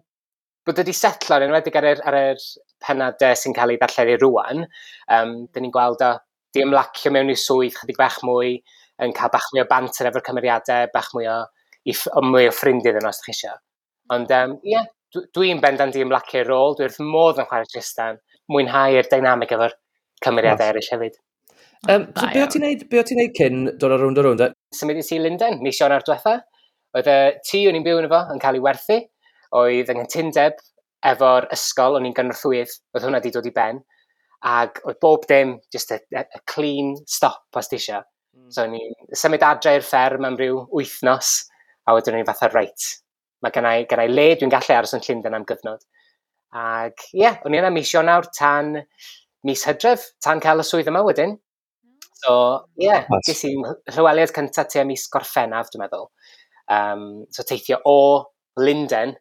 bod 0.69 0.81
wedi 0.81 0.93
setlo 0.95 1.39
yn 1.39 1.47
enwedig 1.49 1.77
ar 1.79 1.87
yr, 1.91 2.01
ar 2.05 2.17
yr 2.17 2.43
penadau 2.85 3.37
sy'n 3.37 3.55
cael 3.57 3.73
ei 3.73 3.79
ddarlledu 3.81 4.19
rŵan, 4.21 4.65
um, 5.15 5.31
dyn 5.49 5.65
ni'n 5.65 5.73
gweld 5.73 6.03
o 6.05 6.11
di 6.53 6.63
ymlacio 6.65 7.11
mewn 7.13 7.31
i 7.33 7.37
swydd 7.37 7.77
chydig 7.79 7.97
bach 7.99 8.19
mwy, 8.25 8.59
yn 9.03 9.15
cael 9.17 9.33
bach 9.33 9.49
mwy 9.53 9.63
o 9.63 9.67
banter 9.69 10.09
efo'r 10.09 10.25
cymeriadau, 10.29 10.89
bach 10.93 11.09
mwy 11.15 11.27
o, 11.31 11.39
i, 11.89 11.95
o, 11.95 12.23
mwy 12.25 12.49
o 12.49 12.55
ffrindydd 12.55 12.99
yn 13.01 13.09
os 13.09 13.21
ydych 13.21 13.29
chi 13.29 13.35
eisiau. 13.35 13.61
Ond 14.15 14.33
ie, 14.33 14.41
um, 14.45 14.55
yeah, 14.67 14.87
dwi'n 15.35 15.61
bendant 15.63 15.95
di 15.95 16.03
ymlacio'r 16.05 16.49
rôl, 16.49 16.77
dwi'n 16.77 16.89
wrth 16.89 17.01
modd 17.15 17.41
yn 17.41 17.49
chwarae 17.49 17.69
Tristan, 17.69 18.21
mwynhau'r 18.53 19.09
dynamic 19.11 19.53
efo'r 19.57 19.75
cymeriadau 20.25 20.73
eraill 20.73 20.93
hefyd. 20.93 21.19
Um, 21.87 22.09
so 22.11 22.27
be 22.33 22.41
o 22.43 22.47
ti'n 22.51 22.65
neud, 22.65 22.81
be 22.91 22.99
o 22.99 23.05
ti'n 23.07 23.21
neud 23.21 23.35
cyn 23.37 23.61
dod 23.79 23.93
ar 23.95 24.01
rownd 24.03 24.19
o 24.19 24.25
rownd? 24.25 24.43
E? 24.43 24.51
Symud 24.75 24.99
i 24.99 25.05
ti 25.05 25.19
Linden, 25.21 25.61
mis 25.63 25.79
Ionar 25.79 26.03
diwetha. 26.05 26.39
Oedd 26.97 27.07
y 27.07 27.17
tŷ 27.45 27.61
o'n 27.69 27.77
i'n 27.77 27.85
byw 27.85 28.01
yn 28.01 28.07
efo 28.09 28.19
yn 28.33 28.41
cael 28.41 28.57
ei 28.57 28.63
werthu, 28.65 28.97
oedd 29.55 29.89
yng 29.91 30.01
nghytundeb 30.01 30.59
efo'r 31.09 31.47
ysgol 31.55 31.97
o'n 31.97 32.07
i'n 32.09 32.15
gynorthwydd, 32.15 32.73
oedd 32.93 33.05
hwnna 33.07 33.21
wedi 33.21 33.33
dod 33.35 33.47
i 33.47 33.53
ben, 33.55 33.81
ac 34.45 34.81
oedd 34.85 34.99
bob 35.03 35.25
dim 35.29 35.57
just 35.73 35.91
a, 35.95 35.99
a, 36.15 36.23
a 36.23 36.41
clean 36.47 36.95
stop 37.07 37.59
os 37.59 37.71
ti 37.71 37.79
eisiau. 37.79 38.03
Mm. 38.35 38.49
So, 38.53 38.65
i'n 38.65 39.19
symud 39.21 39.45
adre 39.45 39.77
i'r 39.77 39.85
fferm 39.85 40.27
am 40.27 40.37
ryw 40.39 40.65
wythnos, 40.75 41.33
a 41.87 41.95
wedyn 41.95 42.17
o'n 42.17 42.23
i'n 42.23 42.29
fatha 42.29 42.51
reit. 42.53 42.87
Mae 43.43 43.55
gennau, 43.55 43.85
gennau 43.89 44.11
le 44.11 44.27
dwi'n 44.39 44.51
gallu 44.51 44.75
aros 44.75 44.95
yn 44.97 45.03
Llundain 45.05 45.37
am 45.37 45.47
gyfnod. 45.47 45.85
Ac 46.59 47.05
ie, 47.13 47.21
yeah, 47.23 47.37
o'n 47.45 47.55
i 47.55 47.61
yna 47.61 47.71
mis 47.73 47.91
Ionawr 47.93 48.27
tan 48.35 48.73
mis 49.47 49.63
Hydref, 49.67 50.09
tan 50.23 50.41
cael 50.43 50.63
y 50.63 50.65
swydd 50.67 50.89
yma 50.91 51.03
wedyn. 51.05 51.37
So, 52.19 52.33
ie, 52.75 52.89
yeah, 52.89 53.07
nice. 53.07 53.29
ges 53.29 53.45
i'n 53.47 53.63
llyweliad 53.95 54.33
cyntaf 54.35 54.67
tu 54.73 54.83
mis 54.87 55.07
Gorffennaf, 55.13 55.71
dwi'n 55.71 55.85
meddwl. 55.85 56.09
Um, 56.69 57.05
so, 57.31 57.45
teithio 57.47 57.79
o 57.87 57.97
Linden 58.59 59.15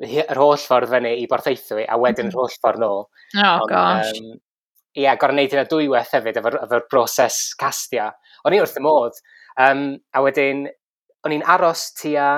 yr 0.00 0.40
holl 0.40 0.60
ffordd 0.60 0.90
fyny 0.92 1.16
i 1.20 1.26
Borthaethwy 1.28 1.84
a 1.84 1.98
wedyn 2.00 2.28
yr 2.28 2.30
mm-hmm. 2.30 2.40
holl 2.40 2.56
ffordd 2.62 2.80
nôl. 2.80 3.04
Oh, 3.36 3.64
Ond, 3.64 3.68
gosh. 3.70 4.12
Um, 4.16 4.38
ie, 4.92 5.04
yeah, 5.04 5.16
gorau 5.20 5.36
wneud 5.36 5.52
hynna 5.52 5.66
dwywaith 5.68 6.14
hefyd 6.16 6.38
efo'r 6.40 6.58
efo 6.62 6.80
broses 6.92 7.40
castia. 7.60 8.10
O'n 8.46 8.56
i 8.56 8.60
wrth 8.60 8.78
y 8.80 8.82
modd. 8.84 9.20
Um, 9.60 9.84
a 10.16 10.24
wedyn, 10.24 10.66
o'n 11.26 11.36
i'n 11.36 11.44
aros 11.54 11.90
tua, 11.98 12.30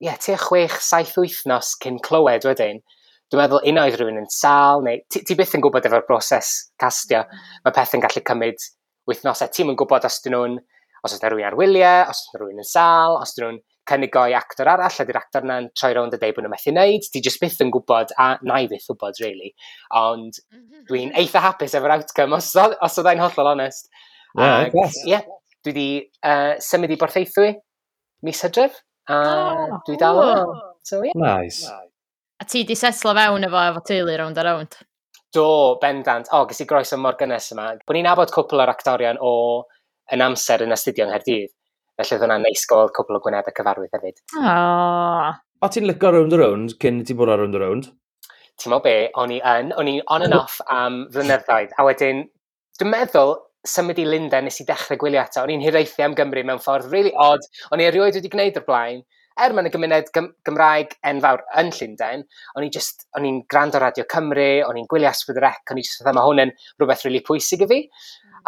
ie, 0.00 0.08
yeah, 0.08 0.18
tua 0.20 0.38
chwech, 0.40 0.80
saith 0.84 1.16
wythnos 1.20 1.74
cyn 1.84 2.00
clywed 2.04 2.48
wedyn. 2.48 2.82
Dwi'n 3.30 3.44
meddwl 3.44 3.68
un 3.70 3.78
oedd 3.78 3.96
rhywun 3.96 4.18
yn 4.24 4.30
sal, 4.32 4.82
neu 4.82 5.04
ti, 5.12 5.22
ti 5.22 5.36
byth 5.38 5.54
yn 5.54 5.62
gwybod 5.62 5.86
efo'r 5.86 6.06
broses 6.08 6.54
castia. 6.80 7.22
Mm-hmm. 7.26 7.64
Mae 7.66 7.76
peth 7.76 7.96
yn 7.96 8.04
gallu 8.04 8.24
cymryd 8.26 8.68
wythnosau. 9.08 9.52
Ti'n 9.52 9.72
yn 9.72 9.78
gwybod 9.78 10.08
os 10.08 10.18
dyn 10.24 10.36
nhw'n, 10.36 10.56
os 11.04 11.14
oes 11.14 11.20
yna 11.20 11.30
rhywun 11.30 11.48
ar 11.48 11.58
wyliau, 11.60 12.08
os 12.10 12.24
oes 12.24 12.32
yna 12.32 12.42
rhywun 12.42 12.64
yn 12.64 12.70
sal, 12.72 13.20
os 13.20 13.36
dyn 13.36 13.46
nhw'n 13.46 13.60
cynigoi 13.90 14.36
actor 14.38 14.70
arall, 14.70 15.00
a 15.02 15.06
di'r 15.06 15.18
actor 15.18 15.46
yna'n 15.46 15.68
troi 15.74 15.90
rownd 15.96 16.14
a 16.14 16.20
deud 16.20 16.36
bod 16.36 16.46
nhw'n 16.46 16.54
methu 16.54 16.72
wneud, 16.72 17.08
ti 17.10 17.22
jyst 17.26 17.42
byth 17.42 17.58
yn 17.64 17.72
gwybod, 17.74 18.14
a 18.22 18.30
na 18.46 18.60
i 18.62 18.68
byth 18.70 18.86
wybod, 18.92 19.18
really. 19.24 19.50
Ond 19.98 20.38
mhm. 20.38 20.86
dwi'n 20.90 21.14
eitha 21.18 21.42
hapus 21.44 21.74
efo'r 21.78 21.96
outcome, 21.98 22.38
os, 22.38 22.52
os 22.54 23.00
oedd 23.02 23.12
e'n 23.12 23.24
hollol 23.24 23.52
onest. 23.56 23.90
Yeah, 24.38 24.56
Ag, 24.68 24.76
yes. 24.78 25.00
yeah, 25.10 25.26
dwi 25.66 25.72
wedi 25.74 25.88
uh, 26.22 26.54
symud 26.62 26.94
i 26.94 26.98
borthaethwy 27.00 27.54
mis 28.26 28.42
hydref, 28.46 28.78
a 29.10 29.16
oh, 29.18 29.80
dwi 29.88 29.98
dal 30.00 30.20
o. 30.22 30.28
So, 30.86 31.02
yeah. 31.04 31.16
Nice. 31.18 31.66
A 32.40 32.46
ti 32.48 32.62
di 32.64 32.76
setlo 32.78 33.12
fewn 33.16 33.44
efo 33.48 33.58
efo 33.68 33.82
teulu 33.90 34.14
rownd 34.16 34.38
a 34.38 34.46
rownd? 34.46 34.78
Do, 35.34 35.78
bendant. 35.82 36.30
O, 36.32 36.40
oh, 36.40 36.46
gys 36.48 36.62
i 36.64 36.66
groes 36.66 36.94
o 36.94 36.98
mor 36.98 37.18
gynnes 37.18 37.50
yma. 37.54 37.68
Bo'n 37.86 38.00
ni'n 38.00 38.08
abod 38.10 38.32
cwpl 38.34 38.64
o'r 38.64 38.72
actorion 38.72 39.20
o 39.22 39.32
yn 40.14 40.24
amser 40.24 40.64
yn 40.64 40.74
astudio 40.74 41.06
yng 41.06 41.12
Nghaerdydd. 41.12 41.52
Felly 42.00 42.16
oedd 42.16 42.22
hwnna'n 42.24 42.44
neis 42.46 42.62
gweld 42.68 42.92
cwbl 42.96 43.18
o 43.18 43.20
Gwynedd 43.20 43.48
y 43.50 43.52
cyfarwydd 43.56 43.96
hefyd. 43.96 44.20
Oh. 44.40 45.26
O 45.60 45.68
ti'n 45.68 45.84
lygo 45.84 46.12
round 46.14 46.32
a 46.32 46.38
round 46.40 46.74
cyn 46.80 47.02
ti 47.04 47.16
bod 47.16 47.28
ar 47.28 47.42
round 47.42 47.58
a 47.58 47.60
round? 47.60 47.90
Ti'n 48.56 48.72
meddwl 48.72 48.84
be, 48.86 48.94
o'n 49.20 49.34
i 49.34 49.40
yn, 49.44 49.74
o'n 49.76 49.90
i 49.90 49.98
on 50.14 50.24
and 50.24 50.36
off 50.36 50.56
am 50.72 51.02
flynyddoedd. 51.12 51.74
A 51.76 51.84
wedyn, 51.84 52.22
dwi'n 52.80 52.92
meddwl 52.94 53.34
symud 53.68 54.00
i 54.00 54.06
Lundain 54.08 54.48
nes 54.48 54.62
i 54.62 54.66
dechrau 54.68 54.96
gwylio 55.02 55.20
eto. 55.20 55.44
O'n 55.44 55.52
i'n 55.52 55.64
hiraethu 55.64 56.06
am 56.06 56.16
Gymru 56.16 56.46
mewn 56.48 56.62
ffordd 56.64 56.88
really 56.94 57.12
odd. 57.20 57.44
O'n 57.68 57.84
i 57.84 57.88
erioed 57.90 58.16
wedi 58.16 58.32
gwneud 58.32 58.56
o'r 58.62 58.66
blaen. 58.70 59.04
Er 59.40 59.52
mae'n 59.56 59.68
y 59.68 59.74
gymuned 59.76 60.08
Gym 60.16 60.32
Gymraeg 60.48 60.96
enfawr 61.12 61.44
yn 61.60 61.70
Llundain, 61.76 62.24
o'n 62.56 62.64
i'n 62.64 62.72
just, 62.74 63.06
o'n 63.16 63.28
i'n 63.28 63.38
gwrando 63.52 63.80
Radio 63.80 64.04
Cymru, 64.10 64.50
o'n 64.66 64.80
i'n 64.80 64.88
gwylio 64.90 65.12
Asgwyd 65.12 65.38
y 65.40 65.44
Rec, 65.44 65.62
o'n 65.70 65.80
i'n 65.80 65.86
just, 65.86 66.02
mae 66.04 66.24
hwn 66.24 66.44
yn 66.44 66.56
rhywbeth 66.80 67.04
really 67.06 67.22
pwysig 67.24 67.64
i 67.64 67.68
fi. 67.70 67.78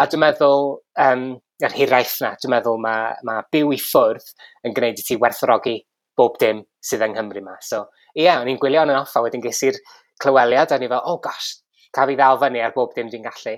A 0.00 0.08
dwi'n 0.08 0.24
meddwl, 0.24 0.66
um, 1.04 1.26
yr 1.66 1.74
hiraeth 1.76 2.18
na, 2.22 2.32
dwi'n 2.40 2.54
meddwl 2.54 2.80
mae, 2.82 3.16
mae 3.28 3.44
byw 3.54 3.72
i 3.74 3.80
ffwrdd 3.80 4.30
yn 4.66 4.76
gwneud 4.76 5.00
i 5.00 5.06
ti 5.06 5.18
werthrogi 5.20 5.76
bob 6.18 6.38
dim 6.40 6.62
sydd 6.84 7.04
yng 7.06 7.16
Nghymru 7.16 7.42
yma. 7.42 7.56
So, 7.64 7.84
ie, 8.14 8.26
yeah, 8.26 8.40
o'n 8.40 8.50
i'n 8.52 8.60
gwylio 8.60 8.84
yn 8.86 8.94
offa, 8.96 9.22
wedyn 9.24 9.44
ges 9.44 9.62
i'r 9.68 9.78
clyweliad, 10.22 10.72
a 10.72 10.78
o'n 10.78 10.86
i 10.86 10.90
fel, 10.92 11.04
oh 11.08 11.20
gosh, 11.24 11.54
ca 11.94 12.06
fi 12.08 12.16
ddal 12.18 12.40
fyny 12.42 12.60
ar 12.64 12.74
bob 12.76 12.92
dim 12.96 13.08
dwi'n 13.12 13.24
gallu. 13.26 13.56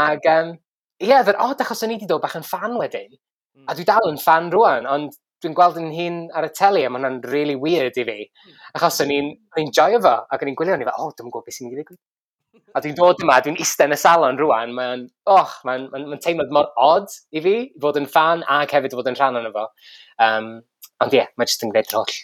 Ac, 0.00 0.26
um, 0.32 0.56
ie, 0.98 1.10
yeah, 1.10 1.22
fydd 1.26 1.38
od 1.44 1.62
achos 1.62 1.84
o'n 1.84 1.94
i 1.94 1.98
wedi 1.98 2.10
dod 2.10 2.24
bach 2.24 2.36
yn 2.38 2.46
fan 2.46 2.76
wedyn, 2.80 3.12
a 3.12 3.70
hmm. 3.70 3.78
dwi 3.78 3.86
dal 3.88 4.10
yn 4.10 4.20
fan 4.22 4.50
rwan, 4.54 4.88
ond 4.90 5.16
dwi'n 5.44 5.54
gweld 5.56 5.78
yn 5.80 5.92
hun 5.94 6.20
ar 6.34 6.48
y 6.48 6.52
teli, 6.56 6.84
a 6.86 6.90
mae 6.90 7.02
hwnna'n 7.02 7.22
really 7.30 7.56
weird 7.60 7.98
i 8.00 8.06
fi. 8.08 8.18
Hmm. 8.26 8.60
Achos 8.80 9.02
o'n 9.04 9.14
i'n 9.14 9.72
joio 9.76 10.02
fo, 10.02 10.18
ac 10.32 10.42
o'n 10.42 10.52
i'n 10.52 10.58
gwylio, 10.58 10.76
o'n 10.76 10.84
i 10.84 10.88
fel, 10.88 11.02
oh, 11.04 11.12
dwi'n 11.12 11.30
gwybod 11.30 11.46
beth 11.46 11.58
sy'n 11.58 11.68
mynd 11.68 11.76
i 11.76 11.82
ddigwydd. 11.82 12.02
A 12.76 12.80
dwi'n 12.84 12.96
dod 12.98 13.22
yma, 13.24 13.38
dwi'n 13.40 13.56
eistedd 13.56 13.88
yn 13.88 13.96
y 13.96 13.96
salon 13.96 14.36
rwan, 14.36 14.74
mae'n 14.76 15.06
oh, 15.32 15.52
mae'n 15.64 15.86
ma, 15.88 16.00
n, 16.02 16.10
ma 16.12 16.18
teimlad 16.20 16.50
mor 16.52 16.66
odd 16.76 17.08
i 17.32 17.40
fi, 17.40 17.54
fod 17.80 17.96
yn 17.96 18.08
fan 18.12 18.42
ac 18.52 18.74
hefyd 18.76 18.92
fod 18.98 19.08
yn 19.08 19.16
rhan 19.16 19.38
o'n 19.40 19.48
efo. 19.48 19.62
Um, 20.20 20.50
ond 21.00 21.16
ie, 21.16 21.22
yeah, 21.22 21.30
mae 21.40 21.48
jyst 21.48 21.64
yn 21.64 21.72
gwneud 21.72 21.94
holl 21.96 22.18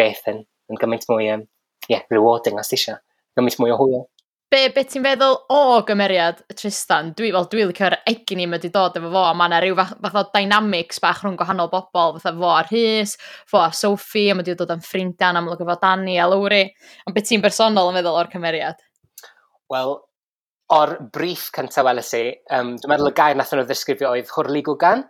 beth 0.00 0.24
yn, 0.32 0.46
yn 0.72 0.80
gymaint 0.80 1.04
mwy 1.12 1.28
um, 1.34 1.44
yeah, 1.92 2.06
rewarding 2.14 2.56
os 2.62 2.72
eisiau, 2.72 2.96
gymaint 3.36 3.60
mwy 3.60 3.74
o 3.74 3.76
hwyl. 3.82 4.06
Be, 4.48 4.62
be 4.72 4.80
ti'n 4.88 5.04
feddwl 5.04 5.34
o 5.52 5.60
gymeriad 5.84 6.38
Tristan? 6.56 7.10
Dwi, 7.18 7.28
fel, 7.34 7.50
dwi 7.52 7.66
licio'r 7.68 7.98
egin 8.08 8.40
i 8.40 8.46
mae 8.48 8.56
wedi 8.56 8.72
dod 8.72 8.96
efo 8.96 9.10
fo, 9.12 9.26
a 9.28 9.36
mae 9.36 9.50
yna 9.50 9.60
rhyw 9.60 9.76
fath, 9.76 9.92
fath 10.06 10.16
o 10.22 10.22
dynamics 10.32 11.04
bach 11.04 11.20
rhwng 11.20 11.36
gwahanol 11.36 11.68
bobl, 11.68 12.16
fatha 12.16 12.32
fo 12.32 12.54
a 12.54 12.62
Rhys, 12.70 13.18
fo 13.52 13.60
a 13.60 13.68
Sophie, 13.76 14.30
a 14.32 14.38
mae 14.38 14.40
wedi 14.40 14.56
dod 14.56 14.72
yn 14.72 14.80
ffrindiau 14.88 15.36
yn 15.36 15.42
amlwg 15.42 15.66
efo 15.66 15.76
Dani 15.84 16.16
a 16.16 16.32
Lowry. 16.32 16.64
Ond 17.04 17.12
be 17.12 17.28
ti'n 17.28 17.44
bersonol 17.44 17.92
yn 17.92 18.00
feddwl 18.00 18.16
o'r 18.22 18.32
cymeriad? 18.32 18.80
Wel, 19.72 19.94
o'r 20.74 20.94
briff 21.12 21.48
cyntaf 21.56 21.86
weles 21.86 22.10
i, 22.16 22.24
um, 22.56 22.74
dwi'n 22.80 22.92
meddwl 22.92 23.12
y 23.12 23.14
gair 23.16 23.38
nath 23.38 23.54
nhw 23.54 23.64
ddisgrifio 23.68 24.12
oedd 24.14 24.32
hwrlu 24.34 24.64
gwgan. 24.66 25.06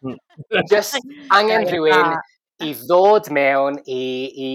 Hmm. 0.00 0.16
Just 0.72 0.98
angen 1.34 1.68
rhywun 1.68 2.16
i 2.64 2.72
ddod 2.84 3.28
mewn 3.32 3.78
i, 3.84 4.00
i 4.46 4.50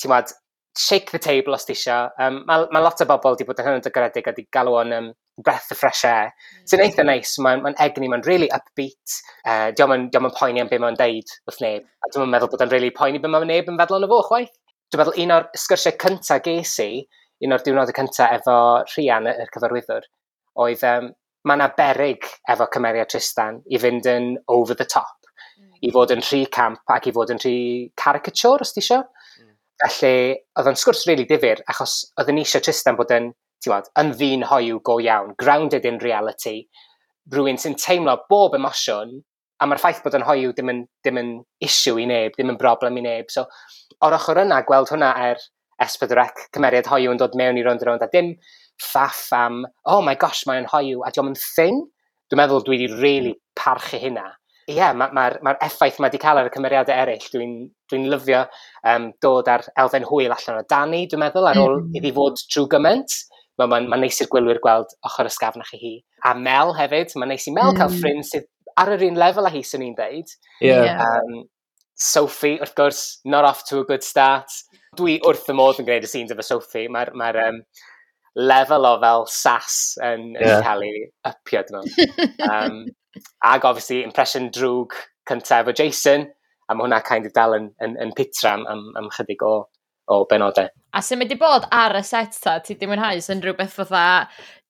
ti'n 0.00 0.12
modd, 0.12 0.32
shake 0.78 1.12
the 1.12 1.20
table 1.22 1.54
os 1.54 1.64
ti 1.68 1.74
eisiau. 1.76 2.10
Um, 2.20 2.40
Mae 2.48 2.66
ma 2.74 2.82
lot 2.82 3.00
o 3.00 3.06
bobl 3.08 3.36
wedi 3.36 3.46
bod 3.46 3.60
yn 3.62 3.68
hynod 3.68 3.88
o 3.88 3.92
gredig 3.94 4.26
a 4.26 4.32
wedi 4.32 4.46
galw 4.54 4.78
o'n 4.80 4.94
um, 4.96 5.10
breath 5.44 5.70
of 5.70 5.78
fresh 5.78 6.04
air. 6.08 6.32
Mm. 6.32 6.64
Sy'n 6.70 6.84
eitha 6.84 7.04
e 7.04 7.08
neis, 7.08 7.34
mae'n 7.44 7.62
ma 7.62 7.74
egni, 7.84 8.10
mae'n 8.10 8.24
really 8.26 8.50
upbeat. 8.56 9.18
Uh, 9.44 9.70
diolch 9.76 9.96
yn, 9.96 10.08
diolch 10.10 10.30
yn 10.30 10.36
poeni 10.38 10.64
am 10.64 10.70
beth 10.72 10.82
mae'n 10.82 10.98
deud 10.98 11.34
wrth 11.48 11.60
neb. 11.62 11.86
A 12.02 12.10
dwi'n 12.14 12.32
meddwl 12.32 12.50
bod 12.52 12.64
o'n 12.66 12.72
really 12.74 12.90
poeni 12.94 13.22
beth 13.22 13.34
mae'n 13.34 13.50
neb 13.52 13.70
yn 13.70 13.78
feddwl 13.80 14.00
yn 14.02 14.08
y 14.08 14.12
fo, 14.12 14.22
chwaith. 14.30 14.56
Dwi'n 14.90 15.02
meddwl 15.02 15.22
un 15.24 15.36
o'r 15.36 15.46
sgyrsiau 15.58 16.00
cyntaf 16.02 16.42
ges 16.48 16.74
i 16.82 16.90
un 17.42 17.54
o'r 17.54 17.64
diwrnodau 17.64 17.96
cyntaf 17.96 18.38
efo 18.38 18.56
Rhian, 18.92 19.28
y 19.30 19.46
cyfarwyddwr, 19.52 20.06
oedd 20.64 20.84
um, 20.88 21.10
mae 21.44 21.58
yna 21.58 21.68
berig 21.76 22.28
efo 22.50 22.68
cymeriad 22.72 23.10
Tristan 23.12 23.60
i 23.68 23.80
fynd 23.80 24.06
yn 24.08 24.30
over 24.52 24.76
the 24.78 24.86
top, 24.88 25.28
mm. 25.58 25.72
i 25.82 25.90
fod 25.94 26.14
yn 26.14 26.24
rhy 26.24 26.44
camp 26.52 26.94
ac 26.94 27.10
i 27.10 27.14
fod 27.16 27.34
yn 27.34 27.42
rhy 27.42 27.56
caricature 28.00 28.64
os 28.64 28.72
ti 28.72 28.80
isio. 28.84 29.02
Mm. 29.40 29.52
Felly, 29.84 30.14
oedd 30.58 30.70
o'n 30.70 30.80
sgwrs 30.80 31.04
rili 31.04 31.24
really 31.24 31.28
difyr, 31.34 31.62
achos 31.72 31.98
oedd 32.20 32.32
yn 32.32 32.40
eisiau 32.44 32.64
Tristan 32.64 32.98
bod 33.00 33.12
yn, 33.14 33.32
ti 33.60 33.72
wad, 33.72 33.90
yn 34.00 34.14
ddyn 34.16 34.48
hoiw 34.48 34.80
go 34.86 34.98
iawn, 35.02 35.34
grounded 35.40 35.86
in 35.88 36.00
reality, 36.04 36.62
rhywun 37.32 37.60
sy'n 37.60 37.76
teimlo 37.80 38.16
bob 38.30 38.56
emosiwn, 38.56 39.18
a 39.60 39.68
mae'r 39.68 39.80
ffaith 39.80 40.02
bod 40.04 40.16
yn 40.18 40.24
hoiw 40.26 40.52
ddim 40.52 40.70
yn, 40.72 40.80
ddim 41.04 41.20
yn 41.20 41.34
issue 41.64 42.00
i 42.00 42.06
neb, 42.08 42.34
ddim 42.34 42.52
yn 42.52 42.60
broblem 42.60 42.98
i 43.00 43.04
neb. 43.04 43.30
So, 43.32 43.46
o'r 44.04 44.16
ochr 44.16 44.42
yna, 44.42 44.62
gweld 44.68 44.90
hwnna 44.92 45.12
er 45.28 45.40
S4C, 45.82 46.46
cymeriad 46.54 46.88
hoiw 46.90 47.12
yn 47.12 47.20
dod 47.20 47.34
mewn 47.38 47.58
i 47.58 47.64
rownd 47.66 47.82
i 47.82 47.88
rownd, 47.88 48.04
a 48.04 48.10
dim 48.12 48.34
ffaff 48.82 49.26
am, 49.36 49.64
oh 49.90 50.00
my 50.02 50.14
gosh, 50.18 50.44
mae'n 50.48 50.68
hoiw, 50.70 51.02
a 51.04 51.12
diolch 51.14 51.32
yn 51.32 51.36
thing. 51.40 51.82
Dwi'n 52.30 52.40
meddwl 52.40 52.64
dwi 52.64 52.78
wedi 52.80 53.02
really 53.02 53.34
parchu 53.58 54.00
hynna. 54.00 54.30
Ie, 54.64 54.78
yeah, 54.78 54.94
mae'r 54.96 55.12
ma, 55.12 55.26
ma, 55.44 55.52
effaith 55.62 55.98
mae 56.00 56.08
wedi 56.08 56.22
cael 56.22 56.40
ar 56.40 56.48
y 56.48 56.54
cymeriadau 56.54 56.96
eraill. 56.96 57.26
Dwi'n 57.34 57.52
dwi, 57.52 57.66
n, 57.66 57.68
dwi 57.92 58.00
n 58.00 58.08
lyfio 58.14 58.40
um, 58.90 59.10
dod 59.22 59.50
ar 59.52 59.66
elfen 59.82 60.08
hwyl 60.08 60.32
allan 60.32 60.62
o 60.62 60.64
Dani, 60.70 61.04
dwi'n 61.10 61.20
meddwl, 61.20 61.50
ar 61.50 61.60
ôl 61.60 61.76
mm. 61.82 61.92
iddi 62.00 62.14
fod 62.16 62.40
trwy 62.48 62.70
gymaint. 62.72 63.18
Mae'n 63.60 63.70
ma, 63.70 63.82
ma, 63.92 64.00
neis 64.00 64.18
i'r 64.24 64.30
gwylwyr 64.32 64.58
gweld 64.64 64.96
ochr 65.06 65.28
ysgafnach 65.28 65.74
i 65.76 65.82
hi. 65.82 65.94
A 66.26 66.32
Mel 66.38 66.72
hefyd, 66.78 67.12
mae'n 67.20 67.34
neis 67.34 67.46
i 67.50 67.54
Mel 67.54 67.74
mm. 67.74 67.78
cael 67.82 67.92
ffrind 67.92 68.26
sydd 68.26 68.48
ar 68.80 68.94
yr 68.96 69.04
un 69.06 69.20
lefel 69.20 69.46
a 69.46 69.52
hi 69.52 69.62
sy'n 69.62 69.84
ni'n 69.84 69.98
deud. 69.98 70.32
Yeah. 70.64 71.02
Um, 71.04 71.44
Sophie, 71.94 72.56
wrth 72.58 72.74
gwrs, 72.74 73.02
not 73.24 73.46
off 73.46 73.62
to 73.68 73.78
a 73.78 73.84
good 73.84 74.02
start. 74.02 74.50
Dwi 74.98 75.18
wrth 75.26 75.50
y 75.50 75.56
modd 75.56 75.80
yn 75.82 75.88
gwneud 75.88 76.06
y 76.06 76.10
scenes 76.10 76.34
efo 76.34 76.44
Sophie. 76.46 76.88
Mae'r 76.92 77.12
ma 77.18 77.30
um, 77.44 77.60
lefel 78.34 78.86
o 78.88 78.94
fel 79.02 79.26
sas 79.30 79.78
yn, 80.02 80.32
yeah. 80.34 80.58
yn 80.58 80.64
cael 80.66 80.86
ei 80.86 81.02
ypio, 81.30 81.62
dyn 81.68 81.80
nhw. 81.80 82.08
Um, 82.48 82.80
ag, 83.46 83.64
obviously, 83.64 84.02
impression 84.02 84.50
drwg 84.54 84.96
cyntaf 85.30 85.70
o 85.70 85.76
Jason, 85.76 86.26
a 86.68 86.74
mae 86.74 86.86
hwnna 86.86 87.00
kind 87.06 87.28
of 87.28 87.34
dal 87.36 87.56
yn, 87.56 87.70
yn, 87.84 87.96
yn 88.00 88.12
pitra 88.16 88.56
am, 88.58 88.66
am, 88.70 88.84
am 88.98 89.08
chydig 89.14 89.44
o, 89.46 89.54
o 90.10 90.20
benodau. 90.30 90.70
A 90.94 91.02
sy'n 91.04 91.20
mynd 91.20 91.34
i 91.34 91.38
bod 91.40 91.68
ar 91.74 91.96
y 91.98 92.04
set 92.06 92.36
ta, 92.42 92.58
ti 92.64 92.76
di 92.80 92.88
mwynhau 92.90 93.22
sy'n 93.22 93.42
rhywbeth 93.44 93.78
fatha 93.78 94.04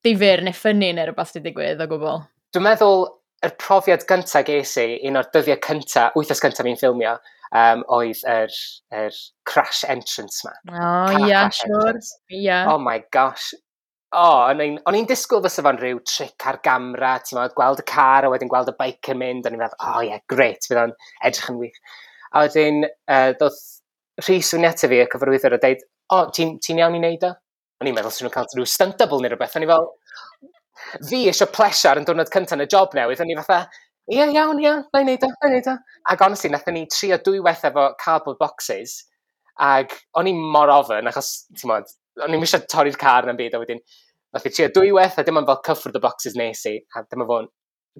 difyr 0.04 0.44
neu 0.44 0.56
ffynnu 0.56 0.92
neu 0.94 1.08
rhywbeth 1.08 1.34
wedi 1.36 1.48
digwydd 1.48 1.84
o 1.84 1.88
gwbl? 1.90 2.24
Dwi'n 2.54 2.66
meddwl, 2.68 3.06
yr 3.44 3.54
profiad 3.60 4.04
gyntaf 4.08 4.44
ges 4.48 4.76
i, 4.82 4.88
un 5.08 5.20
o'r 5.20 5.30
dyddiau 5.34 5.60
cyntaf, 5.64 6.14
wythnos 6.18 6.42
cyntaf 6.44 6.68
fi'n 6.68 6.80
ffilmio, 6.80 7.16
um, 7.58 7.84
oedd 7.96 8.22
yr, 8.30 8.56
yr 9.02 9.20
crash 9.48 9.84
entrance 9.90 10.46
ma. 10.46 10.54
O, 10.70 10.80
oh, 10.86 11.28
ia, 11.28 11.44
siwr. 11.54 12.00
Ia. 12.34 12.64
Oh 12.72 12.80
my 12.82 13.00
gosh. 13.14 13.52
O, 14.14 14.22
oh, 14.22 14.50
o'n 14.54 14.98
i'n 14.98 15.08
disgwyl 15.10 15.42
fysa 15.42 15.64
fo'n 15.66 15.78
rhyw 15.80 16.00
tric 16.06 16.46
ar 16.46 16.60
gamra, 16.62 17.16
ti'n 17.22 17.38
meddwl, 17.38 17.54
gweld 17.56 17.82
y 17.82 17.86
car 17.90 18.26
a 18.26 18.30
wedyn 18.30 18.50
gweld 18.50 18.70
y 18.70 18.76
bike 18.78 19.14
yn 19.14 19.20
mynd, 19.22 19.48
o'n 19.48 19.56
i'n 19.56 19.62
meddwl, 19.64 19.80
o 19.80 19.88
oh, 19.90 20.02
ie, 20.04 20.12
yeah, 20.12 20.22
gret, 20.30 20.68
fydd 20.68 20.82
o'n 20.84 20.94
edrych 21.26 21.50
yn 21.50 21.58
wych. 21.62 21.80
A 22.30 22.44
wedyn, 22.44 22.84
uh, 23.10 23.32
doedd 23.40 23.58
rhi 24.22 24.38
wni 24.38 24.70
fi 24.78 25.00
y 25.02 25.08
cyfarwyddwr 25.10 25.56
a 25.56 25.60
dweud, 25.64 25.82
o, 25.82 26.20
oh, 26.20 26.28
ti'n 26.34 26.58
ti 26.62 26.76
iawn 26.78 26.94
i 26.94 27.02
wneud 27.02 27.26
o? 27.26 27.32
O'n 27.82 27.90
i'n 27.90 27.96
meddwl 27.96 28.14
sy'n 28.14 28.28
nhw'n 28.28 28.36
cael 28.36 28.52
rhyw 28.54 28.68
stunt 28.70 29.00
double 29.00 29.18
neu 29.22 29.32
rhywbeth. 29.32 29.56
O'n 29.58 29.66
i'n 29.66 29.72
fel, 29.72 29.88
fi 31.08 31.24
eisiau 31.30 31.50
plesiar 31.50 31.98
yn 31.98 32.06
diwrnod 32.06 32.30
cyntaf 32.30 32.54
yn 32.54 32.62
y 32.62 32.68
job 32.70 32.94
newydd. 32.94 33.24
O'n 33.24 33.32
i'n 33.34 33.42
fatha, 33.42 33.66
ie 34.10 34.18
yeah, 34.18 34.32
iawn 34.36 34.60
iawn, 34.60 34.84
na 34.92 35.00
i 35.00 35.08
neud 35.08 35.24
o, 35.24 35.30
na 35.32 35.48
i 35.48 35.54
neud 35.54 35.68
o. 35.72 35.74
Ac 36.12 36.22
honestly, 36.24 36.50
nathon 36.52 36.76
ni 36.76 36.86
trio 36.92 37.16
dwywaith 37.24 37.64
efo 37.70 37.86
cardboard 38.00 38.40
boxes, 38.42 38.98
ac 39.64 39.94
o'n 40.20 40.28
i 40.28 40.34
mor 40.36 40.72
ofyn, 40.74 41.08
achos, 41.08 41.30
ti'n 41.56 41.70
modd, 41.70 41.92
o'n 42.22 42.36
i'n 42.36 42.44
eisiau 42.44 42.66
torri'r 42.70 42.98
car 43.00 43.28
na'n 43.28 43.38
byd, 43.38 43.56
a 43.56 43.62
wedyn, 43.62 43.80
nath 44.34 44.48
i 44.48 44.52
trio 44.52 44.68
dwywaith, 44.74 45.16
a 45.18 45.24
dim 45.24 45.40
ond 45.40 45.48
fel 45.48 45.62
cyffwrdd 45.70 46.00
y 46.00 46.04
boxes 46.04 46.36
nes 46.38 46.64
i, 46.68 46.74
a 46.92 47.04
dim 47.06 47.24
ond 47.24 47.32
fo'n 47.32 47.50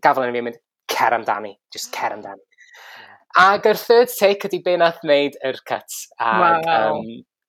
gafel 0.04 0.26
yn 0.26 0.34
i 0.34 0.38
fi 0.38 0.44
mynd, 0.48 0.60
cer 0.92 1.16
amdani, 1.16 1.54
just 1.72 1.94
cer 1.96 2.16
amdani. 2.16 2.44
Ac 3.40 3.66
yr 3.66 3.80
third 3.80 4.12
take 4.12 4.46
ydy 4.46 4.60
be 4.62 4.76
nath 4.78 5.00
wneud 5.02 5.40
yr 5.42 5.56
cut. 5.66 5.96
Ac, 6.22 6.68
wow. 6.68 7.00
um, 7.00 7.08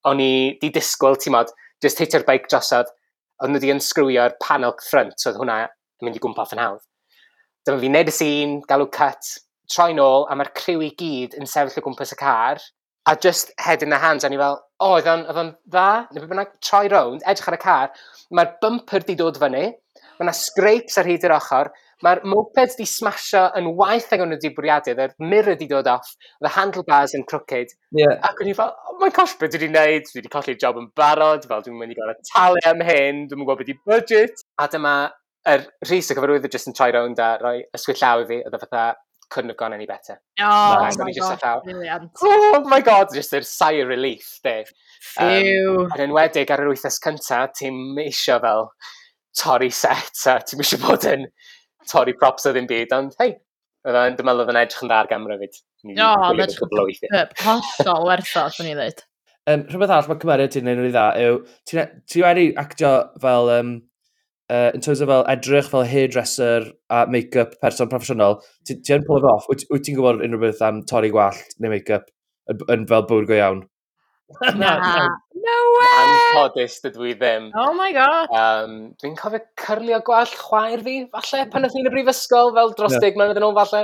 o'n 0.09 0.21
i 0.23 0.33
di 0.61 0.71
disgwyl, 0.73 1.19
ti'n 1.19 1.35
modd, 1.35 1.51
just 1.83 1.99
hitio'r 2.01 2.25
bike 2.25 2.49
drosodd, 2.49 2.89
oedd 3.43 3.51
nhw 3.51 3.61
di 3.61 3.71
unsgrwio'r 3.75 4.39
panel 4.41 4.73
ffrynt, 4.87 5.19
oedd 5.27 5.41
hwnna 5.41 5.65
yn 5.67 6.07
mynd 6.07 6.17
i 6.17 6.23
gwmpa 6.23 6.45
off 6.45 6.55
yn 6.55 6.63
hawdd 6.63 6.85
dyma 7.65 7.81
fi 7.81 7.89
wneud 7.89 8.11
y 8.11 8.13
sîn, 8.13 8.59
galw 8.69 8.87
cut, 8.93 9.31
troi 9.73 9.93
nôl, 9.97 10.27
a 10.29 10.37
mae'r 10.37 10.51
criw 10.57 10.83
i 10.85 10.91
gyd 10.99 11.37
yn 11.39 11.49
sefyll 11.49 11.81
o 11.81 11.85
gwmpas 11.87 12.13
y 12.13 12.19
car, 12.19 12.61
a 13.09 13.15
just 13.21 13.51
head 13.61 13.83
in 13.83 13.89
the 13.89 13.97
hands, 14.01 14.23
a 14.23 14.29
ni 14.29 14.37
fel, 14.37 14.59
o, 14.79 14.91
oh, 14.91 14.97
oedd 14.97 15.07
o'n 15.09 15.55
dda, 15.65 15.87
neu 16.11 16.21
beth 16.21 16.29
bynnag, 16.33 16.53
troi 16.65 16.85
rownd, 16.91 17.25
edrych 17.25 17.49
ar 17.49 17.57
y 17.57 17.61
car, 17.63 17.97
mae'r 18.33 18.53
bumper 18.61 19.05
di 19.07 19.17
dod 19.17 19.39
fyny, 19.41 19.65
mae 20.17 20.27
yna 20.27 20.35
scrapes 20.37 20.99
ar 21.01 21.09
hyd 21.09 21.25
yr 21.25 21.35
ochr, 21.39 21.71
mae'r 22.05 22.21
moped 22.27 22.75
di 22.77 22.85
smasho 22.89 23.45
yn 23.57 23.71
waith 23.79 24.13
ag 24.13 24.21
o'n 24.21 24.33
nhw 24.33 24.37
wedi 24.37 24.53
bwriadu, 24.53 24.95
their 24.97 25.13
mirror 25.19 25.57
di 25.57 25.67
dod 25.69 25.89
off, 25.89 26.13
the 26.45 26.51
handlebars 26.53 27.15
yn 27.17 27.25
crooked. 27.29 27.73
Yeah. 27.95 28.17
Ac 28.27 28.41
o'n 28.43 28.51
i 28.51 28.55
fel, 28.57 28.73
oh 28.91 28.97
my 29.01 29.09
gosh, 29.15 29.37
beth 29.39 29.53
dwi 29.55 29.63
wedi 29.63 29.71
gwneud, 29.73 30.09
dwi 30.09 30.21
wedi 30.21 30.33
colli'r 30.33 30.59
job 30.61 30.81
yn 30.81 30.89
barod, 30.97 31.47
fel 31.49 31.65
dwi'n 31.65 31.77
mynd 31.81 31.95
i 31.95 31.99
gael 31.99 32.13
y 32.13 32.17
talu 32.31 32.65
am 32.69 32.83
hyn, 32.85 33.25
dwi'n 33.31 33.41
gwybod 33.41 33.63
beth 33.63 33.73
i 33.73 33.77
budget. 33.89 34.43
A 34.61 34.67
dyma 34.71 34.95
yr 35.49 35.65
rhys 35.85 36.11
y 36.11 36.17
cyfarwydd 36.17 36.47
jyst 36.51 36.69
yn 36.71 36.77
troi 36.77 36.91
rownd 36.95 37.21
a 37.21 37.35
roi 37.41 37.57
ysgwyll 37.77 37.99
llaw 38.01 38.23
i 38.23 38.29
fi, 38.29 38.39
oedd 38.45 38.57
o 38.57 38.61
fatha, 38.63 38.85
couldn't 39.29 39.49
have 39.49 39.57
gone 39.57 39.73
any 39.73 39.85
better. 39.85 40.19
Oh, 40.39 40.77
my 40.79 41.11
god, 41.11 41.63
brilliant. 41.63 42.11
Oh 42.21 42.63
my 42.65 42.81
god, 42.81 43.07
just 43.13 43.33
yr 43.33 43.45
sigh 43.45 43.81
of 43.81 43.89
relief, 43.89 44.39
de. 44.43 44.63
Phew. 45.15 45.85
Um, 45.85 45.95
yn 45.95 46.05
enwedig 46.09 46.53
ar 46.53 46.63
yr 46.63 46.69
wythnos 46.71 46.99
cyntaf, 47.03 47.55
ti'n 47.59 47.79
eisiau 48.05 48.41
fel 48.43 48.69
torri 49.37 49.71
set 49.73 50.21
a 50.31 50.37
ti'n 50.45 50.61
eisiau 50.63 50.83
bod 50.85 51.07
yn 51.09 51.25
torri 51.91 52.15
props 52.17 52.45
o 52.45 52.53
ddim 52.53 52.69
byd, 52.69 52.93
ond 52.95 53.17
hei, 53.21 53.33
oedd 53.85 53.99
o'n 54.01 54.19
dymel 54.19 54.43
oedd 54.43 54.53
yn 54.53 54.61
edrych 54.61 54.85
yn 54.85 54.93
dda 54.93 55.01
ar 55.03 55.11
gamera 55.11 55.41
fyd. 55.41 55.59
No, 55.85 56.13
that's 56.37 56.57
hollol 56.61 58.07
werthol, 58.09 58.53
swn 58.53 58.71
i 58.71 58.77
ddweud. 58.77 59.03
Um, 59.45 59.67
rhywbeth 59.69 59.91
arall 59.93 60.07
mae 60.09 60.21
cymeriad 60.23 60.53
ti'n 60.55 60.65
neud 60.65 60.79
yn 60.81 60.87
ei 60.87 60.93
dda 60.95 61.09
yw, 61.21 61.35
e-, 61.77 61.89
ti 62.09 62.23
wedi 62.23 62.47
actio 62.57 62.93
fel 63.21 63.51
um, 63.59 63.75
uh, 64.49 64.71
in 64.73 64.81
terms 64.81 65.01
of 65.01 65.09
fel 65.09 65.25
edrych 65.31 65.69
fel 65.71 65.85
hairdresser 65.89 66.71
a 66.89 67.05
make-up 67.07 67.59
person 67.61 67.89
proffesiynol, 67.91 68.41
ti 68.67 68.77
yn 68.93 69.05
pull 69.07 69.21
it 69.21 69.29
off? 69.29 69.47
Wyt, 69.51 69.65
wyt 69.71 69.85
ti'n 69.87 69.97
gwybod 69.97 70.23
unrhyw 70.25 70.43
beth 70.47 70.65
am 70.65 70.83
torri 70.89 71.11
gwallt 71.13 71.57
neu 71.59 71.73
make-up 71.73 72.11
yn 72.51 72.85
fel 72.89 73.07
bwyd 73.09 73.29
go 73.31 73.39
iawn? 73.39 73.63
Na, 74.57 74.75
na. 74.81 75.07
No 75.45 75.55
way! 75.77 75.95
Anffodus 76.01 76.79
dydw 76.81 77.09
i 77.11 77.15
ddim. 77.19 77.49
Oh 77.61 77.73
my 77.77 77.91
god! 77.93 78.31
Um, 78.33 78.77
Dwi'n 79.01 79.17
cofio 79.19 79.43
cyrlio 79.61 79.99
gwallt 80.05 80.33
chwaer 80.39 80.81
fi, 80.85 80.95
falle, 81.13 81.43
pan 81.53 81.67
oedd 81.67 81.75
hi'n 81.77 81.89
y 81.89 81.93
brifysgol, 81.93 82.53
fel 82.55 82.73
dros 82.77 82.95
deg 83.03 83.19
mlynedd 83.19 83.41
yn 83.41 83.45
ôl, 83.45 83.57
falle. 83.59 83.83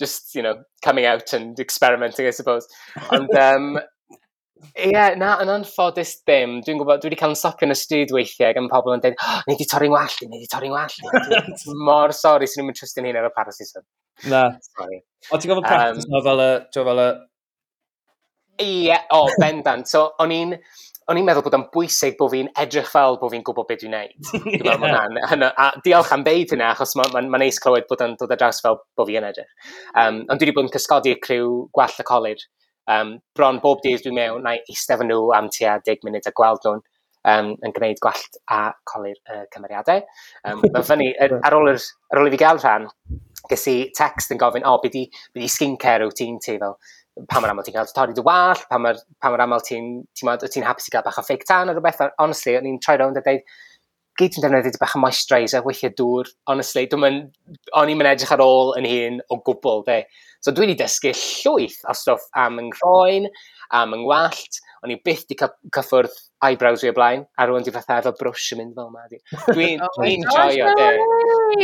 Just, 0.00 0.32
you 0.34 0.42
know, 0.42 0.56
coming 0.82 1.04
out 1.06 1.32
and 1.36 1.60
experimenting, 1.60 2.26
I 2.26 2.32
suppose. 2.34 2.66
Ond, 3.12 3.30
um, 3.46 3.76
Ie, 4.72 4.90
yeah, 4.90 5.16
na, 5.20 5.34
yn 5.42 5.52
anffodus 5.52 6.14
dim. 6.28 6.58
Dwi'n 6.64 6.80
gwybod, 6.80 7.02
dwi 7.02 7.10
wedi 7.10 7.18
cael 7.20 7.34
yn 7.34 7.38
stopio 7.38 7.68
yn 7.68 7.74
y 7.74 7.78
stryd 7.78 8.14
weithiau 8.14 8.54
gan 8.56 8.70
pobl 8.72 8.96
yn 8.96 9.04
dweud, 9.04 9.18
oh, 9.18 9.42
ni 9.48 9.56
wedi 9.56 9.68
torri'n 9.70 9.94
wallt, 9.94 10.22
ni 10.24 10.38
wedi 10.38 10.50
torri'n 10.52 10.74
wallt. 10.74 11.68
mor 11.88 12.14
sori, 12.16 12.48
sy'n 12.50 12.66
mynd 12.68 12.80
trwy'n 12.80 13.10
hyn 13.10 13.20
efo 13.20 13.44
y. 13.52 13.84
Na. 14.30 14.46
Sorry. 14.70 15.02
O, 15.30 15.38
ti'n 15.38 15.52
gofod 15.52 15.68
practice 15.68 16.08
um, 16.08 16.18
fel 16.24 16.42
y, 16.44 16.50
fel 16.74 17.04
y... 17.04 17.10
Ie, 18.62 18.66
yeah, 18.88 19.06
o, 19.10 19.24
oh, 19.24 19.38
bendant. 19.42 19.90
So, 19.90 20.08
o'n 20.22 20.34
i'n 20.34 20.58
o'n 21.10 21.18
i'n 21.20 21.26
meddwl 21.26 21.44
bod 21.44 21.56
o'n 21.58 21.66
bwysig 21.72 22.14
bod 22.16 22.32
fi'n 22.32 22.48
edrych 22.60 22.88
fel 22.88 23.18
bod 23.20 23.32
fi'n 23.34 23.42
gwybod 23.44 23.66
beth 23.68 23.82
dwi'n 23.82 23.92
neud. 23.92 24.14
Dwi'n 24.62 24.80
meddwl. 24.80 25.48
A 25.50 25.66
diolch 25.84 26.12
am 26.16 26.24
beid 26.24 26.54
hynna, 26.54 26.70
achos 26.72 26.94
mae'n 26.96 27.12
ma, 27.12 27.22
ma, 27.34 27.40
neis 27.42 27.60
clywed 27.60 27.88
bod 27.90 28.04
o'n 28.04 28.16
dod 28.20 28.32
ar 28.32 28.40
draws 28.40 28.62
fel 28.64 28.78
bod 28.96 29.10
fi'n 29.10 29.28
edrych. 29.28 29.50
Um, 29.92 30.22
ond 30.24 30.40
dwi 30.40 30.48
wedi 30.48 30.56
bod 30.56 30.68
yn 30.68 30.72
cysgodi 30.72 31.12
y 31.12 31.18
criw 31.20 31.50
gwall 31.76 32.00
y 32.00 32.06
colir. 32.08 32.46
Um, 32.90 33.14
bron 33.36 33.60
bob 33.62 33.80
dydd 33.84 34.02
dwi'n 34.04 34.18
mewn, 34.18 34.42
na 34.44 34.56
i 34.58 34.64
eistedd 34.68 35.00
fan 35.00 35.08
nhw 35.08 35.30
am 35.36 35.48
tua 35.52 35.78
10 35.86 36.04
munud 36.04 36.26
a 36.28 36.32
gweld 36.36 36.66
nhw'n 36.66 36.82
um, 37.32 37.52
yn 37.64 37.74
gwneud 37.76 38.00
gwallt 38.04 38.40
a 38.52 38.66
coli'r 38.90 39.20
uh, 39.32 39.44
cymeriadau. 39.54 40.02
Um, 40.44 40.60
Mae'n 40.66 40.84
ffynnu, 40.84 41.12
ar 41.46 41.56
ôl, 41.56 41.70
yr, 41.72 41.80
ar 42.12 42.20
ôl 42.20 42.28
i 42.28 42.34
fi 42.34 42.42
gael 42.42 42.60
rhan, 42.60 42.90
ges 43.50 43.66
i 43.72 43.78
text 43.96 44.34
yn 44.34 44.40
gofyn, 44.40 44.66
o, 44.66 44.76
oh, 44.76 44.82
byddi, 44.84 45.06
byddi 45.36 45.50
skincare 45.52 46.04
routine 46.04 46.40
ti 46.44 46.58
fel, 46.60 46.76
pa 47.30 47.40
mor 47.40 47.52
aml 47.52 47.64
ti'n 47.66 47.76
cael 47.76 47.92
torri 47.94 48.16
dy 48.16 48.24
wall, 48.26 48.60
pa 48.68 48.80
mor, 48.82 48.98
pa 49.22 49.30
mor 49.32 49.44
aml 49.44 49.62
ti'n 49.64 49.90
ti, 50.16 50.26
ti 50.50 50.64
hapus 50.64 50.90
i 50.90 50.94
gael 50.94 51.06
bach 51.06 51.20
o 51.20 51.26
fake 51.26 51.46
tan 51.48 51.70
o 51.70 51.76
rhywbeth. 51.76 52.02
Honestly, 52.18 52.56
o'n 52.58 52.68
i'n 52.68 52.80
troi 52.82 52.98
rownd 53.00 53.20
a 53.20 53.24
dweud, 53.24 53.44
gyd 54.20 54.38
yn 54.38 54.44
defnyddio 54.44 54.80
bach 54.80 54.94
o 54.96 55.00
moisturiser, 55.02 55.64
weithiau 55.66 55.94
dŵr. 55.98 56.30
Honestly, 56.50 56.86
dwi'n 56.90 57.20
o'n 57.74 57.90
i'n 57.90 57.98
mynd 57.98 58.10
edrych 58.12 58.34
ar 58.34 58.42
ôl 58.44 58.74
yn 58.78 58.88
hun 58.88 59.18
o 59.32 59.40
gwbl, 59.46 59.82
de. 59.88 60.02
So 60.44 60.52
dwi 60.52 60.68
wedi 60.68 60.78
dysgu 60.82 61.14
llwyth 61.16 61.80
o 61.88 61.96
stwff 61.96 62.28
am 62.38 62.60
yng 62.60 62.70
nghroen, 62.70 63.30
am 63.74 63.96
yng 63.96 64.04
ngwallt. 64.04 64.60
O'n 64.84 64.92
i 64.92 64.98
byth 65.00 65.24
wedi 65.24 65.38
cyffwrdd 65.74 66.18
eyebrows 66.44 66.84
fi 66.84 66.92
o 66.92 66.96
blaen, 66.96 67.24
a 67.40 67.48
rwy'n 67.48 67.64
di 67.66 67.72
fatha 67.74 68.02
efo 68.02 68.12
brwsh 68.18 68.52
yn 68.54 68.60
mynd 68.60 68.76
fel 68.76 68.90
yma. 68.90 69.06
Dwi'n 69.48 69.82
oh 69.86 69.94
dwi 69.96 70.18
joio, 70.28 70.74
de. 70.78 70.90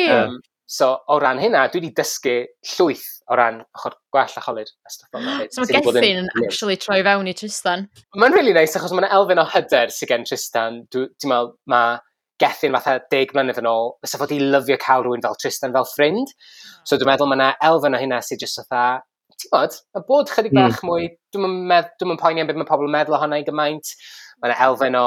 Um, 0.08 0.38
so, 0.64 0.94
o 1.12 1.20
ran 1.20 1.42
hynna, 1.42 1.66
dwi 1.68 1.84
wedi 1.84 1.94
dysgu 2.00 2.36
llwyth 2.74 3.08
o 3.30 3.36
ran 3.38 3.60
ochr 3.78 3.94
gwell 4.14 4.38
a 4.40 4.42
cholid. 4.42 4.70
So 4.90 5.20
mae 5.20 5.46
Gethin 5.70 6.24
yn 6.24 6.30
actually 6.42 6.80
troi 6.80 7.02
fewn 7.06 7.30
i 7.30 7.34
Tristan. 7.36 7.86
Mae'n 8.16 8.34
really 8.34 8.56
nice, 8.56 8.74
achos 8.78 8.96
mae'n 8.96 9.12
elfen 9.12 9.42
o 9.42 9.46
hyder 9.52 9.92
sy'n 9.94 10.10
gen 10.10 10.26
Tristan. 10.26 10.80
Dwi'n 10.90 11.12
meddwl, 11.30 11.52
mae 11.70 12.00
gethin 12.40 12.74
fatha 12.76 12.96
deg 13.12 13.34
mlynedd 13.36 13.60
yn 13.60 13.68
ôl, 13.68 13.94
fysa 14.04 14.20
fod 14.20 14.32
i 14.34 14.40
lyfio 14.40 14.78
cael 14.80 15.04
rhywun 15.04 15.22
fel 15.24 15.38
Tristan 15.40 15.74
fel 15.76 15.88
ffrind. 15.88 16.32
Hmm. 16.32 16.82
So 16.88 16.98
dwi'n 16.98 17.12
meddwl 17.12 17.30
mae 17.30 17.38
yna 17.38 17.48
elfen 17.70 17.96
o 17.96 18.00
hynna 18.00 18.20
sydd 18.24 18.44
jyst 18.44 18.62
fatha, 18.62 19.02
ti'n 19.40 19.52
bod, 19.54 19.76
y 19.96 20.02
bod 20.08 20.32
chydig 20.32 20.54
bach 20.56 20.80
mm. 20.80 20.88
mwy, 20.88 21.10
dwi'n 21.34 21.58
meddwl, 21.70 21.92
dwi'n 22.02 22.20
poeni 22.20 22.42
am 22.42 22.50
beth 22.50 22.60
mae 22.60 22.68
pobl 22.68 22.88
yn 22.88 22.94
meddwl 22.94 23.18
ohono 23.18 23.38
i 23.40 23.46
gymaint. 23.46 23.92
Mae 24.40 24.50
yna 24.50 24.58
elfen 24.66 24.98
o, 24.98 25.06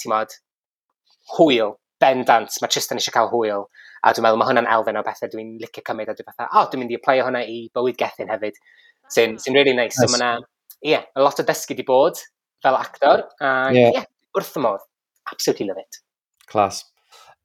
ti'n 0.00 0.14
bod, 0.14 0.36
hwyl, 1.36 1.74
bendant, 2.02 2.58
mae 2.62 2.72
Tristan 2.72 3.00
eisiau 3.00 3.16
cael 3.16 3.32
hwyl. 3.32 3.66
A 4.02 4.14
dwi'n 4.14 4.26
meddwl 4.26 4.40
mae 4.42 4.50
hwnna'n 4.50 4.70
elfen 4.76 4.98
o 4.98 5.04
bethau 5.06 5.32
dwi'n 5.32 5.56
licio 5.62 5.84
cymryd 5.86 6.10
a 6.10 6.16
dwi'n 6.18 6.30
fatha, 6.30 6.48
o, 6.48 6.62
oh, 6.62 6.70
dwi'n 6.70 6.82
mynd 6.82 6.94
i 6.94 6.98
apply 6.98 7.18
hwnna 7.22 7.44
i 7.46 7.58
bywyd 7.76 7.98
gethin 8.00 8.32
hefyd. 8.32 8.58
Sy'n 9.12 9.36
ah. 9.36 9.42
sy 9.42 9.54
really 9.54 9.76
nice. 9.78 9.98
nice. 9.98 10.02
So 10.02 10.10
mae 10.10 10.20
yna, 10.20 10.32
ie, 10.82 10.94
yeah, 10.94 11.06
a 11.14 11.22
lot 11.22 11.42
o 11.42 11.46
dysgu 11.46 11.78
di 11.78 11.86
bod 11.86 12.18
fel 12.62 12.78
actor. 12.78 13.26
A, 13.38 13.52
ie, 13.70 13.78
yeah. 13.78 14.00
yeah, 14.00 14.08
wrth 14.36 14.58
y 14.58 14.64
modd. 14.64 14.88
Absolutely 15.30 15.70
love 15.70 15.82
it. 15.82 16.02
Clas. 16.52 16.82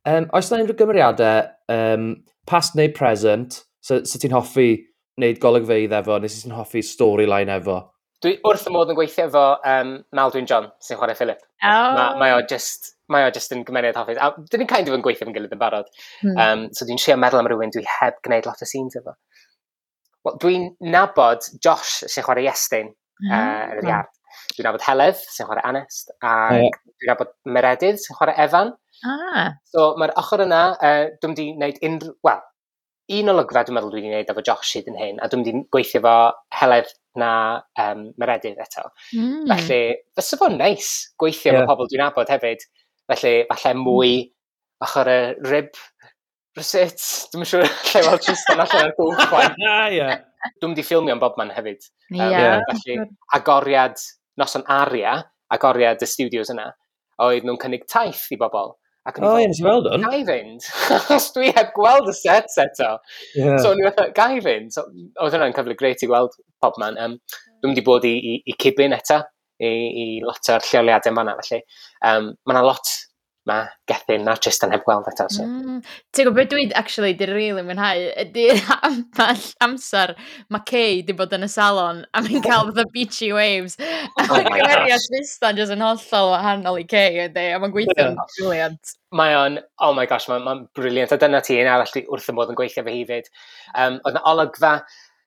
Um, 0.07 0.29
oes 0.35 0.51
yna 0.51 0.63
unrhyw 0.63 0.79
gymeriadau, 0.79 1.47
um, 1.73 2.11
past 2.47 2.77
neu 2.79 2.91
present, 2.95 3.61
so, 3.83 4.03
so 4.07 4.19
ti'n 4.21 4.35
hoffi 4.35 4.69
wneud 5.17 5.39
golygfeidd 5.43 5.95
efo, 5.97 6.19
neu 6.21 6.31
sy 6.31 6.43
ti'n 6.45 6.55
hoffi 6.55 6.83
storyline 6.85 7.55
efo? 7.57 7.81
Dwi 8.23 8.37
wrth 8.49 8.69
y 8.69 8.73
modd 8.73 8.93
yn 8.93 8.97
gweithio 8.97 9.27
efo 9.27 9.47
um, 9.71 9.97
Maldwyn 10.17 10.47
John, 10.49 10.71
sy'n 10.81 10.99
chwarae 10.99 11.17
Philip. 11.17 11.41
Oh. 11.61 11.97
Ma, 11.97 12.07
mae 12.21 12.35
o 12.37 12.39
just 12.49 12.93
mae 13.13 13.27
o 13.27 13.31
jyst 13.31 13.53
yn 13.55 13.63
gymeriad 13.67 13.97
hoffus. 13.99 14.19
A 14.19 14.33
dyn 14.51 14.63
ni'n 14.63 14.69
kind 14.69 14.89
of 14.89 14.97
yn 14.97 15.03
gweithio 15.05 15.27
yn 15.29 15.35
gilydd 15.35 15.53
yn 15.55 15.61
barod. 15.61 15.87
Hmm. 16.21 16.39
Um, 16.43 16.63
so 16.75 16.87
dwi'n 16.87 16.99
trio 16.99 17.15
meddwl 17.19 17.39
am 17.39 17.49
rhywun 17.51 17.71
dwi 17.75 17.85
heb 17.87 18.19
gwneud 18.25 18.49
lot 18.49 18.63
o 18.63 18.67
scenes 18.67 18.97
efo. 18.99 19.15
Well, 20.25 20.39
dwi'n 20.43 20.69
nabod 20.93 21.47
Josh 21.63 22.01
sy'n 22.03 22.25
chwarae 22.25 22.49
Iestyn 22.49 22.91
mm. 22.91 23.29
uh, 23.31 23.63
yn 23.71 23.81
yr 23.83 23.91
iard. 23.93 24.11
Dwi'n 24.57 24.67
nabod 24.67 24.83
Heledd 24.83 25.21
sy'n 25.23 25.47
chwarae 25.47 25.63
Anest. 25.69 26.11
A 26.19 26.33
yeah. 26.57 26.81
dwi'n 26.97 27.13
nabod 27.13 27.31
Meredydd 27.47 28.01
sy'n 28.03 28.19
chwarae 28.19 28.35
Evan. 28.43 28.73
Ah. 29.05 29.57
So 29.69 29.93
mae'r 29.99 30.15
ochr 30.19 30.45
yna, 30.47 30.61
uh, 30.77 31.09
dwi'n 31.21 31.35
di 31.37 31.49
wneud 31.55 31.81
unrhyw... 31.85 32.15
Wel, 32.25 32.45
un 33.17 33.31
olygfa 33.33 33.63
dwi'n 33.67 33.77
meddwl 33.77 33.93
dwi 33.93 34.01
wedi 34.01 34.13
wneud 34.13 34.31
efo 34.33 34.43
Josh 34.47 34.71
sydd 34.73 34.89
yn 34.91 34.97
hyn, 34.99 35.19
a 35.23 35.29
dwi'n 35.31 35.45
di 35.45 35.53
gweithio 35.73 36.01
efo 36.01 36.15
Heledd 36.59 36.89
na 37.17 37.31
um, 37.83 38.07
Meredydd 38.19 38.59
eto. 38.61 38.89
Mm. 39.15 39.45
Felly, 39.51 39.81
fysa 40.17 40.39
fo'n 40.41 40.57
neis 40.59 40.89
gweithio 41.19 41.53
yeah. 41.53 41.61
efo 41.63 41.71
pobl 41.73 41.91
dwi'n 41.91 42.07
abod 42.07 42.33
hefyd. 42.33 42.65
Felly, 43.07 43.35
falle 43.51 43.75
mwy 43.79 44.17
ochr 44.83 45.11
y 45.11 45.19
rib 45.47 45.77
Rysut, 46.57 47.03
dwi'n 47.31 47.45
siŵr 47.45 47.67
lle 47.91 48.01
fel 48.07 48.19
Tristan 48.23 48.63
allan 48.63 48.87
o'r 48.89 48.95
gwch 48.97 49.27
gwaith. 49.31 50.23
Dwi'n 50.57 50.73
di 50.77 50.85
ffilmio 50.85 51.13
yn 51.13 51.21
bobman 51.21 51.53
hefyd. 51.53 51.85
Um, 52.15 52.21
yeah. 52.23 52.63
Felly, 52.71 52.97
agoriad 53.37 54.01
noson 54.41 54.65
aria, 54.73 55.19
agoriad 55.53 56.01
y 56.01 56.09
studios 56.09 56.49
yna, 56.53 56.71
oedd 57.23 57.45
nhw'n 57.45 57.61
cynnig 57.61 57.85
taith 57.89 58.25
i 58.33 58.39
bobl. 58.41 58.73
Ac 59.07 59.21
o, 59.23 59.29
ie, 59.39 59.47
nes 59.47 59.61
i 59.61 59.63
weld 59.63 59.87
hwn. 59.87 60.03
Gai 60.03 60.23
fynd? 60.27 60.65
Os 61.15 61.29
dwi 61.35 61.53
heb 61.55 61.71
gweld 61.77 62.09
y 62.11 62.15
set 62.17 62.51
eto. 62.59 62.89
Yeah. 63.37 63.55
So, 63.63 63.71
ni 63.77 63.85
fatha, 63.87 64.09
gai 64.15 64.41
fynd? 64.43 64.73
So, 64.75 64.83
oedd 65.23 65.37
hwnna'n 65.37 65.55
cyfle 65.55 65.77
greit 65.79 66.03
i 66.03 66.09
gweld 66.11 66.35
pob 66.63 66.75
man. 66.81 66.99
Um, 66.99 67.15
dwi'n 67.61 67.71
wedi 67.71 67.85
bod 67.87 68.07
i, 68.07 68.13
i, 68.17 68.37
i 68.51 68.55
cibyn 68.59 68.95
eto, 68.97 69.21
i, 69.63 69.69
i 69.71 70.07
lot 70.25 70.51
o'r 70.51 70.67
lleoliadau 70.67 71.15
yma 71.15 71.23
na, 71.29 71.37
felly. 71.39 71.61
Um, 72.09 72.33
mae 72.43 72.57
yna 72.57 72.65
lot 72.67 72.91
ma 73.47 73.57
gethyn 73.89 74.25
na 74.27 74.35
jyst 74.43 74.65
yn 74.65 74.73
heb 74.75 74.83
gweld 74.85 75.07
eto. 75.11 75.27
So. 75.31 75.45
Mm. 75.47 75.79
Ti'n 76.15 76.27
gwybod 76.27 76.37
beth 76.37 76.51
dwi'n 76.51 76.73
actually 76.79 77.13
di 77.17 77.27
rili 77.29 77.63
mwynhau? 77.65 78.03
Ydy 78.23 78.47
amball 78.87 79.45
amser 79.63 80.13
mae 80.53 80.65
Kay 80.67 81.01
di 81.07 81.15
bod 81.17 81.35
yn 81.37 81.47
y 81.47 81.49
salon 81.51 82.03
a 82.11 82.23
mae'n 82.25 82.43
cael 82.45 82.73
the 82.75 82.85
beachy 82.93 83.31
waves. 83.35 83.77
Oh 83.79 84.35
a 84.35 84.43
mae 84.43 84.61
gymeriad 84.61 85.07
Tristan 85.07 85.59
jyst 85.59 85.75
yn 85.75 85.85
hollol 85.85 86.33
wahanol 86.33 86.81
i 86.81 86.85
Kay 86.89 87.23
ydy, 87.27 87.47
a 87.55 87.61
mae'n 87.63 87.75
gweithio'n 87.75 88.13
yeah. 88.17 88.35
briliant. 88.37 88.95
Mae 89.15 89.37
o'n, 89.39 89.61
oh 89.83 89.93
my 89.95 90.07
gosh, 90.09 90.27
mae'n 90.31 90.43
ma, 90.43 90.57
briliant. 90.75 91.15
A 91.15 91.21
dyna 91.21 91.41
ti 91.45 91.61
un 91.61 91.71
arall 91.71 92.03
wrth 92.03 92.31
y 92.31 92.35
modd 92.35 92.51
yn 92.51 92.59
gweithio 92.59 92.83
fe 92.83 92.99
hefyd. 92.99 93.31
Um, 93.73 94.01
oedd 94.03 94.19
na 94.19 94.25
olygfa, 94.33 94.73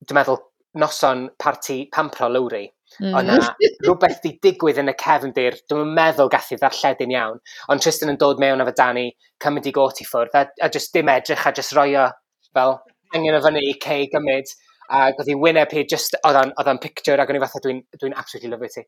dwi'n 0.04 0.20
meddwl, 0.20 0.42
noson 0.80 1.28
parti 1.40 1.82
Pampro 1.94 2.28
Lowry, 2.30 2.68
Mm. 2.98 3.14
Ond 3.16 3.30
na, 3.30 3.36
rhywbeth 3.84 4.18
di 4.24 4.32
digwydd 4.42 4.80
yn 4.82 4.90
y 4.90 4.94
cefndir, 4.98 5.58
dwi'n 5.70 5.92
meddwl 5.96 6.30
gallu 6.32 6.58
ddarlledyn 6.58 7.14
iawn. 7.14 7.38
Ond 7.70 7.84
Tristan 7.84 8.12
yn 8.12 8.18
dod 8.20 8.42
mewn 8.42 8.64
efo 8.64 8.74
Dani, 8.76 9.06
cymryd 9.42 9.68
i 9.70 9.74
got 9.76 10.02
i 10.02 10.06
ffwrdd, 10.08 10.34
a, 10.36 10.46
a 10.66 10.70
just 10.74 10.92
dim 10.96 11.12
edrych, 11.12 11.46
a 11.46 11.52
just 11.56 11.76
roi 11.78 11.92
o 12.00 12.08
fel 12.56 12.80
angen 13.14 13.38
o 13.38 13.42
fyny 13.44 13.62
i 13.68 13.76
cei 13.84 14.08
gymryd. 14.12 14.50
A 14.90 15.04
oedd 15.12 15.30
hi 15.30 15.36
wyneb 15.38 15.70
hi, 15.74 15.84
just, 15.90 16.16
oedd 16.26 16.40
o'n 16.40 16.82
picture, 16.82 17.20
ac 17.22 17.30
o'n 17.30 17.38
i 17.38 17.44
fatha, 17.44 17.62
dwi'n 17.62 17.84
dwi 18.00 18.10
absolutely 18.10 18.50
love 18.50 18.72
ti. 18.74 18.82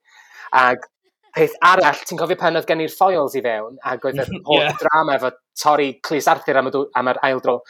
Ac 0.59 0.89
peth 1.37 1.55
arall, 1.65 2.03
ti'n 2.09 2.19
cofio 2.21 2.37
pan 2.41 2.59
oedd 2.59 2.67
gen 2.69 2.83
i'r 2.85 2.93
foils 2.93 3.37
i 3.39 3.45
fewn, 3.45 3.79
ac 3.89 4.09
oedd 4.09 4.19
yr 4.25 4.33
holl 4.49 4.65
yeah. 4.65 4.75
drama 4.83 5.17
efo 5.21 5.31
torri 5.63 5.93
Clis 6.05 6.29
Arthur 6.29 6.59
am, 6.61 6.69
y, 6.69 6.83
am 6.99 7.13
yr 7.15 7.23
ail 7.29 7.41
dro. 7.45 7.61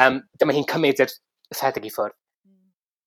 Um, 0.00 0.22
dyma 0.40 0.56
hi'n 0.56 0.68
cymryd 0.72 1.04
yr 1.04 1.12
thedig 1.52 1.90
i 1.90 1.92
ffwrdd 1.92 2.16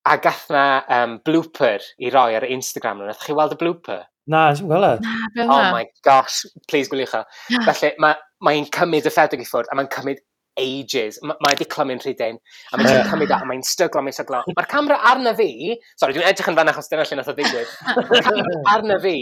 a 0.05 0.17
gath 0.21 0.49
na 0.53 0.65
um, 0.97 1.17
blooper 1.25 1.81
i 1.99 2.11
roi 2.13 2.35
ar 2.37 2.45
Instagram 2.45 3.01
nhw. 3.01 3.09
Nath 3.09 3.25
chi 3.25 3.35
weld 3.37 3.55
y 3.55 3.59
blooper? 3.61 4.05
Na, 4.29 4.47
dwi'n 4.53 4.69
gweld. 4.69 5.01
E. 5.01 5.17
Na, 5.37 5.45
Oh 5.45 5.65
my 5.73 5.85
gosh, 6.05 6.45
please 6.69 6.89
gwyliwch 6.89 7.17
o. 7.17 7.25
Felly, 7.67 7.91
mae'n 8.01 8.23
ma 8.45 8.55
cymryd 8.77 9.09
y 9.09 9.13
ffedwg 9.13 9.43
i 9.43 9.49
ffwrdd, 9.49 9.69
a 9.69 9.77
mae'n 9.77 9.91
cymryd 9.93 10.23
ages. 10.59 11.19
Mae 11.25 11.37
wedi 11.51 11.67
clymu'n 11.71 12.01
rhydyn, 12.01 12.37
a 12.71 12.79
mae'n 12.79 12.89
yeah. 12.89 13.09
cymryd 13.09 13.33
a 13.35 13.41
mae'n 13.47 13.63
styglo, 13.67 14.01
mae'n 14.05 14.15
styglo. 14.15 14.41
Mae'r 14.55 14.69
camera 14.71 14.97
arna 15.11 15.35
fi, 15.37 15.75
sorry, 15.99 16.15
dwi'n 16.15 16.27
edrych 16.29 16.49
yn 16.51 16.57
fan 16.57 16.71
achos 16.71 16.89
dyna 16.91 17.05
lle 17.05 17.19
nath 17.19 17.31
o 17.31 17.35
ddigwydd, 17.37 17.75
mae'r 18.09 18.25
camera 18.29 18.61
arna 18.75 18.97
fi, 19.03 19.15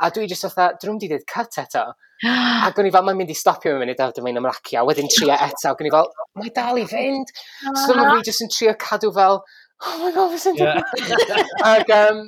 a 0.00 0.10
dwi 0.14 0.28
jyst 0.30 0.48
fatha, 0.48 0.70
drwy'n 0.82 1.00
di 1.00 1.10
dweud 1.12 1.26
cut 1.30 1.60
eto. 1.62 1.86
Ac 2.66 2.80
o'n 2.80 2.90
i 2.90 2.92
fel, 2.92 3.06
mae'n 3.06 3.20
mynd 3.22 3.32
i 3.32 3.38
stopio 3.38 3.72
mewn 3.72 3.86
munud, 3.86 4.02
a 4.02 4.10
dwi'n 4.16 4.28
mynd 4.28 4.42
ymlacio, 4.42 4.82
a 4.82 4.86
wedyn 4.88 5.08
trio 5.14 5.36
eto, 5.48 5.72
ac 5.72 5.80
o'n 5.80 5.88
i 5.88 5.94
fel, 5.94 6.12
mae 6.42 6.54
dal 6.58 6.82
i 6.82 6.86
fynd. 6.90 7.32
So 7.86 7.94
mae 7.94 8.10
fi 8.10 8.28
jyst 8.28 8.44
yn 8.44 8.52
trio 8.52 8.76
cadw 8.82 9.14
fel, 9.16 9.40
oh 9.86 9.98
my 10.04 10.12
god, 10.14 10.32
fes 10.34 10.48
yn 10.50 10.58
yeah. 10.60 10.80
Ac 11.66 11.92
um, 12.00 12.24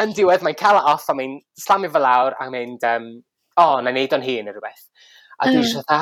yn 0.00 0.14
diwedd, 0.16 0.44
mae'n 0.46 0.58
cael 0.58 0.80
off 0.80 1.08
a 1.10 1.16
mae'n 1.16 1.38
slamio 1.58 1.92
fel 1.94 2.06
lawr 2.06 2.38
a 2.40 2.48
mynd, 2.52 2.86
um, 2.88 3.10
o, 3.56 3.66
oh, 3.66 3.76
na 3.84 3.92
neud 3.94 4.16
o'n 4.16 4.24
hun 4.24 4.48
neu 4.48 4.56
rhywbeth. 4.56 4.88
A 5.40 5.48
dwi 5.48 5.60
mm. 5.60 5.66
eisiau 5.66 5.84
dda, 5.84 6.00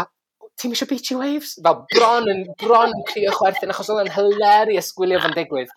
ti'n 0.58 0.74
eisiau 0.74 0.90
beachy 0.90 1.16
waves? 1.18 1.54
Fel 1.64 1.82
bron 1.94 2.30
yn, 2.32 2.44
bron 2.62 2.94
yn 2.94 3.04
crio 3.08 3.34
chwerthin 3.36 3.72
achos 3.74 3.90
oedd 3.94 4.06
yn 4.06 4.14
hilarious 4.14 4.90
gwylio 4.96 5.20
fan 5.22 5.36
digwydd. 5.36 5.72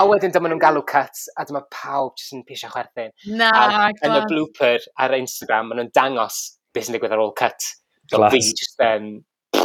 A 0.00 0.06
wedyn 0.08 0.34
dyma 0.34 0.52
nhw'n 0.52 0.62
galw 0.62 0.84
cuts 0.88 1.26
a 1.36 1.46
dyma 1.48 1.64
pawb 1.72 2.16
jyst 2.20 2.36
yn 2.36 2.44
pisio 2.48 2.72
chwerthin. 2.72 3.12
Na, 3.38 3.50
a, 3.52 3.90
Yn 4.06 4.16
y 4.16 4.22
blooper 4.30 4.86
ar 5.02 5.16
Instagram, 5.18 5.70
maen 5.70 5.82
nhw'n 5.82 5.94
dangos 5.96 6.40
beth 6.74 6.88
sy'n 6.88 6.96
digwydd 6.96 7.16
ar 7.16 7.24
ôl 7.24 7.34
cut. 7.36 7.70
So 8.12 8.22
fi 8.32 8.40
jyst 8.40 8.84
yn 8.86 9.14
um, 9.16 9.64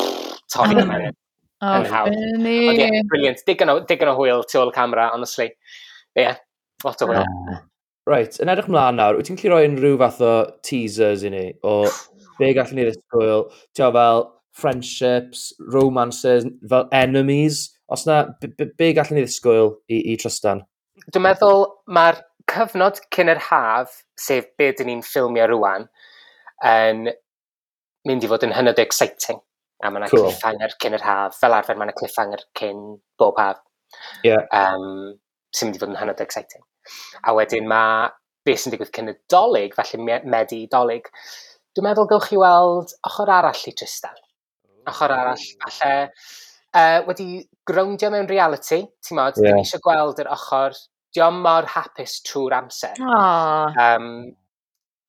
torri 0.52 0.80
gymaint. 0.80 1.18
Oh, 1.62 1.78
yn 1.78 1.90
hawdd. 1.92 2.16
Ond 2.18 2.80
yeah, 2.80 3.02
brilliant. 3.10 3.42
Digon 3.46 3.70
o, 3.70 3.80
digon 3.86 4.10
o 4.10 4.16
hwyl 4.18 4.46
tu 4.50 4.58
ôl 4.62 4.72
y 4.72 4.76
camera, 4.76 5.12
honestly. 5.14 5.52
Ie, 6.18 6.24
Yeah, 6.24 6.40
lot 6.84 7.02
o 7.02 7.08
hwyl. 7.10 7.22
Uh, 7.22 7.60
right, 8.10 8.40
yn 8.42 8.52
edrych 8.52 8.70
mlaen 8.72 8.98
nawr, 8.98 9.20
wyt 9.20 9.30
ti'n 9.30 9.38
gallu 9.40 9.54
rhoi 9.54 9.68
unrhyw 9.70 10.00
fath 10.02 10.24
o 10.26 10.32
teasers 10.66 11.26
i 11.28 11.32
ni 11.34 11.44
o 11.62 11.76
be 12.40 12.50
gallwn 12.58 12.82
ni 12.82 12.88
ddysgwyl, 12.88 13.46
ti'n 13.78 13.94
fel 13.96 14.26
friendships, 14.58 15.52
romances, 15.74 16.48
fel 16.74 16.90
enemies, 16.98 17.68
os 17.94 18.08
na, 18.10 18.24
be 18.42 18.92
gallwn 18.98 19.20
ni 19.20 19.26
ddisgwyl 19.28 19.76
i, 19.86 20.02
i 20.02 20.18
Tristan? 20.20 20.66
Dwi'n 21.08 21.28
meddwl 21.28 21.68
mae'r 21.94 22.20
cyfnod 22.52 23.00
cyn 23.14 23.32
yr 23.36 23.46
haf, 23.52 24.02
sef 24.20 24.50
be 24.58 24.72
dyn 24.76 24.90
ni'n 24.90 25.06
ffilmio 25.06 25.46
rwan, 25.54 25.88
yn 26.68 27.08
mynd 28.10 28.26
i 28.26 28.30
fod 28.32 28.50
yn 28.50 28.58
hynod 28.58 28.82
exciting. 28.82 29.40
A 29.82 29.90
mae 29.90 30.04
yna 30.04 30.10
cool. 30.12 30.28
cliffhanger 30.28 30.76
cyn 30.84 30.98
yr 30.98 31.06
haf. 31.06 31.38
Fel 31.42 31.58
arfer, 31.58 31.78
mae 31.80 31.90
yna 31.90 31.98
cliffhanger 31.98 32.46
cyn 32.60 32.82
bob 33.22 33.40
haf. 33.42 33.62
Yeah. 34.26 34.46
Um, 34.56 35.16
sy'n 35.56 35.70
mynd 35.70 35.80
i 35.80 35.84
fod 35.84 35.94
yn 35.94 36.00
hynod 36.00 36.24
exciting. 36.24 36.64
A 37.28 37.34
wedyn 37.38 37.68
mae 37.70 38.10
beth 38.48 38.64
sy'n 38.64 38.74
digwydd 38.74 38.94
cyn 38.96 39.12
y 39.12 39.16
dolyg, 39.32 39.76
falle 39.78 40.20
medu 40.26 40.62
dolyg, 40.72 41.10
dwi'n 41.76 41.88
meddwl 41.88 42.10
gewch 42.10 42.30
chi 42.32 42.40
weld 42.42 42.94
ochr 43.10 43.32
arall 43.32 43.66
i 43.70 43.74
Tristan. 43.78 44.18
Ochr 44.90 45.14
arall, 45.14 45.44
falle, 45.62 45.92
uh, 46.74 47.02
wedi 47.10 47.28
growndio 47.70 48.10
mewn 48.14 48.30
reality, 48.32 48.82
ti'n 49.06 49.20
modd, 49.20 49.38
yeah. 49.38 49.52
dyn 49.52 49.62
eisiau 49.62 49.84
gweld 49.86 50.24
yr 50.24 50.32
ochr, 50.34 50.78
diom 51.16 51.42
mor 51.44 51.68
hapus 51.70 52.20
trwy'r 52.28 52.58
amser. 52.62 52.98
Aww. 52.98 53.78
Um, 53.86 54.10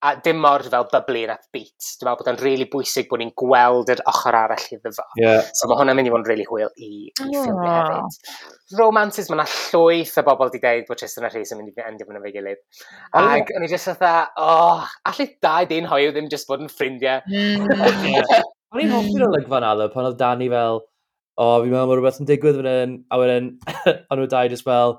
a 0.02 0.12
dim 0.24 0.40
mor 0.42 0.64
fel 0.66 0.86
bubbly 0.90 1.22
yn 1.26 1.32
upbeat. 1.34 1.88
Dwi'n 2.00 2.08
meddwl 2.08 2.20
bod 2.20 2.30
o'n 2.32 2.40
really 2.42 2.66
bwysig 2.72 3.08
bod 3.10 3.22
ni'n 3.22 3.32
gweld 3.38 3.92
yr 3.94 4.02
ochr 4.10 4.38
arall 4.38 4.68
iddo 4.74 4.92
fo. 4.96 5.04
Yeah. 5.20 5.46
So 5.58 5.70
mae 5.70 5.78
hwnna'n 5.78 5.98
mynd 5.98 6.10
i 6.10 6.14
fod 6.14 6.24
yn 6.24 6.28
really 6.30 6.46
hwyl 6.48 6.70
i, 6.74 6.88
i 7.08 7.28
yeah. 7.30 7.44
ffilmio 7.46 7.74
hefyd. 7.76 8.32
Romances, 8.80 9.30
mae 9.30 9.38
yna 9.38 9.46
llwyth 9.52 10.16
o 10.18 10.26
bobl 10.26 10.48
wedi 10.48 10.62
dweud 10.64 10.88
bod 10.88 11.02
Tristan 11.02 11.28
a 11.28 11.30
Rhys 11.30 11.54
yn 11.54 11.60
mynd 11.60 11.70
i 11.70 11.86
endio 11.86 12.08
fyny 12.08 12.24
fe 12.24 12.34
gilydd. 12.34 12.62
Ac 13.22 13.52
o'n 13.54 13.66
i 13.66 13.70
jyst 13.70 13.92
oedd 13.92 14.08
oh, 14.42 14.88
allai 15.12 15.28
dau 15.46 15.70
dyn 15.70 15.90
hoiw 15.92 16.10
ddim 16.16 16.30
jyst 16.32 16.50
bod 16.50 16.64
yn 16.66 16.72
ffrindiau. 16.72 17.22
Mm. 17.30 17.70
O'n 18.72 18.80
i'n 18.80 18.92
hoffi'r 18.94 19.26
olygfa 19.26 19.58
na, 19.60 19.74
ddo, 19.76 19.86
pan 19.92 20.06
oedd 20.08 20.16
Dani 20.16 20.46
fel, 20.48 20.78
o, 20.80 21.44
oh, 21.44 21.56
fi'n 21.60 21.74
meddwl 21.74 21.90
mae 21.90 21.98
rhywbeth 21.98 22.20
yn 22.22 22.28
digwydd 22.30 22.56
fan 22.56 22.68
hyn, 22.70 22.94
a 23.12 23.18
wedyn, 23.20 23.50
o'n 24.08 24.16
nhw 24.16 24.28
dau 24.32 24.48
jyst 24.48 24.64
fel, 24.64 24.94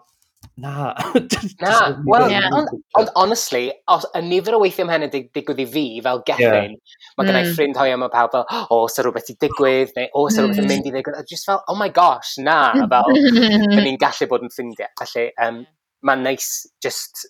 Na. 0.56 0.94
Na, 1.60 1.98
wel, 2.06 2.30
yeah. 2.30 2.54
ond 2.54 2.70
on, 2.92 3.08
honestly, 3.16 3.72
os, 3.88 4.06
y 4.14 4.22
nifer 4.22 4.54
o 4.54 4.60
weithiau 4.62 4.86
mae 4.86 5.00
hynny 5.00 5.10
dig 5.10 5.32
digwydd 5.34 5.64
i 5.64 5.66
fi 5.66 5.86
fel 6.06 6.22
geffin, 6.28 6.76
yeah. 6.76 7.00
mae 7.18 7.30
gennau 7.30 7.48
mm. 7.48 7.56
ffrind 7.56 7.80
hoia 7.80 7.96
yma 7.98 8.10
pawb 8.14 8.36
fel, 8.36 8.46
o, 8.62 8.78
oh, 8.78 8.84
sy'n 8.92 9.08
rhywbeth 9.08 9.32
i 9.34 9.36
digwydd, 9.42 9.96
neu 9.98 10.12
o, 10.12 10.22
oh, 10.22 10.28
sy'n 10.30 10.46
rhywbeth 10.46 10.62
yn 10.62 10.68
mm. 10.68 10.74
mynd 10.76 10.90
i 10.90 10.94
ddigwydd, 10.94 11.18
a 11.18 11.26
just 11.32 11.50
fel, 11.50 11.64
oh 11.74 11.78
my 11.80 11.90
gosh, 11.96 12.36
na, 12.46 12.58
fel, 12.78 13.10
dyn 13.74 13.82
ni'n 13.82 13.98
gallu 14.02 14.30
bod 14.30 14.46
yn 14.46 14.54
ffrindiau. 14.54 14.94
Felly, 15.02 15.26
um, 15.48 15.64
mae'n 16.06 16.26
neis 16.28 16.52
just 16.86 17.26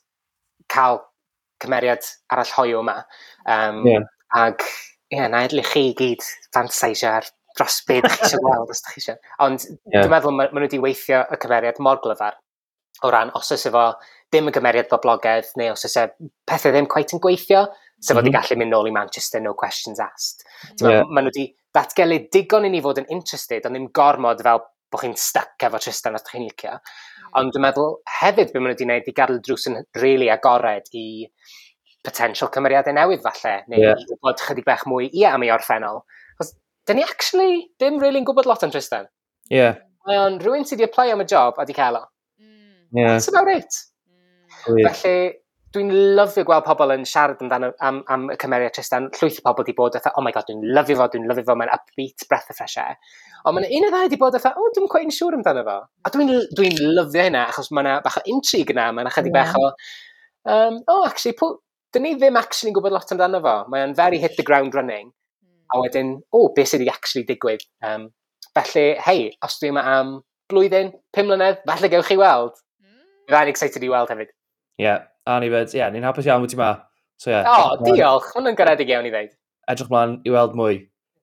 cael 0.74 0.99
cymeriad 1.63 2.03
arall 2.34 2.53
hoiw 2.57 2.84
yma. 2.84 2.99
Um, 3.47 3.86
yeah. 3.88 4.11
Ag, 4.36 4.67
ie, 4.67 5.21
yeah, 5.21 5.32
na 5.32 5.45
edrych 5.47 5.71
chi 5.71 5.88
i 5.93 5.95
gyd 5.95 6.28
fantaisio 6.51 7.15
ar 7.21 7.32
dros 7.55 7.84
beth 7.88 8.03
ydych 8.03 8.19
chi 8.19 8.28
eisiau 8.28 8.43
gweld 8.49 8.71
os 8.74 8.84
ydych 8.84 8.97
chi 8.97 9.03
eisiau. 9.05 9.19
Ond 9.45 9.63
yeah. 9.69 10.01
dwi'n 10.01 10.11
meddwl 10.11 10.36
maen 10.36 10.51
ma 10.51 10.59
nhw 10.59 10.67
wedi 10.67 10.82
weithio 10.84 11.24
y 11.32 11.39
cymeriad 11.39 11.80
mor 11.86 12.01
glyfar 12.03 12.42
o 13.01 13.11
ran 13.11 13.31
os 13.35 13.51
oes 13.51 13.65
efo 13.69 13.85
dim 14.33 14.49
y 14.49 14.53
gymeriad 14.55 14.89
boblogaidd 14.91 15.53
neu 15.59 15.73
os 15.73 15.85
oes 15.87 15.97
e 15.99 16.05
pethau 16.49 16.73
ddim 16.73 16.89
cweit 16.91 17.13
yn 17.15 17.21
gweithio, 17.23 17.65
sef 17.99 18.17
mm 18.17 18.21
-hmm. 18.21 18.35
gallu 18.35 18.59
mynd 18.59 18.73
nôl 18.73 18.89
i 18.89 18.93
Manchester, 18.93 19.41
no 19.41 19.53
questions 19.53 19.99
asked. 19.99 20.45
Yeah. 20.81 21.03
Maen 21.09 21.27
nhw 21.27 21.31
wedi 21.31 21.47
datgelu 21.73 22.19
digon 22.33 22.65
i 22.67 22.69
ni 22.69 22.81
fod 22.81 23.01
yn 23.01 23.09
interested, 23.09 23.65
ond 23.65 23.75
ddim 23.77 23.89
gormod 23.99 24.43
fel 24.45 24.61
bod 24.93 25.01
chi'n 25.01 25.17
stuck 25.17 25.65
efo 25.67 25.79
Tristan 25.81 26.15
os 26.15 26.25
chi'n 26.29 26.45
licio. 26.45 26.77
Mm. 26.77 27.31
Ond 27.39 27.53
dwi'n 27.53 27.65
meddwl 27.65 27.95
hefyd 28.19 28.51
beth 28.51 28.57
maen 28.57 28.67
nhw 28.67 28.73
wedi 28.75 28.87
gwneud 28.87 29.09
i 29.09 29.15
gadw 29.19 29.39
drws 29.47 29.69
yn 29.71 29.79
really 30.01 30.29
agored 30.33 30.89
i 30.93 31.05
potential 32.03 32.51
cymeriadau 32.53 32.93
newydd 32.93 33.23
falle, 33.23 33.55
neu 33.71 33.81
yeah. 33.81 33.97
i 33.97 34.11
wybod 34.11 34.43
chydig 34.43 34.67
bech 34.67 34.85
mwy 34.91 35.09
i 35.09 35.25
am 35.29 35.45
ei 35.45 35.53
orffennol. 35.55 36.03
Os, 36.43 36.53
dyn 36.87 36.99
ni 36.99 37.05
actually 37.07 37.67
ddim 37.79 37.99
really 38.03 38.21
gwybod 38.27 38.49
lot 38.49 38.63
am 38.65 38.73
Tristan. 38.75 39.07
Ie. 39.49 39.57
Yeah. 39.57 39.79
Mae 40.07 40.19
o'n 40.19 40.41
rhywun 40.41 40.67
sydd 40.67 40.81
wedi 40.81 40.89
apply 40.89 41.13
am 41.13 41.23
y 41.23 41.27
job 41.31 41.59
a 41.59 41.65
di 41.65 41.75
cael 41.77 42.01
o. 42.01 42.03
Yeah. 42.93 43.13
That's 43.13 43.27
about 43.27 43.49
it. 43.49 43.73
Mm. 44.67 44.85
Felly, 44.93 45.15
dwi'n 45.73 45.89
lyfio 46.17 46.43
gweld 46.45 46.65
pobl 46.67 46.93
yn 46.93 47.05
siarad 47.09 47.39
amdano 47.41 47.71
am, 47.81 48.03
am 48.13 48.27
y 48.29 48.37
cymeriad 48.41 48.75
Tristan. 48.75 49.09
Llwyth 49.17 49.39
o 49.41 49.45
pobl 49.47 49.63
wedi 49.63 49.73
bod 49.77 49.95
fatha, 49.97 50.13
oh 50.17 50.23
my 50.25 50.31
god, 50.35 50.45
dwi'n 50.49 50.61
lyfio 50.77 50.99
fo, 50.99 51.07
dwi'n 51.09 51.25
lyfio 51.29 51.47
fo, 51.47 51.55
mae'n 51.57 51.73
upbeat, 51.73 52.27
breath 52.29 52.51
of 52.53 52.59
fresh 52.59 52.77
air. 52.81 52.99
Ond 53.49 53.57
mae'n 53.57 53.65
un 53.79 53.87
o 53.87 53.91
ddau 53.91 54.05
wedi 54.05 54.19
bod 54.21 54.37
fatha, 54.37 54.53
oh, 54.53 54.69
dwi'n 54.75 54.91
quite 54.91 55.09
yn 55.09 55.15
siŵr 55.17 55.39
amdano 55.39 55.65
fo. 55.65 55.77
A 56.05 56.13
dwi'n 56.13 56.31
dwi 56.53 56.69
lyfio 56.77 57.25
hynna, 57.25 57.47
achos 57.49 57.71
mae'n 57.73 57.89
bach 58.05 58.19
o 58.21 58.25
intrigue 58.29 58.75
yna, 58.75 58.91
mae'n 58.93 59.09
chydig 59.15 59.33
yeah. 59.33 59.49
bach 59.49 59.57
o, 59.57 59.71
um, 60.53 60.77
oh, 60.93 61.01
actually, 61.09 61.33
pw, 61.39 61.57
dyn 61.93 62.05
ni 62.05 62.13
ddim 62.19 62.37
actually 62.37 62.69
yn 62.69 62.77
gwybod 62.77 62.93
lot 62.93 63.15
amdano 63.15 63.41
fo. 63.41 63.55
Mae'n 63.73 63.97
very 63.97 64.21
hit 64.21 64.37
the 64.37 64.45
ground 64.45 64.77
running. 64.77 65.09
A 65.73 65.81
wedyn, 65.81 66.19
o, 66.29 66.43
oh, 66.43 66.51
beth 66.53 66.69
sydd 66.69 66.83
wedi 66.83 66.93
actually 66.93 67.25
digwydd. 67.25 67.65
Um, 67.81 68.11
felly, 68.53 68.91
hei, 69.01 69.31
os 69.41 69.57
dwi 69.57 69.73
yma 69.73 69.87
am 69.95 70.19
blwyddyn, 70.53 70.93
pum 71.15 71.31
mlynedd, 71.31 71.63
falle 71.65 71.89
gewch 71.89 72.11
chi 72.11 72.19
weld. 72.21 72.61
Rhaid 73.32 73.47
excited 73.47 73.84
i 73.84 73.89
weld 73.89 74.09
hefyd. 74.11 74.32
Ie, 74.80 74.84
yeah, 74.84 75.03
a 75.24 75.38
ni 75.39 75.47
fyd, 75.51 75.69
ie, 75.71 75.80
yeah, 75.80 75.91
ni'n 75.93 76.03
hapus 76.03 76.26
iawn 76.28 76.43
wyt 76.43 76.51
ti 76.51 76.57
ma. 76.59 76.74
So, 77.15 77.30
yeah, 77.32 77.47
o, 77.47 77.78
oh, 77.78 77.84
diolch, 77.88 78.26
hwn 78.36 78.49
yn 78.51 78.57
garedig 78.59 78.89
iawn 78.91 79.07
i 79.07 79.13
ddeud. 79.13 79.30
Edrych 79.71 79.91
mlaen 79.93 80.17
i 80.28 80.34
weld 80.34 80.57
mwy. 80.59 80.82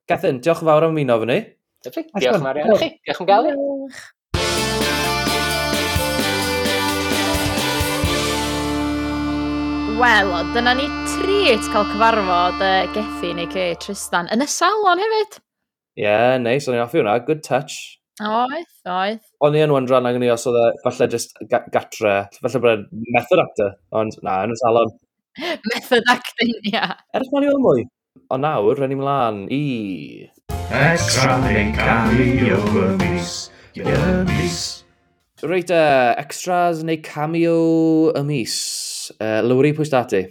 Gethin, 0.08 0.38
diolch 0.40 0.62
yn 0.64 0.70
fawr 0.70 0.86
am 0.86 0.96
ymuno 0.96 1.18
fyny. 1.24 1.36
Diolch 1.84 2.00
yn 2.00 2.46
fawr 2.46 2.62
iawn 2.62 2.72
i 2.72 2.78
chi, 2.80 2.88
diolch 3.04 3.20
yn 3.20 3.28
gael. 3.28 3.50
Diolch. 3.52 4.00
Wel, 10.00 10.32
dyna 10.54 10.72
ni 10.78 10.86
treat 11.12 11.66
cael 11.74 11.84
cyfarfod 11.90 12.62
uh, 12.64 12.86
Gethin 12.94 13.36
neu 13.36 13.50
ce 13.52 13.66
Tristan 13.84 14.30
yn 14.32 14.40
y 14.40 14.48
salon 14.48 15.04
hefyd. 15.04 15.36
Ie, 16.00 16.06
yeah, 16.06 16.38
neis, 16.40 16.64
nice, 16.64 16.72
o'n 16.72 16.78
i'n 16.78 16.86
offi 16.86 17.02
hwnna. 17.02 17.18
Good 17.28 17.44
touch. 17.44 17.76
Oedd, 18.24 18.72
oedd 18.88 19.26
o'n 19.40 19.56
i 19.56 19.62
yn 19.64 19.72
wendran 19.72 20.04
angen 20.08 20.24
i 20.26 20.28
os 20.32 20.42
oedd 20.48 20.58
e 20.60 20.66
falle 20.84 21.06
just 21.12 21.38
ga 21.48 21.62
gatre, 21.72 22.16
falle 22.42 22.60
bod 22.60 22.82
e 22.82 23.04
method 23.16 23.40
actor, 23.40 23.70
ond 23.96 24.18
na, 24.26 24.42
yn 24.44 24.52
y 24.52 24.58
salon. 24.60 24.92
method 25.72 26.12
acting, 26.12 26.52
ia. 26.68 26.74
Yeah. 26.74 26.92
Ers 27.16 27.30
ma'n 27.32 27.46
i 27.46 27.48
weld 27.48 27.64
mwy. 27.64 27.86
Ond 28.34 28.44
nawr, 28.44 28.76
rhen 28.76 28.92
i 28.92 29.00
mlaen 29.00 29.40
i... 29.54 29.62
Extra 30.76 31.38
neu 31.40 31.72
cameo 31.78 32.60
y 32.84 32.92
mis, 33.00 33.34
y 33.80 33.96
mis. 34.28 34.60
Reit, 35.40 35.72
uh, 35.72 36.12
extras 36.20 36.84
neu 36.84 37.00
cameo 37.02 38.12
y 38.12 38.24
mis. 38.28 38.56
Uh, 39.16 39.40
Lowry, 39.46 39.72
pwy 39.72 39.88
stati? 39.88 40.26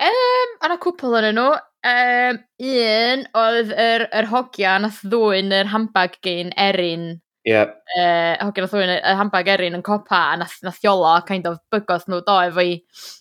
Um, 0.00 0.60
Yna 0.64 0.80
cwpl 0.80 1.20
yn 1.20 1.34
nhw. 1.36 1.50
Um, 1.90 2.40
un 2.70 3.26
oedd 3.40 3.70
yr, 3.72 4.08
yr 4.16 4.28
hogia 4.32 4.78
nath 4.80 5.04
ddwy'n 5.04 5.52
yr 5.60 5.70
handbag 5.74 6.16
gen 6.24 6.56
Erin 6.60 7.10
Yeah. 7.50 7.74
Uh, 7.98 8.36
hogyn 8.38 8.62
oedd 8.62 8.74
rhywun 8.76 8.92
y 8.94 9.14
handbag 9.18 9.48
erin 9.50 9.78
yn 9.80 9.82
copa 9.86 10.20
a 10.30 10.38
nath, 10.38 10.60
nath 10.62 10.82
iolo 10.86 11.16
kind 11.26 11.48
of 11.50 11.58
bygodd 11.72 12.06
nhw 12.06 12.20
do 12.26 12.36
efo 12.46 12.62
i 12.62 12.76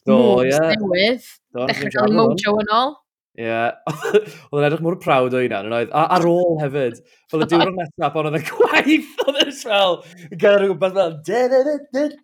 do, 0.05 0.17
moves 0.17 0.53
yeah. 0.53 0.73
newydd. 0.75 1.29
Dechrau 1.57 1.93
cael 1.95 2.17
mojo 2.17 2.57
yn 2.61 2.75
ôl. 2.77 2.93
Ie. 3.39 3.59
Oedd 4.51 4.59
yn 4.59 4.67
edrych 4.67 4.83
mor 4.83 4.97
prawd 5.01 5.37
o 5.37 5.41
hynna, 5.41 5.63
yn 5.65 5.75
oedd. 5.79 5.93
Ar 5.95 6.25
ôl 6.27 6.57
hefyd, 6.61 6.99
fel 7.31 7.45
y 7.45 7.49
diwrnod 7.49 7.77
nesaf, 7.79 8.17
ond 8.19 8.27
oedd 8.29 8.39
yn 8.41 8.47
gwaith 8.49 9.21
oedd 9.25 9.41
yn 9.45 9.53
fel, 9.55 9.95
gyda 10.33 10.55
rhywbeth 10.59 10.97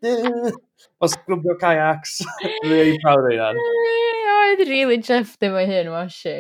fel, 0.04 0.58
os 1.06 1.16
glwbio 1.26 1.56
kayaks, 1.62 2.20
really 2.70 3.00
prawd 3.06 3.30
o 3.30 3.34
hynna. 3.34 3.70
Oedd 4.36 4.66
really 4.68 5.00
chuffed 5.02 5.48
efo 5.48 5.64
hyn, 5.72 5.94
was 5.96 6.14
she? 6.14 6.36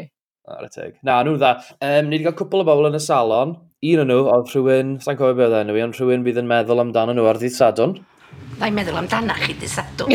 Ar 0.45 0.65
y 0.67 0.69
teg. 0.69 0.97
Na, 1.05 1.21
nhw'n 1.25 1.39
dda. 1.41 1.53
Um, 1.81 2.09
ni 2.09 2.19
wedi 2.19 2.27
cael 2.27 2.37
cwpl 2.37 2.61
o 2.61 2.65
bobl 2.67 2.89
yn 2.91 2.97
y 2.99 3.01
salon. 3.01 3.55
Un 3.85 4.01
o'n 4.03 4.11
nhw, 4.11 4.25
oedd 4.29 4.51
rhywun, 4.53 4.91
sa'n 5.01 5.17
cofio 5.17 5.37
beth 5.37 5.47
oedd 5.49 5.63
enw 5.63 5.77
i, 5.77 5.83
ond 5.85 5.97
rhywun 5.97 6.25
bydd 6.25 6.41
yn 6.41 6.49
meddwl 6.49 6.83
amdano 6.83 7.15
nhw 7.17 7.25
ar 7.29 7.39
ddydd 7.41 7.55
sadwn. 7.55 7.95
Da 8.59 8.69
i'n 8.69 8.77
meddwl 8.77 8.99
amdano 9.01 9.37
chi 9.41 9.55
dydd 9.57 9.73
sadwn. 9.73 10.13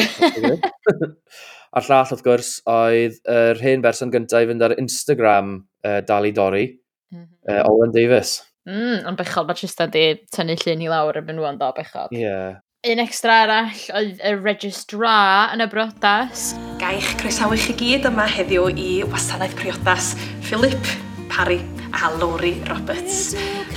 a'r 1.79 1.87
llall, 1.87 2.13
wrth 2.15 2.25
gwrs, 2.27 2.53
oedd 2.71 3.19
yr 3.31 3.63
hen 3.65 3.83
berson 3.85 4.15
gyntaf 4.15 4.47
i 4.47 4.49
fynd 4.51 4.67
ar 4.67 4.77
Instagram 4.79 5.53
uh, 5.59 5.99
Dali 6.07 6.33
Dori, 6.37 6.67
mm 7.11 7.21
-hmm. 7.21 7.29
uh, 7.51 7.63
Owen 7.71 7.95
Davis. 7.95 8.39
Mm, 8.71 9.07
ond 9.11 9.19
bechod, 9.19 9.47
mae 9.49 9.59
Trista 9.59 9.87
di 9.91 10.05
tynnu 10.35 10.55
llun 10.63 10.83
i 10.85 10.91
lawr 10.93 11.19
erbyn 11.23 11.39
nhw 11.39 11.47
yn 11.51 11.61
do, 11.61 11.71
bechod. 11.77 12.15
Ie, 12.15 12.23
yeah. 12.27 12.59
Un 12.81 12.97
extra 13.03 13.35
arall 13.43 13.81
oedd 13.93 14.23
y 14.25 14.31
registrar 14.41 15.51
yn 15.53 15.61
y 15.61 15.67
briodas. 15.69 16.55
Gaich 16.81 17.11
croesawu 17.21 17.59
chi 17.61 17.75
gyd 17.77 18.07
yma 18.09 18.25
heddiw 18.25 18.71
i 18.73 19.03
wasanaeth 19.05 19.53
priodas 19.59 20.15
Philip 20.47 20.89
Parry 21.29 21.59
a 21.93 22.09
Lori 22.15 22.55
Roberts. 22.71 23.35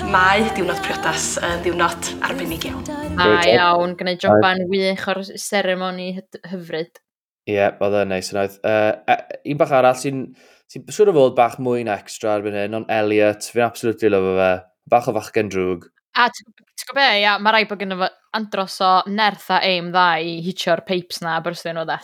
Mae 0.07 0.45
diwrnod 0.55 0.79
priodas 0.85 1.33
yn 1.43 1.65
diwrnod 1.65 2.13
arbennig 2.23 2.63
iawn. 2.69 2.87
A 3.19 3.27
iawn, 3.51 3.97
gwneud 3.99 4.23
joban 4.23 4.63
wych 4.71 5.03
o'r 5.11 5.19
seremoni 5.35 6.13
hy- 6.21 6.43
hyfryd. 6.53 7.03
Ie, 7.43 7.57
yeah, 7.57 7.75
oedd 7.83 7.99
e'n 8.05 8.13
neis 8.15 8.31
yn 8.31 8.39
oedd. 8.39 8.55
Uh, 8.63 9.19
un 9.51 9.59
bach 9.59 9.75
arall 9.75 9.99
sy'n 9.99 10.29
sy 10.71 10.79
siŵr 10.87 11.11
o 11.11 11.17
fod 11.19 11.35
bach 11.41 11.59
mwy'n 11.59 11.91
extra 11.91 12.37
erbyn 12.37 12.55
hyn, 12.55 12.79
ond 12.79 12.87
Elliot, 13.01 13.51
fi'n 13.51 13.67
absolutely 13.67 14.15
lyfo 14.15 14.37
fe. 14.39 14.53
Bach 14.95 15.11
o 15.11 15.17
fachgen 15.19 15.51
drwg. 15.51 15.89
A 16.13 16.27
ti'n 16.29 16.45
gwybod 16.45 16.97
be, 16.97 17.07
ia, 17.23 17.37
mae 17.41 17.55
rai 17.55 17.63
bod 17.69 17.81
gynnu 17.81 17.97
fo 17.97 18.09
andros 18.37 18.75
o 18.85 18.91
nerth 19.09 19.49
a 19.53 19.59
aim 19.65 19.89
dda 19.93 20.07
i 20.21 20.35
hitio'r 20.45 20.83
pipes 20.85 21.21
na 21.23 21.39
byrstyn 21.45 21.79
o 21.81 21.85
dda. 21.89 21.99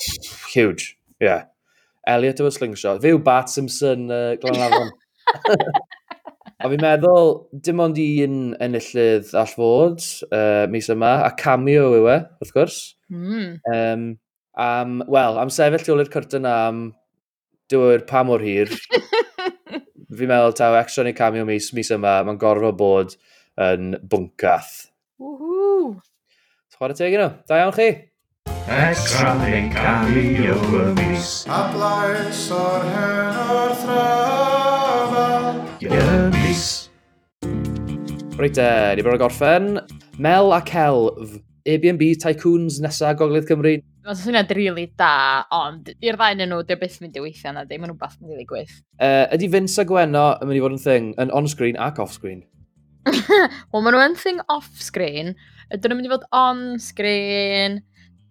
Huge, 0.54 0.96
ie. 1.20 1.28
Yeah. 1.28 1.48
Elliot 2.10 2.42
efo 2.42 2.50
slingshot. 2.54 3.02
Fe 3.04 3.14
yw 3.14 3.22
Bart 3.22 3.52
Simpson, 3.54 4.08
uh, 4.10 4.34
Glanafon. 4.42 4.90
a 6.64 6.72
fi'n 6.72 6.82
meddwl, 6.82 7.34
dim 7.66 7.84
ond 7.84 8.00
un 8.02 8.40
enillydd 8.66 9.34
all 9.38 9.54
fod 9.54 10.02
uh, 10.32 10.66
mis 10.74 10.90
yma, 10.90 11.20
a 11.28 11.34
cameo 11.38 11.92
yw 12.00 12.10
e, 12.10 12.18
wrth 12.42 12.56
gwrs. 12.56 12.80
Mm. 13.14 13.60
Um, 13.76 14.08
um, 14.58 15.00
Wel, 15.06 15.42
am 15.44 15.54
sefyll 15.54 15.86
tu 15.86 15.94
ôl 15.94 16.06
i'r 16.06 16.14
cyrtyn 16.14 16.50
am 16.50 16.88
dyw'r 17.70 18.08
pa 18.10 18.26
mor 18.26 18.42
hir. 18.42 18.74
fi'n 20.18 20.32
meddwl 20.32 20.56
taw 20.58 20.80
extra 20.80 21.06
neu 21.06 21.18
cameo 21.18 21.46
mis, 21.46 21.70
mis 21.78 21.94
yma, 21.94 22.24
mae'n 22.26 22.42
gorfod 22.42 22.80
bod 22.80 23.20
yn 23.60 23.98
bwncath. 24.08 24.88
Woohoo! 25.20 25.98
Chwarae 26.76 26.96
teg 26.96 27.18
yno, 27.18 27.28
da 27.50 27.58
iawn 27.60 27.76
chi! 27.76 27.90
Extra 28.70 29.34
neu 29.36 29.66
cario 29.74 30.56
y 30.78 30.84
mis 30.94 31.42
A 31.50 31.64
blaes 31.74 32.44
o'r 32.54 32.86
hen 32.94 33.40
o'r 33.56 33.74
thrafal 33.82 35.50
Y 35.82 35.90
mis 36.36 36.68
Reit 38.40 38.60
e, 38.62 38.68
ni 38.96 39.04
bod 39.04 39.18
yn 39.18 39.20
gorffen. 39.20 39.66
Mel 40.24 40.54
a 40.56 40.62
Elf, 40.64 41.34
Airbnb 41.68 42.06
Tycoons 42.24 42.78
nesa 42.80 43.12
Gogledd 43.20 43.50
Cymru. 43.50 43.74
Mae'n 44.08 44.16
syniad 44.22 44.54
rili 44.56 44.86
da, 44.96 45.44
ond 45.52 45.92
i'r 46.00 46.16
ddau 46.16 46.38
yn 46.38 46.46
nhw, 46.48 46.62
dyw 46.70 46.80
byth 46.80 47.02
mynd 47.04 47.20
i 47.20 47.26
weithio 47.26 47.52
na, 47.52 47.66
ddim 47.68 47.84
yn 47.84 47.92
rhywbeth 47.92 48.16
mynd 48.22 48.38
i 48.38 48.40
ddigwydd. 48.40 48.72
Uh, 48.96 49.04
e, 49.04 49.26
ydy 49.36 49.52
Vince 49.52 49.84
a 49.84 49.86
Gwenno 49.90 50.24
yn 50.38 50.48
mynd 50.48 50.62
i 50.62 50.64
fod 50.64 50.78
yn 50.78 50.82
thing, 50.86 51.12
yn 51.20 51.36
on-screen 51.36 51.82
ac 51.84 52.00
off-screen? 52.00 52.46
Wel, 53.72 53.84
maen 53.84 53.96
nhw 53.96 54.04
yn 54.04 54.18
thing 54.20 54.42
off-screen. 54.52 55.34
Ydyn 55.70 55.92
nhw'n 55.92 56.00
mynd 56.00 56.10
i 56.10 56.12
fod 56.14 56.28
on-screen. 56.36 57.80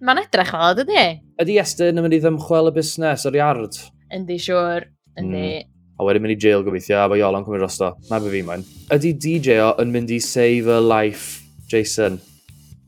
Mae'n 0.05 0.21
edrych 0.23 0.53
fel, 0.55 0.85
ydy? 0.85 1.07
Ydy 1.43 1.59
Estyn 1.63 1.99
yn 1.99 2.05
mynd 2.05 2.15
i 2.15 2.21
ddymchwel 2.23 2.71
y 2.71 2.75
busnes 2.77 3.27
o'r 3.27 3.39
iard. 3.39 3.79
Yndi, 4.15 4.39
siwr. 4.43 4.87
Yndi. 5.19 5.43
Hmm. 5.65 5.75
A 5.99 6.07
wedyn 6.07 6.23
mynd 6.23 6.37
i 6.37 6.39
jail 6.39 6.63
gobeithio, 6.63 7.01
a 7.01 7.09
fo 7.11 7.19
Iolo'n 7.19 7.47
cymryd 7.47 7.65
rosto. 7.65 7.91
Na 8.07 8.21
be 8.23 8.31
fi 8.31 8.45
moyn. 8.47 8.63
Ydy 8.95 9.17
DJ 9.19 9.59
o 9.65 9.73
yn 9.83 9.91
mynd 9.95 10.13
i 10.15 10.21
save 10.23 10.71
a 10.71 10.79
life, 10.79 11.43
Jason? 11.71 12.21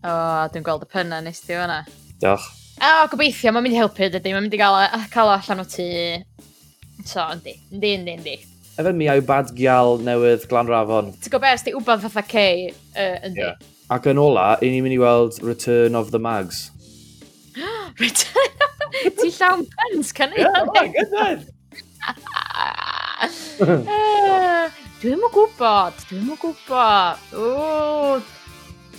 O, 0.00 0.12
oh, 0.12 0.44
dwi'n 0.54 0.64
gweld 0.66 0.86
y 0.86 0.90
pynna 0.92 1.18
nes 1.24 1.42
ti 1.42 1.58
o'na. 1.58 1.80
Diolch. 2.22 2.46
O, 2.78 2.92
gobeithio, 3.12 3.50
mae'n 3.50 3.66
mynd 3.66 3.74
i 3.74 3.82
helpu, 3.82 4.06
dydy. 4.06 4.30
Mae'n 4.36 4.46
mynd 4.46 4.54
i 4.54 4.62
gael, 4.62 4.78
cael 5.10 5.32
o 5.32 5.34
allan 5.34 5.64
o 5.64 5.66
tŷ. 5.68 5.90
So, 7.02 7.26
yndi. 7.34 7.58
Yndi, 7.74 7.96
yndi, 7.98 8.16
yndi 8.20 8.38
efe 8.80 8.92
mi 8.96 9.08
a'i 9.12 9.20
bad 9.24 9.52
gial 9.56 9.98
newydd 10.04 10.46
Glanrafon. 10.50 11.12
Ti'n 11.20 11.32
gwybod 11.32 11.44
beth, 11.44 11.64
di 11.66 11.74
wbod 11.76 12.02
fatha 12.06 12.22
Kay 12.26 12.70
uh, 12.70 13.16
yndi. 13.28 13.42
Yeah. 13.42 13.54
Ac 13.90 14.06
yn 14.10 14.20
ola, 14.22 14.54
i 14.62 14.70
ni'n 14.70 14.84
mynd 14.86 14.96
i 14.96 15.00
weld 15.02 15.40
Return 15.44 15.98
of 15.98 16.12
the 16.14 16.20
Mags. 16.22 16.70
Return 18.02 18.66
of... 18.66 18.70
Ti 19.20 19.30
llawn 19.36 19.66
pens, 19.76 20.12
can 20.16 20.34
i? 20.34 20.44
Yeah, 20.44 21.40
Dwi'n 25.00 25.16
mwyn 25.16 25.32
gwybod, 25.32 25.96
dwi'n 26.08 26.24
mwyn 26.28 26.38
gwybod. 26.40 27.16
O, 27.36 27.42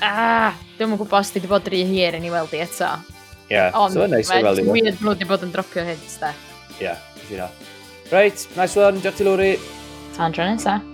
ah, 0.06 0.54
dwi'n 0.78 0.90
mwyn 0.90 1.02
gwybod 1.02 1.20
os 1.22 1.30
ti 1.34 1.40
wedi 1.40 1.50
bod 1.52 1.70
rhy 1.70 1.82
hir 1.90 2.18
yn 2.18 2.26
ei 2.26 2.34
weld 2.34 2.54
i 2.58 2.64
eto. 2.66 2.90
Ie, 3.50 3.58
yeah, 3.58 3.70
so 3.94 4.08
neis 4.10 4.30
i 4.30 4.42
weld 4.42 4.62
i. 4.62 4.66
Ond, 4.66 4.74
weird 4.74 4.98
bod 5.02 5.14
wedi 5.16 5.30
bod 5.30 5.46
yn 5.46 5.54
dropio 5.54 5.86
hyn, 5.86 6.02
da. 6.22 6.34
Ie, 6.80 6.88
yeah, 6.88 7.61
Reit, 8.12 8.48
nice 8.58 8.76
one, 8.76 9.00
diolch 9.00 9.18
ti 9.18 9.24
Lori. 9.24 9.52
Tan 10.18 10.34
tro 10.36 10.44
nesaf. 10.44 10.91